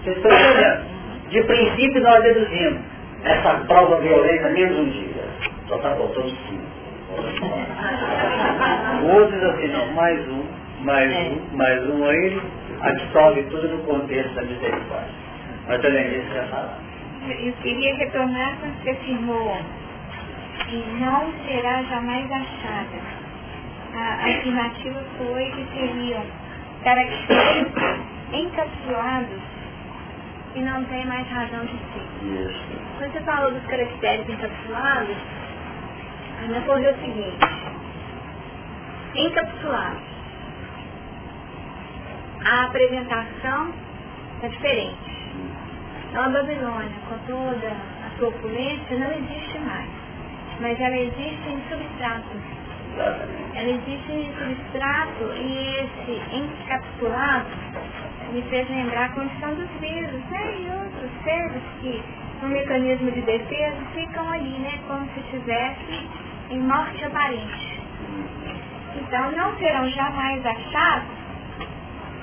Vocês 0.02 0.16
estão 0.16 0.30
entendendo? 0.30 0.90
De 1.28 1.42
princípio 1.42 2.00
nós 2.02 2.22
deduzimos 2.22 2.80
essa 3.24 3.54
prova 3.66 4.00
violenta 4.00 4.48
menos 4.50 4.78
um 4.78 4.88
dia. 4.90 5.24
Só 5.68 5.76
está 5.76 5.94
faltando 5.94 6.30
cinco. 6.30 6.70
Outros 9.12 9.42
assim, 9.42 9.68
não, 9.68 9.86
mais 9.92 10.28
um, 10.28 10.44
mais 10.80 11.12
um, 11.12 11.56
mais 11.56 11.90
um, 11.90 12.04
aí 12.06 12.40
absorve 12.80 13.42
tudo 13.44 13.68
no 13.68 13.78
contexto 13.84 14.34
da 14.34 14.42
misericórdia. 14.42 15.10
Mas 15.66 15.84
além 15.84 16.08
disso, 16.10 16.34
já 16.34 16.44
falar. 16.44 16.89
Eu 17.22 17.52
queria 17.62 17.96
retornar 17.96 18.56
quando 18.58 18.82
você 18.82 18.90
afirmou 18.90 19.56
e 20.68 20.76
não 20.98 21.32
será 21.46 21.82
jamais 21.82 22.32
achada. 22.32 23.20
A 23.94 24.24
afirmativa 24.24 25.04
foi 25.18 25.50
que 25.50 25.66
seriam 25.74 26.24
caracteres 26.82 27.72
encapsulados 28.32 29.40
e 30.54 30.62
não 30.62 30.82
tem 30.84 31.04
mais 31.06 31.28
razão 31.28 31.66
de 31.66 31.72
ser. 31.72 32.54
Quando 32.98 33.12
você 33.12 33.20
falou 33.20 33.50
dos 33.52 33.66
caracteres 33.66 34.28
encapsulados, 34.28 35.16
me 36.48 36.58
ocorreu 36.58 36.92
o 36.92 37.00
seguinte, 37.00 37.46
encapsulados. 39.14 40.10
A 42.46 42.64
apresentação 42.64 43.74
é 44.42 44.48
diferente. 44.48 45.09
Então 46.10 46.24
a 46.24 46.28
Babilônia, 46.28 46.90
com 47.08 47.16
toda 47.18 47.68
a 47.68 48.18
sua 48.18 48.28
opulência, 48.30 48.98
não 48.98 49.12
existe 49.12 49.58
mais. 49.60 49.88
Mas 50.58 50.80
ela 50.80 50.96
existe 50.96 51.48
em 51.48 51.62
substrato. 51.70 52.36
Ela 53.54 53.68
existe 53.70 54.12
em 54.12 54.34
substrato 54.36 55.24
e 55.36 55.76
esse 55.76 56.36
encapsulado 56.36 57.46
me 58.32 58.42
fez 58.42 58.68
lembrar 58.68 59.04
a 59.04 59.08
condição 59.10 59.54
dos 59.54 59.70
vírus, 59.80 60.20
né? 60.30 60.56
E 60.58 60.68
outros 60.84 61.10
seres 61.22 61.62
que, 61.80 62.02
no 62.42 62.48
mecanismo 62.48 63.12
de 63.12 63.20
defesa, 63.20 63.76
ficam 63.94 64.32
ali, 64.32 64.58
né? 64.58 64.80
Como 64.88 65.08
se 65.14 65.20
estivesse 65.20 66.08
em 66.50 66.60
morte 66.60 67.04
aparente. 67.04 67.80
Então 68.96 69.30
não 69.30 69.56
serão 69.58 69.88
jamais 69.90 70.44
achados 70.44 71.08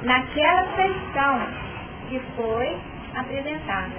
naquela 0.03 0.63
feição 0.75 1.39
que 2.09 2.19
foi 2.35 2.77
apresentada. 3.15 3.95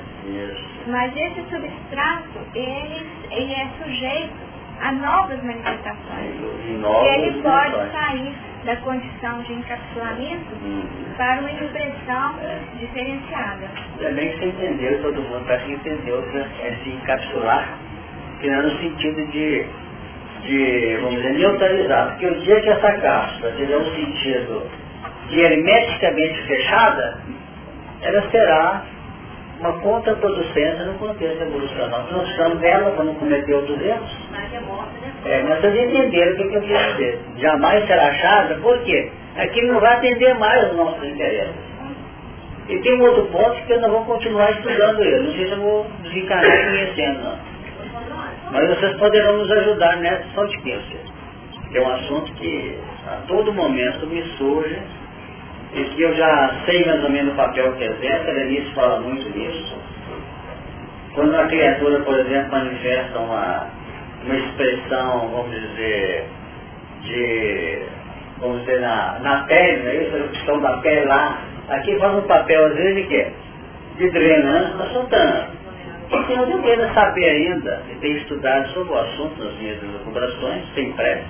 Mas 0.86 1.16
esse 1.16 1.42
substrato, 1.50 2.38
ele, 2.54 3.06
ele 3.30 3.52
é 3.54 3.68
sujeito 3.82 4.48
a 4.80 4.92
novas 4.92 5.42
manifestações. 5.42 6.34
E 6.66 7.08
ele 7.08 7.42
pode 7.42 7.92
sair 7.92 8.34
da 8.64 8.76
condição 8.76 9.42
de 9.42 9.52
encapsulamento 9.54 10.54
uhum. 10.62 10.82
para 11.16 11.40
uma 11.40 11.50
impressão 11.50 12.34
é. 12.42 12.58
diferenciada. 12.78 13.68
Também 13.98 14.30
que 14.30 14.38
você 14.38 14.46
entendeu, 14.46 15.02
todo 15.02 15.22
mundo 15.22 15.44
parece 15.46 15.66
que 15.66 15.72
entendeu 15.72 16.22
que 16.30 16.38
é 16.38 16.78
se 16.82 16.90
encapsular, 16.90 17.78
que 18.40 18.48
não 18.48 18.58
é 18.58 18.62
no 18.62 18.70
sentido 18.78 19.26
de, 19.30 19.66
de, 20.42 20.98
vamos 21.00 21.16
dizer, 21.16 21.32
neutralizar. 21.34 22.08
Porque 22.10 22.26
o 22.26 22.40
dia 22.40 22.60
que 22.60 22.68
essa 22.68 22.92
cápsula 22.92 23.52
tiver 23.52 23.76
um 23.76 23.94
sentido 23.94 24.70
de 25.30 25.40
hermeticamente 25.40 26.42
fechada, 26.42 27.20
ela 28.02 28.30
será 28.30 28.84
uma 29.60 29.72
contraproducência 29.80 30.84
no 30.84 30.94
contexto 30.98 31.42
evolucional. 31.42 32.06
Nós 32.10 32.22
precisamos 32.22 32.58
dela 32.60 32.90
para 32.92 33.04
não 33.04 33.14
cometer 33.14 33.54
outros 33.54 33.80
erros. 33.80 34.10
É, 35.24 35.42
mas 35.42 35.60
vocês 35.60 35.74
entenderam 35.74 36.32
o 36.32 36.36
que 36.36 36.56
eu 36.56 36.62
quis 36.62 36.86
dizer. 36.92 37.20
Jamais 37.38 37.86
será 37.86 38.06
achada, 38.06 38.54
por 38.56 38.78
quê? 38.84 39.10
Aquilo 39.36 39.72
não 39.72 39.80
vai 39.80 39.96
atender 39.96 40.34
mais 40.34 40.70
os 40.70 40.76
nossos 40.76 41.04
interesses. 41.04 41.54
E 42.68 42.78
tem 42.80 43.00
um 43.00 43.02
outro 43.02 43.24
ponto 43.26 43.62
que 43.66 43.72
eu 43.72 43.80
não 43.80 43.90
vou 43.90 44.04
continuar 44.04 44.50
estudando 44.50 45.02
ele. 45.02 45.26
Não 45.26 45.32
sei 45.32 45.46
se 45.46 45.52
eu 45.52 45.60
vou 45.60 45.86
desencarnar 46.02 46.64
conhecendo, 46.64 47.24
não. 47.24 47.38
Mas 48.52 48.68
vocês 48.68 48.96
poderão 48.96 49.38
nos 49.38 49.50
ajudar 49.50 49.96
nessa 49.96 50.24
só 50.34 50.44
de 50.44 50.58
Que 50.58 51.78
é 51.78 51.80
um 51.80 51.92
assunto 51.94 52.32
que 52.34 52.78
a 53.06 53.26
todo 53.26 53.52
momento 53.52 54.06
me 54.06 54.22
surge 54.36 54.78
e 55.72 55.84
que 55.84 56.02
eu 56.02 56.14
já 56.14 56.54
sei 56.64 56.84
mais 56.86 57.02
ou 57.04 57.10
menos 57.10 57.32
o 57.32 57.36
papel 57.36 57.72
que 57.74 57.84
exerce, 57.84 58.30
a 58.30 58.34
Denise 58.34 58.74
fala 58.74 59.00
muito 59.00 59.28
nisso. 59.36 59.76
Quando 61.14 61.34
uma 61.34 61.46
criatura, 61.46 62.00
por 62.00 62.18
exemplo, 62.18 62.52
manifesta 62.52 63.18
uma, 63.18 63.66
uma 64.24 64.36
expressão, 64.36 65.28
vamos 65.28 65.50
dizer, 65.50 66.26
de, 67.02 67.82
vamos 68.38 68.60
dizer, 68.60 68.80
na, 68.80 69.18
na 69.20 69.44
pele, 69.44 69.82
né? 69.82 69.90
a 69.90 70.16
erupção 70.16 70.60
da 70.60 70.78
pele 70.78 71.06
lá, 71.06 71.38
aqui 71.68 71.98
faz 71.98 72.14
um 72.14 72.26
papel 72.26 72.66
às 72.66 72.74
vezes 72.74 72.94
de 72.96 73.08
quê? 73.08 73.32
De 73.98 74.10
drenante 74.10 74.76
na 74.76 74.86
soltando. 74.86 75.58
E 76.10 76.32
eu 76.32 76.46
deveria 76.46 76.94
saber 76.94 77.24
ainda, 77.26 77.82
e 77.90 77.94
ter 77.96 78.08
estudado 78.16 78.68
sobre 78.68 78.94
o 78.94 78.98
assunto 78.98 79.44
nas 79.44 79.54
minhas 79.58 79.78
recuperações, 79.82 80.62
sem 80.74 80.92
pressa, 80.92 81.26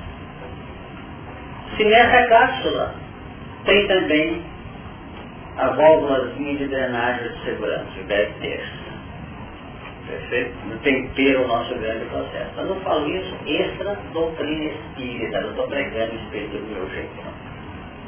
se 1.77 1.85
nessa 1.85 2.28
cápsula 2.28 3.07
tem 3.64 3.86
também 3.86 4.43
a 5.56 5.68
válvulazinha 5.70 6.56
de 6.56 6.68
drenagem 6.68 7.28
de 7.32 7.44
segurança, 7.44 7.90
deve 8.06 8.32
ter. 8.40 8.62
Perfeito? 10.06 10.55
No 10.66 10.78
tempero 10.78 11.44
o 11.44 11.48
nosso 11.48 11.74
grande 11.74 12.05
processo. 12.06 12.51
Eu 12.56 12.66
não 12.66 12.80
falo 12.80 13.10
isso 13.10 13.35
extra 13.47 13.94
doutrina 14.12 14.64
espírita, 14.64 15.40
não 15.40 15.51
estou 15.51 15.68
pregando 15.68 16.14
espírito 16.14 16.56
do 16.56 16.74
meu 16.74 16.89
jeito. 16.90 17.10
Não. 17.16 17.48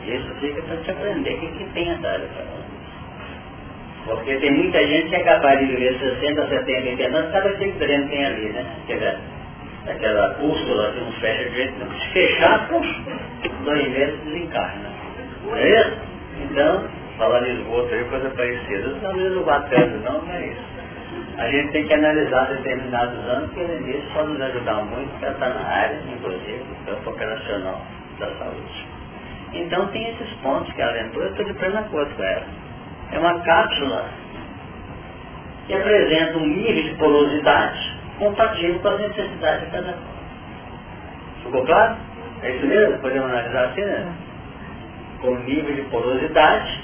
Isso 0.07 0.35
fica 0.41 0.63
para 0.63 0.77
te 0.79 0.91
aprender 0.91 1.35
o 1.35 1.41
que, 1.41 1.47
que 1.59 1.65
tem 1.75 1.91
a 1.91 1.97
dar 1.97 2.21
Porque 4.07 4.37
tem 4.37 4.51
muita 4.53 4.87
gente 4.87 5.11
que 5.11 5.17
é 5.17 5.25
capaz 5.25 5.59
de 5.59 5.67
viver 5.67 5.99
60, 5.99 6.49
70, 6.49 6.89
80 6.89 7.19
anos, 7.19 7.59
vez 7.59 7.73
que 7.73 7.79
dreno 7.79 8.09
tem 8.09 8.25
ali, 8.25 8.49
né? 8.49 8.77
Aquela, 8.83 9.21
aquela 9.87 10.39
úrsula 10.41 10.93
que 10.93 11.01
não 11.01 11.13
fecha 11.13 11.51
de 11.51 11.57
jeito 11.57 11.79
não. 11.81 12.01
Se 12.01 12.09
fechar, 12.13 12.69
dois 13.65 13.89
meses 13.91 14.21
desencarna. 14.25 14.90
Não 15.45 15.57
é 15.57 15.69
isso? 15.69 15.99
Então, 16.43 16.89
falar 17.19 17.41
de 17.41 17.51
esgoto 17.53 17.95
aí, 17.95 18.05
coisa 18.05 18.31
parecida. 18.31 18.89
Não 18.89 19.45
vá 19.45 19.61
tanto 19.63 19.99
não, 19.99 20.23
não 20.23 20.33
é 20.33 20.47
isso. 20.47 20.71
A 21.39 21.49
gente 21.49 21.73
tem 21.73 21.87
que 21.87 21.95
analisar 21.95 22.49
determinados 22.49 23.19
anos, 23.29 23.51
que 23.53 23.61
além 23.61 23.83
disso 23.85 24.07
pode 24.13 24.29
nos 24.33 24.43
ajudar 24.43 24.85
muito, 24.85 25.21
para 25.21 25.31
estar 25.33 25.49
na 25.51 25.67
área, 25.67 26.01
inclusive, 26.09 26.59
do 26.65 26.87
campo 26.87 27.11
operacional 27.11 27.81
da 28.19 28.27
saúde. 28.37 28.87
Então 29.53 29.87
tem 29.89 30.11
esses 30.11 30.33
pontos 30.43 30.73
que 30.75 30.83
ela 30.83 30.93
lembrou, 30.93 31.25
eu 31.25 31.31
estou 31.31 31.45
de 31.47 31.55
pleno 31.55 31.79
acordo 31.79 32.15
com 32.15 32.23
ela. 32.23 32.47
É 33.13 33.19
uma 33.19 33.41
cápsula 33.41 34.05
que 35.67 35.75
apresenta 35.75 36.39
um 36.39 36.47
nível 36.47 36.85
de 36.85 36.95
porosidade 36.99 37.99
compatível 38.19 38.81
com 38.81 38.89
as 38.89 39.01
necessidades 39.01 39.65
de 39.65 39.71
cada 39.73 39.89
um. 39.93 40.21
Ficou 41.45 41.67
claro? 41.67 41.97
É 42.43 42.51
isso 42.51 42.67
mesmo? 42.67 42.99
Podemos 42.99 43.31
analisar 43.31 43.65
assim, 43.67 43.83
né? 43.83 44.15
Com 45.21 45.35
nível 45.41 45.75
de 45.75 45.83
porosidade 45.91 46.83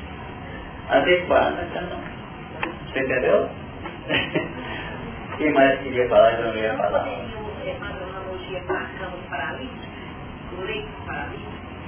adequada 0.88 1.62
a 1.62 1.66
cada 1.72 1.94
um. 1.96 2.04
Você 2.86 3.00
entendeu? 3.00 3.48
Quem 5.38 5.52
mais 5.52 5.80
queria 5.80 6.08
falar 6.08 6.32
e 6.32 6.42
não 6.42 6.56
ia 6.56 6.74
falar? 6.76 7.06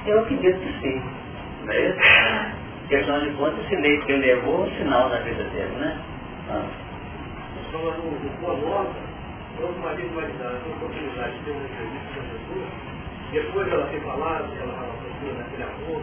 Eu 0.06 0.20
acredito 0.20 0.58
que 0.58 0.80
sim. 0.80 1.02
Não 1.64 1.72
é 1.72 1.80
isso? 1.80 1.98
Porque 2.80 2.96
afinal 2.96 3.20
de 3.20 3.30
contas, 3.32 3.64
esse 3.64 3.76
leite 3.76 4.06
que 4.06 4.12
ele 4.12 4.26
levou 4.26 4.64
é 4.64 4.68
um 4.68 4.76
sinal 4.78 5.08
na 5.10 5.18
vida 5.18 5.44
dele, 5.44 5.76
né? 5.78 6.00
Ah. 6.48 6.64
Falando 7.70 8.00
do 8.00 8.40
Boa 8.40 8.56
Nova, 8.56 8.94
quando 9.58 9.76
uma 9.76 9.92
vez 9.94 10.10
vai 10.12 10.26
dar 10.38 10.48
a 10.48 10.68
oportunidade 10.68 11.36
de 11.36 11.44
ter 11.44 11.50
uma 11.50 11.64
entrevista 11.64 12.14
com 12.14 12.20
a 12.20 12.24
Jesus, 12.24 12.68
depois 13.32 13.72
ela 13.72 13.86
ter 13.88 14.00
falado 14.00 14.48
que 14.50 14.58
ela 14.62 14.72
estava 14.72 14.92
procurando 14.92 15.38
naquele 15.38 15.62
amor, 15.62 16.02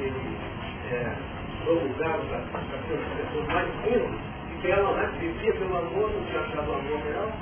ele 0.00 0.36
é, 0.92 1.14
para 1.96 2.60
as 2.60 2.66
pessoas 2.66 3.46
mais 3.48 3.68
finas, 3.84 4.10
que 4.60 4.70
ela 4.70 4.92
né, 4.92 5.10
vivia 5.18 5.52
pelo 5.52 5.76
amor, 5.76 6.10
não 6.10 6.24
tinha 6.24 6.40
achado 6.40 6.72
amor 6.72 7.00
real. 7.04 7.32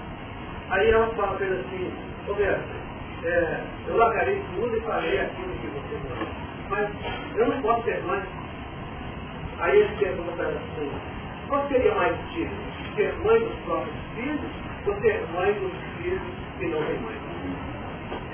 Aí 0.70 0.90
ela 0.90 1.08
fala 1.14 1.36
para 1.36 1.46
ele 1.46 1.60
assim, 1.60 1.92
Roberto, 2.26 2.78
é, 3.24 3.60
eu 3.88 3.96
largarei 3.96 4.42
tudo 4.54 4.76
e 4.76 4.80
farei 4.80 5.20
aquilo 5.20 5.52
que 5.60 5.66
você 5.66 5.98
não 6.08 6.70
Mas 6.70 6.90
eu 7.36 7.48
não 7.48 7.62
posso 7.62 7.84
ser 7.84 8.02
mãe. 8.04 8.22
Aí 9.60 9.78
ele 9.80 9.96
pergunta 9.96 10.42
assim, 10.42 10.90
qual 11.48 11.66
seria 11.68 11.94
mais 11.94 12.16
difícil? 12.28 12.56
Ser 12.94 13.12
mãe 13.24 13.40
dos 13.40 13.58
próprios 13.60 13.96
filhos 14.14 14.40
ou 14.86 14.94
ser 15.00 15.26
mãe 15.34 15.52
dos 15.54 15.72
filhos 15.96 16.22
que 16.58 16.66
não 16.66 16.84
têm 16.84 16.98
mãe? 16.98 17.28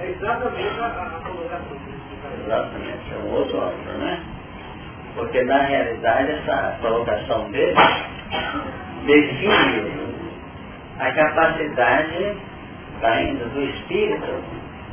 É 0.01 0.11
exatamente 0.11 0.81
a, 0.81 0.87
a 0.87 1.21
colocação 1.29 1.79
que 1.79 1.84
Exatamente, 2.33 3.13
é 3.13 3.19
um 3.19 3.33
outro 3.33 3.61
ângulo, 3.61 3.99
né? 3.99 4.21
Porque 5.15 5.43
na 5.45 5.59
realidade 5.59 6.33
essa 6.33 6.79
colocação 6.81 7.51
dele 7.51 7.75
define 9.07 10.15
a 10.99 11.13
capacidade 11.13 12.37
ainda 13.03 13.45
do 13.47 13.63
espírito 13.63 14.43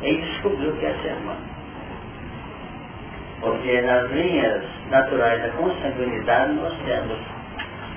em 0.03 0.19
descobrir 0.21 0.67
o 0.67 0.77
que 0.77 0.85
é 0.85 0.93
ser 1.01 1.13
humano. 1.13 1.41
Porque 3.39 3.81
nas 3.81 4.11
linhas 4.11 4.63
naturais 4.89 5.41
da 5.41 5.49
consanguinidade 5.49 6.53
nós 6.53 6.73
temos 6.85 7.17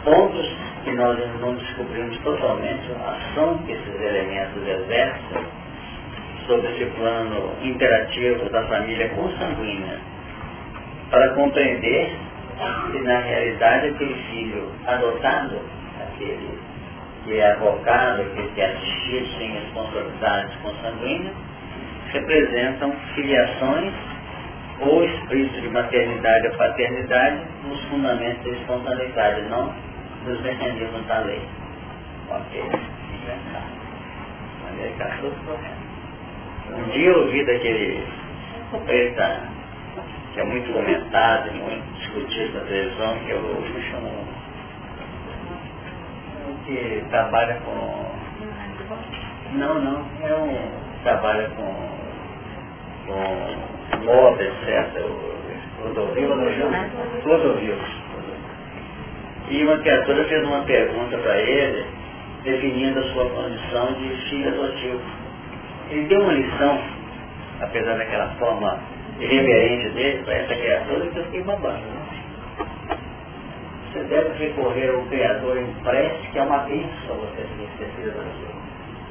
pontos 0.04 0.56
que 0.84 0.92
nós 0.92 1.18
não 1.40 1.54
descobrimos 1.54 2.16
totalmente 2.18 2.90
a 2.92 3.10
ação 3.10 3.58
que 3.58 3.72
esses 3.72 4.00
elementos 4.00 4.62
exercem 4.66 5.63
sobre 6.46 6.72
esse 6.72 6.84
plano 6.96 7.52
interativo 7.62 8.48
da 8.50 8.62
família 8.64 9.08
consanguínea 9.10 9.98
para 11.10 11.28
compreender 11.34 12.10
que 12.92 12.98
na 13.00 13.18
realidade 13.18 13.88
aquele 13.88 14.14
filho 14.30 14.70
adotado, 14.86 15.60
aquele 16.00 16.58
que 17.24 17.38
é 17.38 17.52
avocado, 17.52 18.22
aquele 18.22 18.48
que 18.54 18.60
é 18.60 18.66
assistido 18.66 19.38
sem 19.38 19.52
responsabilidades 19.52 20.54
consanguíneas, 20.56 21.34
representam 22.12 22.92
filiações 23.14 23.92
ou 24.80 25.04
espírito 25.04 25.60
de 25.60 25.68
maternidade 25.68 26.46
ou 26.48 26.54
paternidade 26.54 27.40
nos 27.64 27.80
fundamentos 27.84 28.44
da 28.44 28.50
espontaneidade, 28.50 29.42
não 29.42 29.72
nos 30.24 30.40
mecanismos 30.42 31.06
da 31.06 31.18
lei. 31.20 31.42
Ok? 32.30 32.62
Correto. 35.44 35.73
Um 36.72 36.90
dia 36.90 37.08
eu 37.08 37.20
ouvi 37.20 37.44
daquele, 37.44 38.06
eita, 38.88 39.48
que 40.32 40.40
é 40.40 40.44
muito 40.44 40.72
comentado, 40.72 41.52
muito 41.52 41.98
discutido 41.98 42.58
na 42.58 42.64
televisão, 42.64 43.18
que 43.20 43.32
é 43.32 43.34
o 43.36 43.82
chamo, 43.90 44.28
que 46.66 47.04
trabalha 47.10 47.60
com. 47.60 48.14
Não, 49.52 49.80
não, 49.80 50.06
é 50.22 50.34
um 50.34 50.84
trabalha 51.04 51.48
com, 51.50 51.74
com 53.06 54.04
moda, 54.04 54.42
etc. 54.42 55.02
Rodovio, 55.82 56.28
rodovio. 57.24 57.78
E 59.50 59.62
uma 59.64 59.78
criatura 59.78 60.24
fez 60.24 60.46
uma 60.46 60.62
pergunta 60.62 61.18
para 61.18 61.38
ele, 61.38 61.86
definindo 62.42 62.98
a 62.98 63.12
sua 63.12 63.28
condição 63.28 63.92
de 63.94 64.08
filho 64.30 64.48
adotivo. 64.48 65.23
Ele 65.90 66.06
deu 66.06 66.20
uma 66.20 66.32
lição, 66.32 66.80
apesar 67.60 67.96
daquela 67.98 68.28
forma 68.36 68.78
irreverente 69.20 69.90
dele 69.90 70.22
para 70.24 70.34
essa 70.34 70.54
criatura 70.54 71.06
que 71.06 71.18
eu 71.18 71.24
fiquei 71.24 71.42
babando. 71.42 71.94
Você 73.92 74.02
deve 74.04 74.44
recorrer 74.44 74.90
ao 74.90 75.02
Criador 75.02 75.56
em 75.56 75.72
prece, 75.84 76.26
que 76.32 76.38
é 76.38 76.42
uma 76.42 76.58
bênção 76.58 77.16
você 77.16 77.42
ter 77.42 77.64
esquecido 77.64 78.16
da 78.16 78.24
sua. 78.24 78.64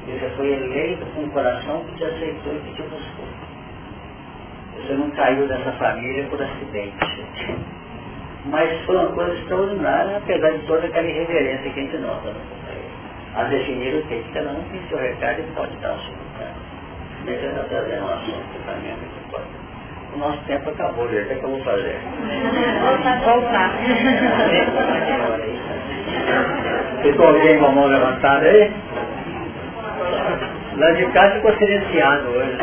Você 0.06 0.30
foi 0.36 0.52
eleito 0.52 1.06
com 1.14 1.22
um 1.22 1.30
coração 1.30 1.82
que 1.84 1.94
te 1.96 2.04
aceitou 2.04 2.54
e 2.54 2.58
que 2.58 2.74
te 2.74 2.82
buscou. 2.82 3.24
Você 4.76 4.92
não 4.92 5.10
caiu 5.12 5.48
dessa 5.48 5.72
família 5.72 6.24
por 6.24 6.42
acidente. 6.42 7.56
Mas 8.46 8.78
foi 8.84 8.96
uma 8.96 9.12
coisa 9.12 9.32
extraordinária, 9.32 10.18
apesar 10.18 10.50
de 10.50 10.66
toda 10.66 10.86
aquela 10.86 11.06
irreverência 11.06 11.70
que 11.70 11.80
a 11.80 11.82
gente 11.82 11.96
nota. 11.98 12.28
Né? 12.28 12.40
A 13.36 13.44
definir 13.44 13.94
o 13.94 14.02
que 14.02 14.22
cada 14.34 14.50
um 14.50 14.62
tem 14.64 14.82
seu 14.88 14.98
recado 14.98 15.40
e 15.40 15.54
pode 15.54 15.74
dar 15.78 15.94
o 15.94 16.00
seu 16.00 16.23
eu 17.30 17.64
trazer 17.68 18.00
um 18.00 18.08
assunto 18.08 18.64
para 18.64 18.74
mim, 18.76 18.88
muito 18.88 19.26
importante. 19.26 19.54
O 20.14 20.18
nosso 20.18 20.38
tempo 20.46 20.70
acabou, 20.70 21.08
gente. 21.08 21.22
O 21.22 21.26
que, 21.26 21.32
é 21.32 21.36
que 21.36 21.44
eu 21.44 21.50
vou 21.50 21.64
fazer? 21.64 21.98
Voltar. 23.24 23.70
Ficou 27.02 27.26
alguém 27.26 27.58
com 27.58 27.66
a 27.66 27.70
mão 27.70 27.86
levantada 27.86 28.46
aí? 28.46 28.72
Lá 30.76 30.90
de 30.92 31.06
casa 31.06 31.34
ficou 31.36 31.52
silenciado 31.56 32.28
hoje. 32.28 32.58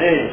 Ei. 0.00 0.30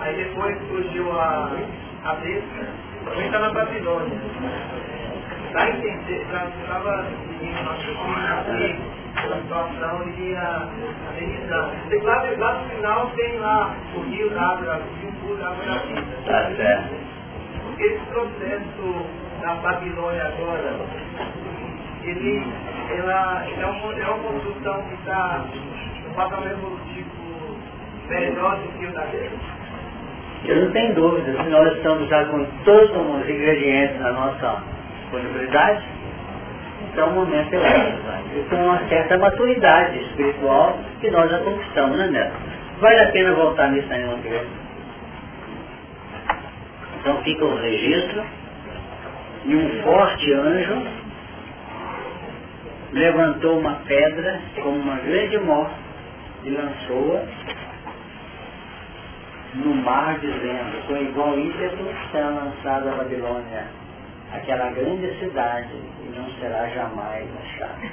Aí 0.00 0.16
depois 0.16 0.56
surgiu 0.68 1.12
a, 1.12 1.50
a 2.04 2.14
besta 2.14 2.88
também 3.08 3.26
está 3.26 3.38
na 3.38 3.50
Babilônia. 3.50 4.18
Para 5.52 5.70
entender, 5.70 6.22
estava 6.22 7.04
seguindo 7.06 7.64
nosso 7.64 7.80
filho, 7.80 8.80
a 9.16 9.40
situação 9.40 10.08
e 10.18 10.36
a, 10.36 10.68
a 11.08 11.12
demissão. 11.18 11.70
Lá, 12.02 12.22
lá 12.38 12.52
no 12.60 12.68
final 12.68 13.10
tem 13.16 13.38
lá 13.38 13.74
o 13.94 14.00
rio 14.00 14.30
da 14.30 14.42
água, 14.42 14.76
o 14.76 15.00
rio 15.00 15.12
puro 15.20 15.36
da 15.36 15.48
água 15.48 15.64
da 15.64 15.78
vida. 15.78 16.56
Certo. 16.56 16.94
Esse 17.78 18.04
processo 18.06 19.06
da 19.40 19.54
Babilônia 19.54 20.26
agora, 20.26 20.76
ele, 22.02 22.46
ela, 22.98 23.44
é, 23.46 23.66
uma, 23.66 23.94
é 23.94 24.06
uma 24.06 24.18
construção 24.18 24.82
que 24.82 24.94
está 24.94 25.44
no 26.04 26.14
patamar 26.14 26.50
evolutivo 26.50 27.58
melhor 28.08 28.56
do 28.56 28.78
que 28.78 28.86
o 28.86 28.92
da 28.92 29.04
dele. 29.06 29.38
Eu 30.44 30.64
não 30.64 30.70
tenho 30.72 30.94
dúvida, 30.94 31.42
se 31.42 31.48
nós 31.48 31.72
estamos 31.76 32.08
já 32.08 32.24
com 32.26 32.44
todos 32.64 32.90
os 32.90 33.28
ingredientes 33.28 34.00
na 34.00 34.12
nossa 34.12 34.62
disponibilidade, 35.00 35.82
então 36.92 37.08
o 37.08 37.12
momento 37.12 37.54
é 37.54 37.58
outro. 37.58 38.38
E 38.38 38.42
com 38.48 38.56
uma 38.56 38.78
certa 38.88 39.18
maturidade 39.18 39.98
espiritual 40.00 40.78
que 41.00 41.10
nós 41.10 41.30
já 41.30 41.38
conquistamos, 41.38 41.98
né, 41.98 42.06
Neto? 42.08 42.34
Vale 42.80 43.00
a 43.00 43.10
pena 43.10 43.32
voltar 43.34 43.70
nisso 43.70 43.92
aí 43.92 44.04
uma 44.04 44.16
vez. 44.16 44.46
Então 47.00 47.16
fica 47.22 47.44
o 47.44 47.56
registro 47.56 48.24
e 49.44 49.56
um 49.56 49.82
forte 49.82 50.32
anjo 50.32 50.82
levantou 52.92 53.58
uma 53.58 53.74
pedra 53.86 54.40
com 54.62 54.70
uma 54.70 54.96
grande 54.96 55.38
morte 55.38 55.74
e 56.44 56.50
lançou-a 56.50 57.22
no 59.54 59.74
mar 59.74 60.18
dizendo, 60.18 60.86
com 60.86 60.96
igual 60.96 61.38
ímpeto 61.38 61.76
será 62.12 62.28
lançada 62.28 62.92
a 62.92 62.96
Babilônia, 62.96 63.66
aquela 64.32 64.70
grande 64.70 65.18
cidade, 65.18 65.72
e 65.72 66.12
não 66.16 66.30
será 66.38 66.68
jamais 66.68 67.26
achada. 67.44 67.88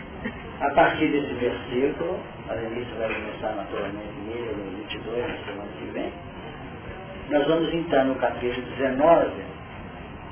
A 0.60 0.70
partir 0.72 1.08
desse 1.08 1.34
versículo, 1.34 2.20
a 2.50 2.56
início 2.56 2.96
vai 2.98 3.08
começar 3.14 3.56
naturalmente 3.56 4.14
no 4.26 4.78
22, 4.78 5.28
na 5.28 5.46
semana 5.46 5.70
que 5.80 5.86
vem, 5.92 6.14
nós 7.30 7.48
vamos 7.48 7.74
entrar 7.74 8.04
no 8.04 8.16
capítulo 8.16 8.66
19, 8.78 9.32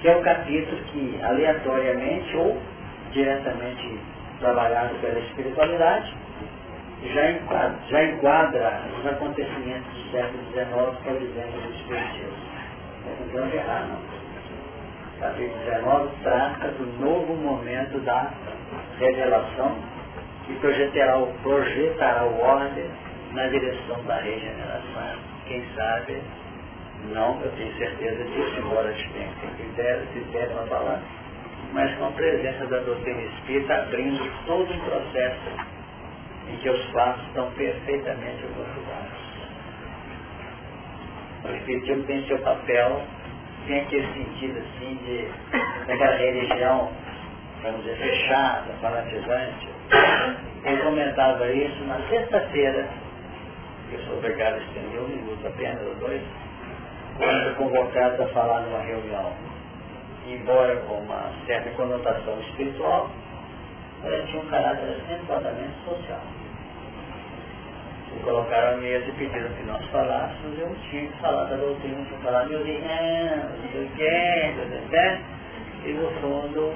que 0.01 0.07
é 0.09 0.17
o 0.17 0.21
capítulo 0.21 0.77
que, 0.91 1.19
aleatoriamente 1.23 2.35
ou 2.35 2.61
diretamente 3.11 3.99
trabalhado 4.39 4.93
pela 4.95 5.19
espiritualidade, 5.19 6.13
já 7.13 7.31
enquadra, 7.31 7.75
já 7.89 8.03
enquadra 8.03 8.81
os 8.99 9.07
acontecimentos 9.07 10.02
século 10.13 10.43
XIX, 10.51 11.01
que 11.01 11.09
é 11.09 11.11
o 11.11 11.17
exemplo 11.17 11.61
do 11.61 11.73
Espiritismo. 11.73 12.37
Não 13.03 13.15
podemos 13.17 13.53
errar, 13.55 13.87
não. 13.87 14.23
Capítulo 15.19 15.59
19 15.65 16.09
trata 16.21 16.67
do 16.67 16.85
novo 16.99 17.33
momento 17.35 17.99
da 18.01 18.31
revelação 18.99 19.75
que 20.45 20.53
projetará 20.55 21.17
projetará 21.41 22.25
o 22.25 22.39
ordem 22.41 22.89
na 23.31 23.47
direção 23.47 24.03
da 24.03 24.17
regeneração. 24.17 25.17
Quem 25.47 25.65
sabe, 25.75 26.21
não, 27.11 27.41
eu 27.41 27.51
tenho 27.53 27.75
certeza 27.77 28.23
disso, 28.23 28.59
embora 28.59 28.89
a 28.89 28.91
gente 28.91 29.13
tenha 29.13 29.29
critério, 29.57 30.07
critério 30.07 30.51
uma 30.51 30.67
palavra, 30.67 31.01
mas 31.71 31.97
com 31.97 32.05
a 32.05 32.11
presença 32.11 32.67
da 32.67 32.79
doutrina 32.79 33.21
espírita 33.21 33.73
abrindo 33.73 34.45
todo 34.45 34.71
um 34.71 34.79
processo 34.79 35.73
em 36.49 36.57
que 36.57 36.69
os 36.69 36.85
fatos 36.91 37.25
estão 37.27 37.49
perfeitamente 37.51 38.43
conjugados. 38.43 39.02
O 41.45 41.55
Espiritismo 41.55 42.03
tem 42.03 42.25
seu 42.25 42.39
papel, 42.39 43.01
tem 43.67 43.81
aquele 43.81 44.07
sentido 44.13 44.59
assim 44.59 44.95
de 45.05 45.27
daquela 45.87 46.15
religião, 46.15 46.89
vamos 47.61 47.83
dizer, 47.83 47.97
fechada, 47.97 48.73
fanatizante. 48.81 49.67
Ele 50.63 50.77
comentava 50.81 51.51
isso 51.51 51.83
na 51.83 51.99
sexta-feira, 52.07 52.87
eu 53.91 53.99
sou 54.05 54.17
obrigado 54.17 54.55
a 54.55 54.57
estender 54.59 55.01
um 55.01 55.07
minuto 55.07 55.45
apenas, 55.45 55.85
ou 55.85 55.95
dois, 55.95 56.21
quando 57.17 57.55
convocado 57.57 58.23
a 58.23 58.27
falar 58.27 58.61
numa 58.61 58.79
reunião. 58.79 59.33
Embora 60.25 60.77
com 60.87 60.95
uma 60.95 61.29
certa 61.45 61.69
conotação 61.71 62.39
espiritual, 62.39 63.09
ela 64.03 64.25
tinha 64.27 64.41
um 64.41 64.47
caráter 64.47 64.97
acentuadamente 65.03 65.73
social. 65.83 66.21
E 68.15 68.19
colocaram 68.23 68.75
a 68.75 68.77
mesa 68.77 69.05
e 69.05 69.11
pediram 69.13 69.49
que 69.49 69.63
nós 69.63 69.83
falássemos, 69.89 70.59
eu 70.59 70.75
tinha 70.89 71.07
que 71.07 71.17
falar 71.19 71.45
da 71.45 71.55
doutrina, 71.55 71.95
tinha 72.05 72.17
que 72.17 72.23
falar, 72.23 72.45
meus 72.45 72.67
irmãos, 72.67 73.61
não 73.61 73.71
sei 73.71 73.83
o 73.83 73.89
que, 73.89 75.33
e 75.89 75.93
no 75.93 76.09
fundo 76.21 76.73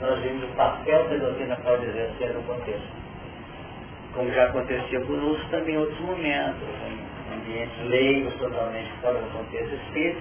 nós 0.00 0.18
vimos 0.20 0.44
o 0.44 0.56
papel 0.56 1.04
que 1.08 1.14
a 1.14 1.18
doutrina 1.18 1.56
pode 1.56 1.84
exercer 1.86 2.32
no 2.32 2.42
contexto. 2.44 2.88
Como 4.14 4.32
já 4.32 4.46
aconteceu 4.46 5.06
conosco 5.06 5.48
também 5.50 5.74
em 5.74 5.78
outros 5.78 6.00
momentos, 6.00 6.68
em 6.88 7.34
ambientes 7.34 7.84
leigos, 7.86 8.34
totalmente 8.36 8.90
fora 9.02 9.18
do 9.20 9.30
contexto 9.30 9.74
espírita, 9.74 10.20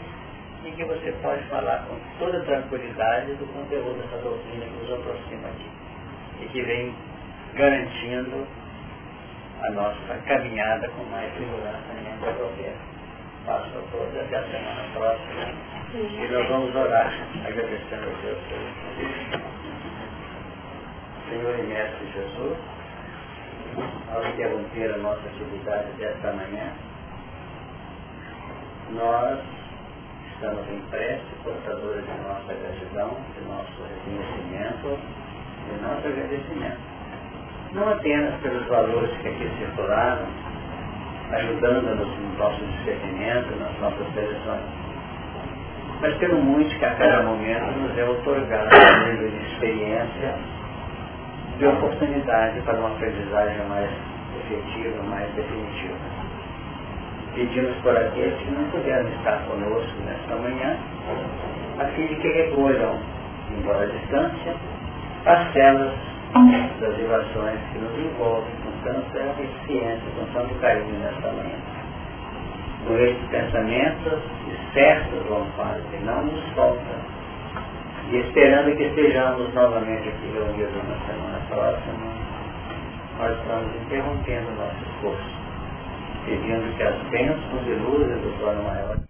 em 0.66 0.72
que 0.74 0.84
você 0.84 1.14
pode 1.22 1.42
falar 1.44 1.86
com 1.88 1.98
toda 2.20 2.42
tranquilidade 2.42 3.34
do 3.36 3.48
conteúdo 3.54 4.02
dessa 4.02 4.22
doutrina 4.22 4.66
que 4.66 4.84
nos 4.84 5.00
aproxima 5.00 5.48
aqui 5.48 5.70
e 6.42 6.46
que 6.50 6.62
vem 6.62 6.94
garantindo 7.56 8.46
a 9.62 9.72
nossa 9.72 10.16
caminhada 10.26 10.88
com 10.90 11.04
mais 11.06 11.32
segurança 11.34 11.94
em 11.94 12.18
qualquer. 12.20 12.76
A 13.48 13.58
todos 13.92 14.16
até 14.16 14.38
a 14.38 14.44
semana 14.44 14.84
próxima 14.94 15.80
e 15.94 16.28
nós 16.32 16.48
vamos 16.48 16.76
orar 16.76 17.12
agradecendo 17.48 18.04
a 18.04 18.22
Deus 18.22 18.38
Senhor 21.30 21.60
e 21.60 21.64
Mestre 21.64 22.12
Jesus, 22.14 22.58
ao 24.14 24.26
interromper 24.26 24.94
a 24.94 24.98
nossa 24.98 25.28
atividade 25.28 25.92
desta 25.94 26.32
manhã, 26.34 26.74
nós 28.92 29.40
estamos 30.34 30.68
em 30.70 30.82
prece, 30.90 31.24
portadores 31.44 32.04
de 32.04 32.22
nossa 32.22 32.54
gratidão, 32.54 33.18
de 33.36 33.46
nosso 33.46 33.84
reconhecimento, 33.84 35.00
de 35.66 35.82
nosso 35.82 36.08
agradecimento. 36.08 36.99
Não 37.72 37.88
apenas 37.88 38.34
pelos 38.42 38.66
valores 38.66 39.12
que 39.22 39.28
aqui 39.28 39.48
circularam, 39.60 40.26
ajudando-nos 41.34 42.08
no 42.18 42.38
nosso 42.40 42.66
discernimento, 42.66 43.56
nas 43.60 43.80
nossas 43.80 44.12
seleções, 44.16 44.64
mas 46.02 46.16
pelo 46.16 46.42
muito 46.42 46.76
que 46.80 46.86
a 46.86 46.96
cada 46.96 47.22
momento 47.22 47.78
nos 47.78 47.96
é 47.96 48.04
otorgado 48.06 48.70
um 48.76 49.12
nível 49.12 49.30
de 49.30 49.46
experiência, 49.54 50.34
de 51.60 51.66
oportunidade 51.68 52.60
para 52.62 52.80
uma 52.80 52.90
aprendizagem 52.90 53.64
mais 53.68 53.90
efetiva, 54.40 55.04
mais 55.04 55.30
definitiva. 55.36 55.96
Pedimos 57.36 57.76
por 57.84 57.96
aqueles 57.96 58.36
que 58.40 58.50
não 58.50 58.64
puderam 58.72 59.08
estar 59.10 59.46
conosco 59.46 59.94
nesta 60.08 60.36
manhã, 60.38 60.76
a 61.78 61.86
fim 61.86 62.08
de 62.08 62.16
que 62.16 62.28
recolham, 62.30 63.00
embora 63.56 63.84
a 63.84 63.86
distância, 63.86 64.56
parcelas 65.24 66.09
das 66.34 66.96
vibrações 66.96 67.60
que 67.72 67.80
nos 67.80 67.98
envolvem 67.98 68.54
com 68.64 68.72
tanta 68.84 69.42
eficiência, 69.42 70.12
com 70.16 70.26
tanto 70.34 70.54
carinho 70.62 71.00
nesta 71.00 71.32
manhã. 71.32 71.58
Com 72.88 72.98
esses 72.98 73.28
pensamentos 73.30 74.20
certos, 74.74 75.26
vamos 75.28 75.54
fazer, 75.56 76.00
não 76.06 76.26
nos 76.26 76.44
falta. 76.54 76.80
E 78.12 78.18
esperando 78.18 78.76
que 78.76 78.84
estejamos 78.84 79.54
novamente 79.54 80.10
aqui 80.10 80.32
reunidos 80.34 80.84
na 80.88 80.98
semana 81.08 81.42
próxima, 81.50 82.20
nós 83.18 83.38
estamos 83.40 83.76
interrompendo 83.82 84.48
o 84.50 84.56
nosso 84.56 84.84
esforço, 84.96 85.36
pedindo 86.26 86.78
que 86.78 86.84
as 86.84 86.96
bênçãos 87.10 87.68
e 87.68 87.72
luzes 87.72 88.22
do 88.22 88.40
plano 88.40 88.64
maior 88.64 89.09